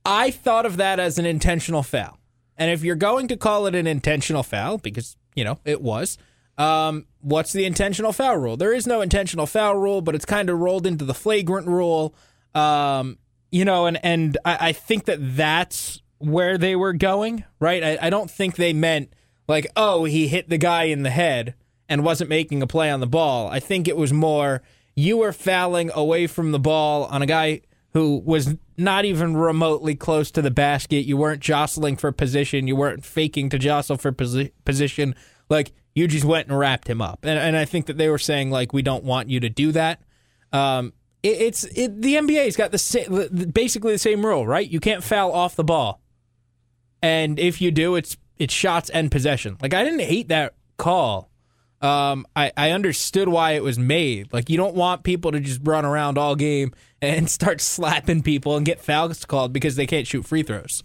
I 0.06 0.32
thought 0.32 0.66
of 0.66 0.78
that 0.78 1.00
as 1.00 1.18
an 1.18 1.26
intentional 1.26 1.84
foul, 1.84 2.18
and 2.58 2.72
if 2.72 2.84
you're 2.84 2.96
going 2.96 3.28
to 3.30 3.38
call 3.38 3.66
it 3.68 3.76
an 3.76 3.88
intentional 3.88 4.44
foul, 4.44 4.78
because 4.78 5.18
you 5.36 5.44
know 5.44 5.60
it 5.66 5.82
was, 5.82 6.18
um, 6.58 7.06
what's 7.22 7.52
the 7.52 7.66
intentional 7.66 8.14
foul 8.14 8.38
rule? 8.38 8.58
There 8.58 8.74
is 8.74 8.88
no 8.88 9.02
intentional 9.02 9.46
foul 9.46 9.76
rule, 9.76 10.02
but 10.02 10.16
it's 10.16 10.26
kind 10.26 10.50
of 10.50 10.60
rolled 10.60 10.88
into 10.88 11.06
the 11.06 11.14
flagrant 11.14 11.68
rule, 11.68 12.16
um, 12.56 13.18
you 13.52 13.66
know, 13.66 13.86
and 13.86 14.00
and 14.04 14.38
I, 14.46 14.70
I 14.70 14.72
think 14.72 15.06
that 15.06 15.20
that's 15.36 16.02
where 16.20 16.58
they 16.58 16.76
were 16.76 16.94
going, 16.94 17.44
right? 17.60 17.84
I, 17.84 18.08
I 18.08 18.10
don't 18.10 18.32
think 18.32 18.56
they 18.56 18.74
meant 18.74 19.14
like, 19.48 19.68
oh, 19.76 20.06
he 20.06 20.28
hit 20.28 20.50
the 20.50 20.58
guy 20.58 20.84
in 20.84 21.04
the 21.04 21.10
head 21.10 21.56
and 21.90 22.04
wasn't 22.04 22.30
making 22.30 22.62
a 22.62 22.68
play 22.68 22.90
on 22.90 23.00
the 23.00 23.08
ball. 23.08 23.48
I 23.48 23.60
think 23.60 23.88
it 23.88 23.98
was 23.98 24.12
more 24.12 24.62
you 24.98 25.18
were 25.18 25.32
fouling 25.32 25.92
away 25.94 26.26
from 26.26 26.52
the 26.52 26.60
ball 26.60 27.06
on 27.06 27.22
a 27.22 27.28
guy 27.28 27.62
who 27.94 28.18
was 28.26 28.56
not 28.78 29.06
even 29.06 29.38
remotely 29.38 29.94
close 29.94 30.32
to 30.32 30.42
the 30.42 30.50
basket. 30.50 31.06
You 31.06 31.16
weren't 31.18 31.40
jostling 31.40 31.98
for 31.98 32.12
position. 32.12 32.68
You 32.68 32.76
weren't 32.76 33.06
faking 33.06 33.50
to 33.50 33.60
jostle 33.60 33.98
for 33.98 34.12
posi- 34.12 34.52
position. 34.66 35.14
Like 35.50 35.72
you 35.94 36.08
just 36.08 36.26
went 36.26 36.48
and 36.48 36.58
wrapped 36.58 36.90
him 36.90 37.00
up. 37.00 37.20
And, 37.22 37.38
and 37.38 37.56
I 37.56 37.64
think 37.64 37.86
that 37.86 38.00
they 38.00 38.10
were 38.10 38.18
saying 38.18 38.50
like 38.50 38.74
we 38.74 38.82
don't 38.82 39.04
want 39.04 39.30
you 39.30 39.40
to 39.40 39.50
do 39.50 39.72
that. 39.74 40.02
Um, 40.52 40.94
it, 41.22 41.42
it's 41.42 41.64
it, 41.64 42.02
the 42.02 42.16
NBA's 42.16 42.58
got 42.58 42.72
the 42.72 43.52
basically 43.54 43.94
the 43.94 44.00
same 44.00 44.26
rule, 44.26 44.48
right? 44.48 44.68
You 44.68 44.80
can't 44.80 45.04
foul 45.04 45.32
off 45.32 45.56
the 45.56 45.64
ball, 45.64 46.02
and 47.04 47.38
if 47.38 47.62
you 47.62 47.70
do, 47.70 47.96
it's 47.96 48.18
it's 48.38 48.54
shots 48.54 48.90
and 48.90 49.12
possession. 49.12 49.58
Like 49.62 49.76
I 49.76 49.84
didn't 49.84 50.00
hate 50.00 50.30
that 50.30 50.56
call. 50.78 51.30
Um, 51.82 52.26
I, 52.36 52.52
I 52.58 52.72
understood 52.72 53.30
why 53.30 53.52
it 53.52 53.64
was 53.64 53.78
made. 53.78 54.34
Like 54.34 54.50
you 54.50 54.58
don't 54.58 54.76
want 54.76 55.04
people 55.04 55.32
to 55.32 55.40
just 55.40 55.60
run 55.64 55.86
around 55.86 56.18
all 56.18 56.36
game 56.36 56.74
and 57.02 57.30
start 57.38 57.62
slapping 57.62 58.24
people 58.24 58.56
and 58.58 58.66
get 58.66 58.82
fouls 58.82 59.26
called 59.26 59.54
because 59.54 59.76
they 59.76 59.86
can't 59.86 60.08
shoot 60.08 60.26
free 60.26 60.44
throws. 60.44 60.84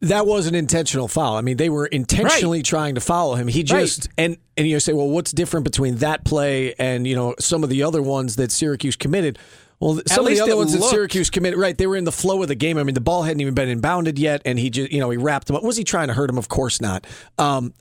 that 0.00 0.26
was 0.26 0.46
an 0.46 0.54
intentional 0.54 1.08
foul. 1.08 1.34
I 1.36 1.40
mean, 1.42 1.56
they 1.56 1.68
were 1.68 1.86
intentionally 1.86 2.62
trying 2.62 2.94
to 2.94 3.00
follow 3.00 3.34
him. 3.34 3.48
He 3.48 3.62
just 3.62 4.08
and 4.16 4.36
and 4.56 4.66
you 4.66 4.78
say, 4.80 4.92
well, 4.92 5.08
what's 5.08 5.32
different 5.32 5.64
between 5.64 5.96
that 5.96 6.24
play 6.24 6.74
and 6.78 7.06
you 7.06 7.14
know 7.16 7.34
some 7.38 7.64
of 7.64 7.68
the 7.70 7.82
other 7.82 8.00
ones 8.00 8.36
that 8.36 8.50
Syracuse 8.52 8.96
committed? 8.96 9.38
Well, 9.80 10.00
some 10.06 10.26
of 10.26 10.32
the 10.32 10.40
other 10.42 10.56
ones 10.56 10.72
that 10.74 10.82
Syracuse 10.82 11.30
committed, 11.30 11.58
right? 11.58 11.76
They 11.76 11.86
were 11.86 11.96
in 11.96 12.04
the 12.04 12.12
flow 12.12 12.42
of 12.42 12.48
the 12.48 12.54
game. 12.54 12.76
I 12.76 12.82
mean, 12.82 12.94
the 12.94 13.00
ball 13.00 13.22
hadn't 13.22 13.40
even 13.40 13.54
been 13.54 13.80
inbounded 13.80 14.18
yet, 14.18 14.42
and 14.44 14.58
he 14.58 14.68
just, 14.68 14.92
you 14.92 15.00
know, 15.00 15.08
he 15.08 15.16
wrapped 15.16 15.48
him 15.48 15.56
up. 15.56 15.62
Was 15.62 15.78
he 15.78 15.84
trying 15.84 16.08
to 16.08 16.14
hurt 16.14 16.28
him? 16.28 16.36
Of 16.36 16.50
course 16.50 16.82
not. 16.82 17.06
Um, 17.38 17.72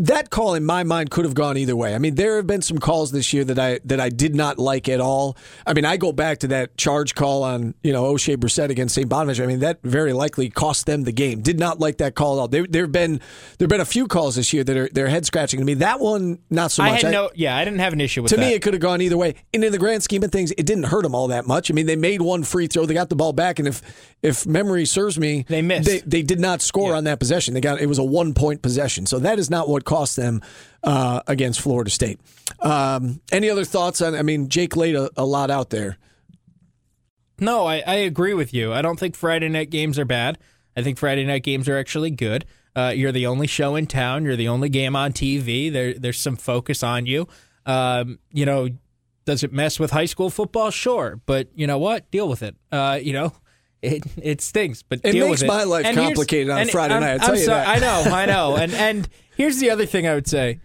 that 0.00 0.30
call 0.30 0.54
in 0.54 0.64
my 0.64 0.84
mind 0.84 1.10
could 1.10 1.24
have 1.24 1.34
gone 1.34 1.56
either 1.56 1.74
way. 1.74 1.94
I 1.94 1.98
mean, 1.98 2.14
there 2.14 2.36
have 2.36 2.46
been 2.46 2.62
some 2.62 2.78
calls 2.78 3.10
this 3.10 3.32
year 3.32 3.42
that 3.44 3.58
I 3.58 3.80
that 3.84 3.98
I 4.00 4.08
did 4.10 4.34
not 4.34 4.58
like 4.58 4.88
at 4.88 5.00
all. 5.00 5.36
I 5.66 5.72
mean, 5.74 5.84
I 5.84 5.96
go 5.96 6.12
back 6.12 6.38
to 6.38 6.46
that 6.48 6.76
charge 6.76 7.14
call 7.16 7.42
on 7.42 7.74
you 7.82 7.92
know 7.92 8.04
Oshae 8.12 8.36
Brissett 8.36 8.70
against 8.70 8.94
St. 8.94 9.08
Bonaventure. 9.08 9.42
I 9.42 9.46
mean, 9.46 9.60
that 9.60 9.80
very 9.82 10.12
likely 10.12 10.50
cost 10.50 10.86
them 10.86 11.02
the 11.02 11.12
game. 11.12 11.40
Did 11.40 11.58
not 11.58 11.80
like 11.80 11.98
that 11.98 12.14
call 12.14 12.36
at 12.36 12.40
all. 12.40 12.48
There 12.48 12.66
there 12.68 12.82
have 12.84 12.92
been 12.92 13.18
there 13.58 13.64
have 13.64 13.68
been 13.68 13.80
a 13.80 13.84
few 13.84 14.06
calls 14.06 14.36
this 14.36 14.52
year 14.52 14.62
that 14.62 14.76
are 14.76 14.88
they're 14.92 15.08
head 15.08 15.26
scratching 15.26 15.58
to 15.58 15.64
me. 15.66 15.74
That 15.74 15.98
one 15.98 16.38
not 16.48 16.70
so 16.70 16.84
I 16.84 16.90
much. 16.92 17.02
had 17.02 17.08
I- 17.08 17.12
no, 17.12 17.30
yeah, 17.34 17.56
I 17.56 17.64
didn't 17.64 17.80
have 17.80 17.92
an 17.92 18.00
issue 18.00 18.22
with 18.22 18.30
to 18.30 18.36
that. 18.36 18.42
me, 18.42 18.52
it 18.54 18.62
could 18.62 18.74
have 18.74 18.82
gone 18.82 19.00
either 19.02 19.16
way. 19.16 19.34
And 19.52 19.64
in 19.64 19.72
the 19.72 19.78
grand 19.78 20.04
scheme 20.04 20.22
of 20.22 20.30
things, 20.30 20.52
it 20.52 20.64
didn't 20.66 20.84
hurt 20.84 21.02
them 21.02 21.14
all 21.14 21.28
that 21.28 21.46
much. 21.46 21.70
I 21.70 21.74
mean, 21.74 21.86
they 21.86 21.96
made 21.96 22.22
one 22.22 22.44
free 22.44 22.68
throw, 22.68 22.86
they 22.86 22.94
got 22.94 23.08
the 23.08 23.16
ball 23.16 23.32
back, 23.32 23.58
and 23.58 23.66
if 23.66 23.82
if 24.22 24.46
memory 24.46 24.84
serves 24.84 25.18
me, 25.18 25.44
They 25.48 25.62
missed. 25.62 25.88
They, 25.88 25.98
they 26.00 26.22
did 26.22 26.40
not 26.40 26.60
score 26.60 26.90
Yeah. 26.90 26.96
on 26.98 27.04
that 27.04 27.18
possession. 27.20 27.54
They 27.54 27.60
got 27.60 27.80
it 27.80 27.86
was 27.86 27.98
a 27.98 28.04
one 28.04 28.32
point 28.34 28.62
possession, 28.62 29.06
so 29.06 29.18
that 29.18 29.38
is 29.40 29.50
not 29.50 29.68
what 29.68 29.84
cost 29.88 30.16
them 30.16 30.42
uh, 30.84 31.20
against 31.26 31.60
Florida 31.60 31.90
State. 31.90 32.20
Um, 32.60 33.20
any 33.32 33.48
other 33.50 33.64
thoughts 33.64 34.00
on? 34.02 34.14
I 34.14 34.22
mean, 34.22 34.48
Jake 34.48 34.76
laid 34.76 34.94
a, 34.94 35.10
a 35.16 35.24
lot 35.24 35.50
out 35.50 35.70
there. 35.70 35.96
No, 37.40 37.66
I, 37.66 37.82
I 37.86 37.94
agree 37.96 38.34
with 38.34 38.52
you. 38.52 38.72
I 38.72 38.82
don't 38.82 38.98
think 38.98 39.14
Friday 39.14 39.48
night 39.48 39.70
games 39.70 39.98
are 39.98 40.04
bad. 40.04 40.38
I 40.76 40.82
think 40.82 40.98
Friday 40.98 41.24
night 41.24 41.42
games 41.42 41.68
are 41.68 41.76
actually 41.78 42.10
good. 42.10 42.44
Uh, 42.74 42.92
you're 42.94 43.12
the 43.12 43.26
only 43.26 43.46
show 43.46 43.76
in 43.76 43.86
town. 43.86 44.24
You're 44.24 44.36
the 44.36 44.48
only 44.48 44.68
game 44.68 44.94
on 44.96 45.12
TV. 45.12 45.72
There, 45.72 45.94
there's 45.94 46.18
some 46.20 46.36
focus 46.36 46.82
on 46.82 47.06
you. 47.06 47.26
Um, 47.66 48.18
you 48.32 48.44
know, 48.46 48.68
does 49.24 49.42
it 49.44 49.52
mess 49.52 49.78
with 49.78 49.90
high 49.90 50.06
school 50.06 50.30
football? 50.30 50.70
Sure, 50.70 51.20
but 51.26 51.48
you 51.54 51.66
know 51.66 51.78
what? 51.78 52.10
Deal 52.10 52.28
with 52.28 52.42
it. 52.42 52.56
Uh, 52.72 52.98
you 53.00 53.12
know, 53.12 53.32
it 53.82 54.02
it 54.16 54.40
stings, 54.40 54.82
but 54.82 55.00
It 55.04 55.12
deal 55.12 55.28
makes 55.28 55.42
with 55.42 55.50
it. 55.50 55.52
my 55.52 55.64
life 55.64 55.84
And 55.86 55.96
complicated 55.96 56.50
on 56.50 56.66
Friday 56.68 56.94
I'm- 56.94 57.02
night, 57.02 57.22
I 57.22 57.26
tell 57.26 57.36
you 57.38 57.46
that. 57.46 57.68
I 57.68 57.78
know, 57.78 58.02
I 58.14 58.26
know. 58.26 58.56
And 58.56 58.72
and 58.74 59.08
here's 59.38 59.58
the 59.58 59.70
other 59.70 59.86
thing 59.86 60.06
I 60.06 60.14
would 60.14 60.26
say. 60.28 60.60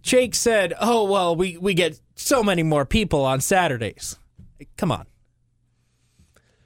Jake 0.00 0.34
said, 0.34 0.72
"Oh 0.80 1.04
well, 1.04 1.36
we 1.36 1.58
we 1.58 1.74
get 1.74 2.00
so 2.14 2.42
many 2.42 2.62
more 2.62 2.86
people 2.86 3.26
on 3.26 3.42
Saturdays. 3.42 4.16
Come 4.78 4.90
on." 4.90 5.06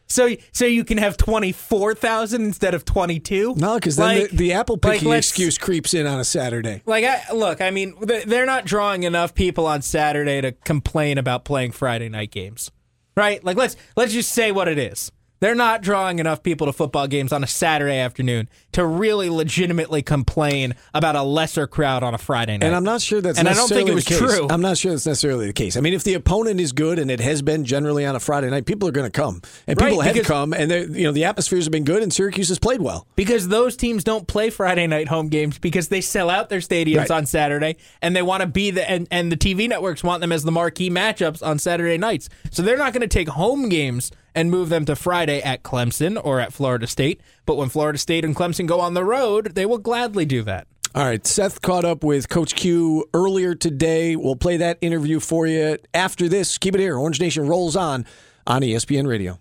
So, 0.09 0.37
so 0.52 0.64
you 0.64 0.85
can 0.85 0.98
have 0.98 1.16
twenty 1.16 1.50
four 1.50 1.92
thousand 1.92 2.42
instead 2.42 2.74
of 2.74 2.85
twenty 2.85 3.18
two. 3.18 3.55
No, 3.57 3.74
because 3.74 3.96
then 3.96 4.20
like, 4.20 4.31
the, 4.31 4.37
the 4.37 4.52
apple 4.52 4.79
picking 4.79 5.09
let's- 5.09 5.26
excuse 5.29 5.59
creeps 5.59 5.94
in 5.94 6.07
on 6.07 6.20
a 6.20 6.24
Saturday. 6.24 6.83
Like, 6.87 7.05
I, 7.05 7.33
look, 7.33 7.61
I 7.61 7.70
mean, 7.70 7.94
they're 8.00 8.46
not 8.46 8.64
drawing 8.64 9.02
enough 9.02 9.35
people 9.35 9.66
on 9.66 9.83
Saturday 9.83 10.40
to 10.40 10.52
complain 10.52 11.18
about 11.18 11.44
playing 11.44 11.72
Friday 11.72 12.09
night 12.09 12.31
games, 12.31 12.70
right? 13.16 13.42
Like, 13.42 13.57
let's 13.57 13.74
let's 13.96 14.12
just 14.12 14.31
say 14.31 14.52
what 14.52 14.68
it 14.68 14.79
is. 14.79 15.11
They're 15.40 15.55
not 15.55 15.83
drawing 15.83 16.18
enough 16.18 16.42
people 16.42 16.66
to 16.66 16.72
football 16.72 17.07
games 17.07 17.33
on 17.33 17.44
a 17.44 17.46
Saturday 17.46 17.99
afternoon 17.99 18.49
to 18.72 18.87
really 18.87 19.29
legitimately 19.29 20.01
complain 20.03 20.75
about 20.94 21.14
a 21.14 21.22
lesser 21.22 21.66
crowd 21.66 22.03
on 22.03 22.14
a 22.14 22.18
Friday 22.18 22.57
night. 22.57 22.66
And 22.66 22.75
I'm 22.75 22.85
not 22.85 23.03
sure 23.03 23.20
that's 23.20 23.38
And 23.38 23.46
I 23.46 23.53
don't 23.53 23.68
necessarily 23.68 24.01
think 24.01 24.09
it 24.09 24.22
was 24.22 24.33
true. 24.35 24.46
I'm 24.51 24.62
not 24.62 24.79
sure 24.79 24.92
that's 24.92 25.07
necessarily 25.07 25.46
the 25.46 25.53
case. 25.53 25.77
I 25.77 25.81
mean, 25.81 25.92
if 25.92 26.05
the 26.05 26.14
opponent 26.14 26.59
is 26.61 26.72
good 26.72 26.99
and 26.99 27.11
it 27.11 27.20
has 27.20 27.42
been 27.42 27.64
generally 27.64 28.07
on 28.07 28.16
a 28.16 28.20
Friday 28.20 28.49
night, 28.49 28.64
people 28.64 28.88
are 28.88 28.92
going 28.92 29.11
to 29.11 29.20
come, 29.20 29.42
and 29.66 29.79
Right, 29.81 29.88
people 29.90 30.01
have 30.03 30.14
because- 30.14 30.27
come, 30.27 30.53
and 30.55 30.70
you 30.96 31.05
know 31.05 31.12
the 31.12 31.25
atmospheres 31.25 31.64
have 31.66 31.72
been 31.72 31.85
good, 31.85 32.03
and 32.03 32.12
Syracuse 32.12 32.49
has 32.49 32.59
played 32.59 32.81
well. 32.81 33.07
because 33.14 33.49
those 33.49 33.77
teams 33.77 34.05
don't 34.05 34.27
play 34.27 34.49
Friday 34.51 34.87
night 34.87 35.09
home 35.09 35.29
games 35.29 35.59
because 35.59 35.88
they 35.88 36.01
sell 36.01 36.31
out 36.31 36.49
their 36.49 36.61
stadiums 36.61 36.96
Right. 36.99 37.11
on 37.11 37.27
Saturday 37.27 37.77
and 38.01 38.16
they 38.16 38.22
want 38.22 38.40
to 38.40 38.46
be 38.46 38.70
the 38.70 38.88
and, 38.88 39.07
and 39.11 39.31
the 39.31 39.37
TV 39.37 39.68
networks 39.68 40.03
want 40.03 40.20
them 40.22 40.33
as 40.33 40.44
the 40.44 40.53
marquee 40.53 40.88
matchups 40.90 41.44
on 41.46 41.59
Saturday 41.59 41.99
nights. 41.99 42.29
So 42.51 42.62
they're 42.62 42.77
not 42.79 42.92
going 42.92 43.03
to 43.03 43.07
take 43.09 43.29
home 43.29 43.68
games 43.68 44.11
and 44.37 44.51
move 44.51 44.68
them 44.68 44.85
to 44.85 44.94
Friday 44.94 45.40
at 45.40 45.64
Clemson 45.64 46.20
or 46.22 46.38
at 46.38 46.53
Florida 46.53 46.87
State. 46.87 47.20
But 47.46 47.57
when 47.57 47.70
Florida 47.70 47.99
State 47.99 48.25
and 48.25 48.37
Clemson 48.37 48.66
go 48.66 48.81
on 48.81 48.94
the 48.94 49.03
road, 49.03 49.55
they 49.57 49.66
will 49.66 49.79
gladly 49.79 50.27
do 50.27 50.42
that. 50.42 50.68
All 50.94 51.05
right, 51.05 51.27
Seth 51.27 51.61
caught 51.61 51.85
up 51.85 52.05
with 52.05 52.29
Coach 52.29 52.55
Q 52.55 53.07
earlier 53.12 53.55
today. 53.55 54.14
We'll 54.14 54.37
play 54.37 54.59
that 54.59 54.79
interview 54.81 55.20
for 55.20 55.46
you 55.46 55.79
after 55.92 56.29
this. 56.29 56.57
Keep 56.59 56.77
it 56.77 56.81
here. 56.81 56.96
Orange 56.96 57.20
Nation 57.20 57.46
rolls 57.49 57.75
on 57.75 58.07
on 58.46 58.62
ESPN 58.62 59.09
Radio. 59.09 59.38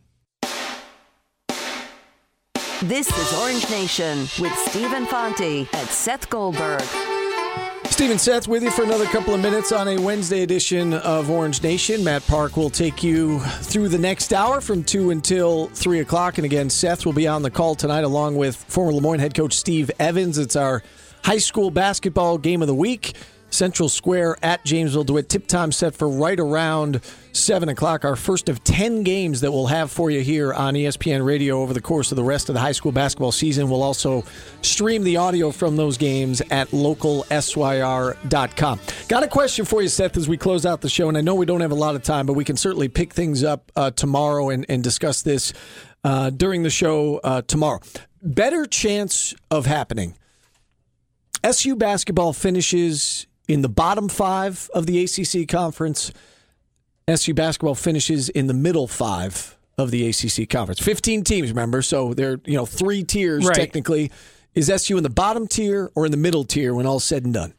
This 2.82 3.10
is 3.18 3.40
Orange 3.40 3.70
Nation 3.70 4.20
with 4.40 4.54
Stephen 4.68 5.06
Fonte 5.06 5.68
and 5.72 5.90
Seth 5.90 6.30
Goldberg. 6.30 6.84
Stephen 7.96 8.20
Seth 8.20 8.50
with 8.50 8.62
you 8.62 8.70
for 8.72 8.84
another 8.84 9.06
couple 9.06 9.34
of 9.34 9.40
minutes 9.40 9.72
on 9.72 9.88
a 9.88 9.98
Wednesday 9.98 10.42
edition 10.42 10.96
of 10.96 11.30
Orange 11.30 11.64
Nation. 11.64 12.04
Matt 12.04 12.28
Park 12.28 12.58
will 12.58 12.70
take 12.70 13.02
you 13.02 13.40
through 13.40 13.88
the 13.88 13.98
next 13.98 14.34
hour 14.34 14.60
from 14.60 14.84
2 14.84 15.12
until 15.12 15.68
3 15.68 16.02
o'clock. 16.02 16.38
And 16.38 16.44
again, 16.44 16.70
Seth 16.70 17.06
will 17.06 17.14
be 17.14 17.26
on 17.26 17.42
the 17.42 17.50
call 17.50 17.74
tonight 17.74 18.04
along 18.04 18.36
with 18.36 18.58
former 18.58 18.92
Le 18.92 19.00
Moyne 19.00 19.20
head 19.20 19.34
coach 19.34 19.54
Steve 19.54 19.90
Evans. 19.98 20.38
It's 20.38 20.58
our 20.58 20.84
high 21.24 21.38
school 21.38 21.72
basketball 21.72 22.38
game 22.38 22.62
of 22.62 22.68
the 22.68 22.76
week. 22.76 23.14
Central 23.56 23.90
Square 23.90 24.38
at 24.44 24.64
Jamesville 24.66 25.06
DeWitt. 25.06 25.30
Tip 25.30 25.48
time 25.48 25.72
set 25.72 25.96
for 25.96 26.10
right 26.10 26.40
around 26.40 27.02
7 27.32 27.70
o'clock. 27.70 28.06
Our 28.06 28.16
first 28.16 28.50
of 28.50 28.64
10 28.64 29.04
games 29.04 29.42
that 29.42 29.52
we'll 29.52 29.68
have 29.68 29.92
for 29.92 30.12
you 30.12 30.22
here 30.22 30.54
on 30.54 30.74
ESPN 30.74 31.26
Radio 31.26 31.62
over 31.62 31.74
the 31.74 31.82
course 31.82 32.12
of 32.12 32.18
the 32.18 32.24
rest 32.24 32.50
of 32.50 32.54
the 32.54 32.62
high 32.62 32.74
school 32.74 32.92
basketball 32.92 33.32
season. 33.32 33.70
We'll 33.70 33.84
also 33.84 34.24
stream 34.62 35.04
the 35.04 35.18
audio 35.18 35.52
from 35.52 35.78
those 35.78 35.98
games 35.98 36.42
at 36.52 36.68
localsyr.com. 36.70 38.80
Got 39.08 39.24
a 39.24 39.28
question 39.28 39.66
for 39.66 39.82
you, 39.82 39.88
Seth, 39.88 40.18
as 40.18 40.28
we 40.28 40.38
close 40.38 40.66
out 40.66 40.82
the 40.82 40.90
show. 40.90 41.08
And 41.08 41.18
I 41.18 41.22
know 41.22 41.36
we 41.36 41.46
don't 41.46 41.62
have 41.62 41.72
a 41.72 41.76
lot 41.76 41.96
of 41.96 42.04
time, 42.04 42.26
but 42.26 42.34
we 42.34 42.44
can 42.44 42.58
certainly 42.58 42.90
pick 42.90 43.14
things 43.14 43.44
up 43.44 43.72
uh, 43.76 43.92
tomorrow 43.92 44.50
and, 44.50 44.66
and 44.68 44.84
discuss 44.84 45.22
this 45.22 45.54
uh, 46.04 46.30
during 46.30 46.64
the 46.64 46.70
show 46.70 47.20
uh, 47.24 47.42
tomorrow. 47.42 47.80
Better 48.22 48.66
chance 48.66 49.34
of 49.50 49.66
happening. 49.66 50.16
SU 51.44 51.76
basketball 51.76 52.34
finishes 52.34 53.28
in 53.48 53.62
the 53.62 53.70
bottom 53.70 54.10
five 54.10 54.70
of 54.74 54.86
the 54.86 55.04
ACC 55.04 55.48
conference. 55.48 56.12
SU 57.08 57.34
basketball 57.34 57.76
finishes 57.76 58.30
in 58.30 58.48
the 58.48 58.54
middle 58.54 58.88
five 58.88 59.58
of 59.78 59.92
the 59.92 60.08
ACC 60.10 60.50
conference. 60.50 60.80
15 60.80 61.24
teams, 61.24 61.50
remember? 61.50 61.82
So 61.82 62.14
they're, 62.14 62.40
you 62.46 62.56
know, 62.56 62.66
three 62.66 63.04
tiers 63.04 63.46
Right. 63.46 63.56
technically. 63.56 64.12
Is 64.56 64.70
SU 64.70 64.96
in 64.98 65.04
the 65.04 65.10
bottom 65.10 65.48
tier 65.48 65.92
or 65.96 66.06
in 66.06 66.12
the 66.12 66.18
middle 66.18 66.46
tier 66.46 66.74
when 66.74 66.86
all's 66.86 67.04
said 67.04 67.26
and 67.26 67.34
done? 67.34 67.54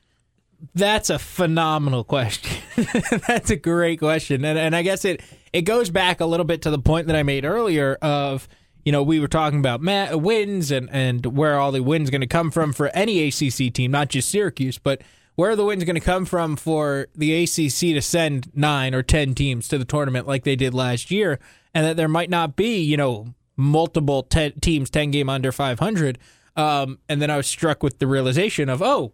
That's 0.74 1.10
a 1.10 1.18
phenomenal 1.18 2.02
question. 2.04 2.56
That's 3.28 3.50
a 3.50 3.56
great 3.56 3.98
question. 3.98 4.44
And 4.44 4.58
and 4.58 4.74
I 4.74 4.82
guess 4.82 5.04
it 5.04 5.20
it 5.52 5.62
goes 5.62 5.90
back 5.90 6.20
a 6.20 6.26
little 6.26 6.46
bit 6.46 6.62
to 6.62 6.70
the 6.70 6.78
point 6.78 7.06
that 7.08 7.14
I 7.16 7.22
made 7.22 7.44
earlier 7.44 7.98
of 8.00 8.48
you 8.84 8.92
know, 8.92 9.02
we 9.02 9.18
were 9.18 9.26
talking 9.28 9.58
about 9.58 9.80
wins 10.22 10.70
and, 10.70 10.88
and 10.92 11.26
where 11.26 11.58
all 11.58 11.72
the 11.72 11.82
wins 11.82 12.08
going 12.08 12.20
to 12.20 12.26
come 12.28 12.52
from 12.52 12.72
for 12.72 12.86
any 12.90 13.26
ACC 13.26 13.74
team, 13.74 13.90
not 13.90 14.08
just 14.08 14.28
Syracuse, 14.28 14.78
but 14.78 15.02
where 15.36 15.50
are 15.50 15.56
the 15.56 15.64
wins 15.64 15.84
going 15.84 15.94
to 15.94 16.00
come 16.00 16.24
from 16.24 16.56
for 16.56 17.08
the 17.14 17.44
ACC 17.44 17.94
to 17.94 18.00
send 18.00 18.50
nine 18.54 18.94
or 18.94 19.02
10 19.02 19.34
teams 19.34 19.68
to 19.68 19.78
the 19.78 19.84
tournament 19.84 20.26
like 20.26 20.44
they 20.44 20.56
did 20.56 20.74
last 20.74 21.10
year, 21.10 21.38
and 21.74 21.86
that 21.86 21.96
there 21.96 22.08
might 22.08 22.30
not 22.30 22.56
be, 22.56 22.78
you 22.80 22.96
know, 22.96 23.34
multiple 23.56 24.22
te- 24.22 24.50
teams 24.60 24.90
10 24.90 25.10
game 25.10 25.28
under 25.28 25.52
500. 25.52 26.18
Um, 26.56 26.98
and 27.08 27.20
then 27.20 27.30
I 27.30 27.36
was 27.36 27.46
struck 27.46 27.82
with 27.82 27.98
the 27.98 28.06
realization 28.06 28.68
of, 28.68 28.82
oh, 28.82 29.12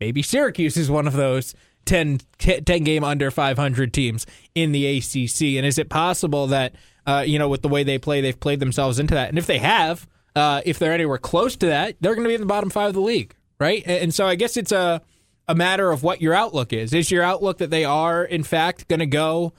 maybe 0.00 0.22
Syracuse 0.22 0.76
is 0.76 0.88
one 0.88 1.08
of 1.08 1.14
those 1.14 1.54
10, 1.84 2.20
10 2.38 2.64
game 2.84 3.02
under 3.02 3.30
500 3.30 3.92
teams 3.92 4.24
in 4.54 4.70
the 4.70 4.98
ACC. 4.98 5.56
And 5.56 5.66
is 5.66 5.78
it 5.78 5.88
possible 5.88 6.46
that, 6.48 6.74
uh, 7.06 7.24
you 7.26 7.38
know, 7.40 7.48
with 7.48 7.62
the 7.62 7.68
way 7.68 7.82
they 7.82 7.98
play, 7.98 8.20
they've 8.20 8.38
played 8.38 8.60
themselves 8.60 9.00
into 9.00 9.14
that? 9.14 9.30
And 9.30 9.38
if 9.38 9.46
they 9.46 9.58
have, 9.58 10.06
uh, 10.36 10.62
if 10.64 10.78
they're 10.78 10.92
anywhere 10.92 11.18
close 11.18 11.56
to 11.56 11.66
that, 11.66 11.96
they're 12.00 12.14
going 12.14 12.24
to 12.24 12.28
be 12.28 12.34
in 12.34 12.40
the 12.40 12.46
bottom 12.46 12.70
five 12.70 12.88
of 12.88 12.94
the 12.94 13.00
league, 13.00 13.34
right? 13.58 13.82
And, 13.84 14.04
and 14.04 14.14
so 14.14 14.26
I 14.26 14.36
guess 14.36 14.56
it's 14.56 14.72
a, 14.72 15.02
a 15.48 15.54
matter 15.54 15.90
of 15.90 16.02
what 16.02 16.20
your 16.20 16.34
outlook 16.34 16.72
is. 16.72 16.92
Is 16.92 17.10
your 17.10 17.22
outlook 17.22 17.58
that 17.58 17.70
they 17.70 17.84
are, 17.84 18.24
in 18.24 18.42
fact, 18.42 18.88
going 18.88 19.00
to 19.00 19.06
go 19.06 19.52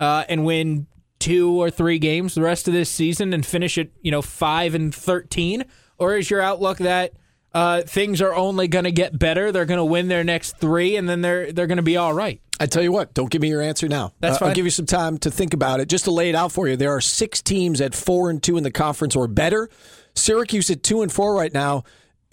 uh, 0.00 0.24
and 0.28 0.44
win 0.44 0.86
two 1.18 1.60
or 1.60 1.70
three 1.70 1.98
games 1.98 2.34
the 2.34 2.42
rest 2.42 2.68
of 2.68 2.74
this 2.74 2.90
season 2.90 3.32
and 3.32 3.44
finish 3.44 3.78
at, 3.78 3.88
you 4.00 4.10
know, 4.10 4.22
five 4.22 4.74
and 4.74 4.94
13? 4.94 5.64
Or 5.98 6.16
is 6.16 6.30
your 6.30 6.40
outlook 6.40 6.78
that, 6.78 7.12
uh, 7.54 7.82
things 7.82 8.20
are 8.20 8.34
only 8.34 8.66
going 8.66 8.84
to 8.84 8.92
get 8.92 9.16
better. 9.16 9.52
They're 9.52 9.64
going 9.64 9.78
to 9.78 9.84
win 9.84 10.08
their 10.08 10.24
next 10.24 10.58
three, 10.58 10.96
and 10.96 11.08
then 11.08 11.20
they're 11.20 11.52
they're 11.52 11.68
going 11.68 11.76
to 11.76 11.84
be 11.84 11.96
all 11.96 12.12
right. 12.12 12.40
I 12.58 12.66
tell 12.66 12.82
you 12.82 12.90
what, 12.90 13.14
don't 13.14 13.30
give 13.30 13.42
me 13.42 13.48
your 13.48 13.62
answer 13.62 13.88
now. 13.88 14.12
That's 14.20 14.42
Uh, 14.42 14.46
I'll 14.46 14.54
give 14.54 14.64
you 14.64 14.70
some 14.70 14.86
time 14.86 15.18
to 15.18 15.30
think 15.30 15.54
about 15.54 15.78
it. 15.80 15.88
Just 15.88 16.04
to 16.04 16.10
lay 16.10 16.28
it 16.28 16.34
out 16.34 16.50
for 16.50 16.66
you, 16.66 16.76
there 16.76 16.90
are 16.90 17.00
six 17.00 17.40
teams 17.40 17.80
at 17.80 17.94
four 17.94 18.28
and 18.28 18.42
two 18.42 18.56
in 18.56 18.64
the 18.64 18.72
conference 18.72 19.14
or 19.14 19.28
better. 19.28 19.70
Syracuse 20.16 20.68
at 20.70 20.82
two 20.82 21.02
and 21.02 21.12
four 21.12 21.34
right 21.34 21.52
now 21.52 21.84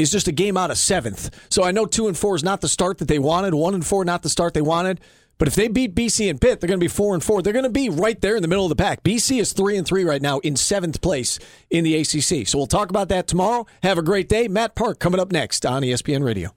is 0.01 0.11
just 0.11 0.27
a 0.27 0.31
game 0.31 0.57
out 0.57 0.71
of 0.71 0.77
seventh. 0.77 1.29
So 1.49 1.63
I 1.63 1.71
know 1.71 1.85
two 1.85 2.07
and 2.07 2.17
four 2.17 2.35
is 2.35 2.43
not 2.43 2.61
the 2.61 2.67
start 2.67 2.97
that 2.99 3.07
they 3.07 3.19
wanted. 3.19 3.53
One 3.53 3.73
and 3.73 3.85
four 3.85 4.03
not 4.05 4.23
the 4.23 4.29
start 4.29 4.53
they 4.53 4.61
wanted. 4.61 4.99
But 5.37 5.47
if 5.47 5.55
they 5.55 5.69
beat 5.69 5.95
BC 5.95 6.29
and 6.29 6.39
Pitt, 6.39 6.59
they're 6.59 6.67
going 6.67 6.79
to 6.79 6.83
be 6.83 6.87
four 6.87 7.15
and 7.15 7.23
four. 7.23 7.41
They're 7.41 7.51
going 7.51 7.63
to 7.63 7.71
be 7.71 7.89
right 7.89 8.21
there 8.21 8.35
in 8.35 8.43
the 8.43 8.47
middle 8.47 8.65
of 8.65 8.69
the 8.69 8.75
pack. 8.75 9.03
BC 9.03 9.39
is 9.39 9.53
three 9.53 9.75
and 9.75 9.87
three 9.87 10.03
right 10.03 10.21
now 10.21 10.37
in 10.39 10.55
seventh 10.55 11.01
place 11.01 11.39
in 11.71 11.83
the 11.83 11.95
ACC. 11.95 12.47
So 12.47 12.59
we'll 12.59 12.67
talk 12.67 12.91
about 12.91 13.09
that 13.09 13.25
tomorrow. 13.27 13.65
Have 13.81 13.97
a 13.97 14.03
great 14.03 14.29
day. 14.29 14.47
Matt 14.47 14.75
Park 14.75 14.99
coming 14.99 15.19
up 15.19 15.31
next 15.31 15.65
on 15.65 15.81
ESPN 15.81 16.23
Radio. 16.23 16.53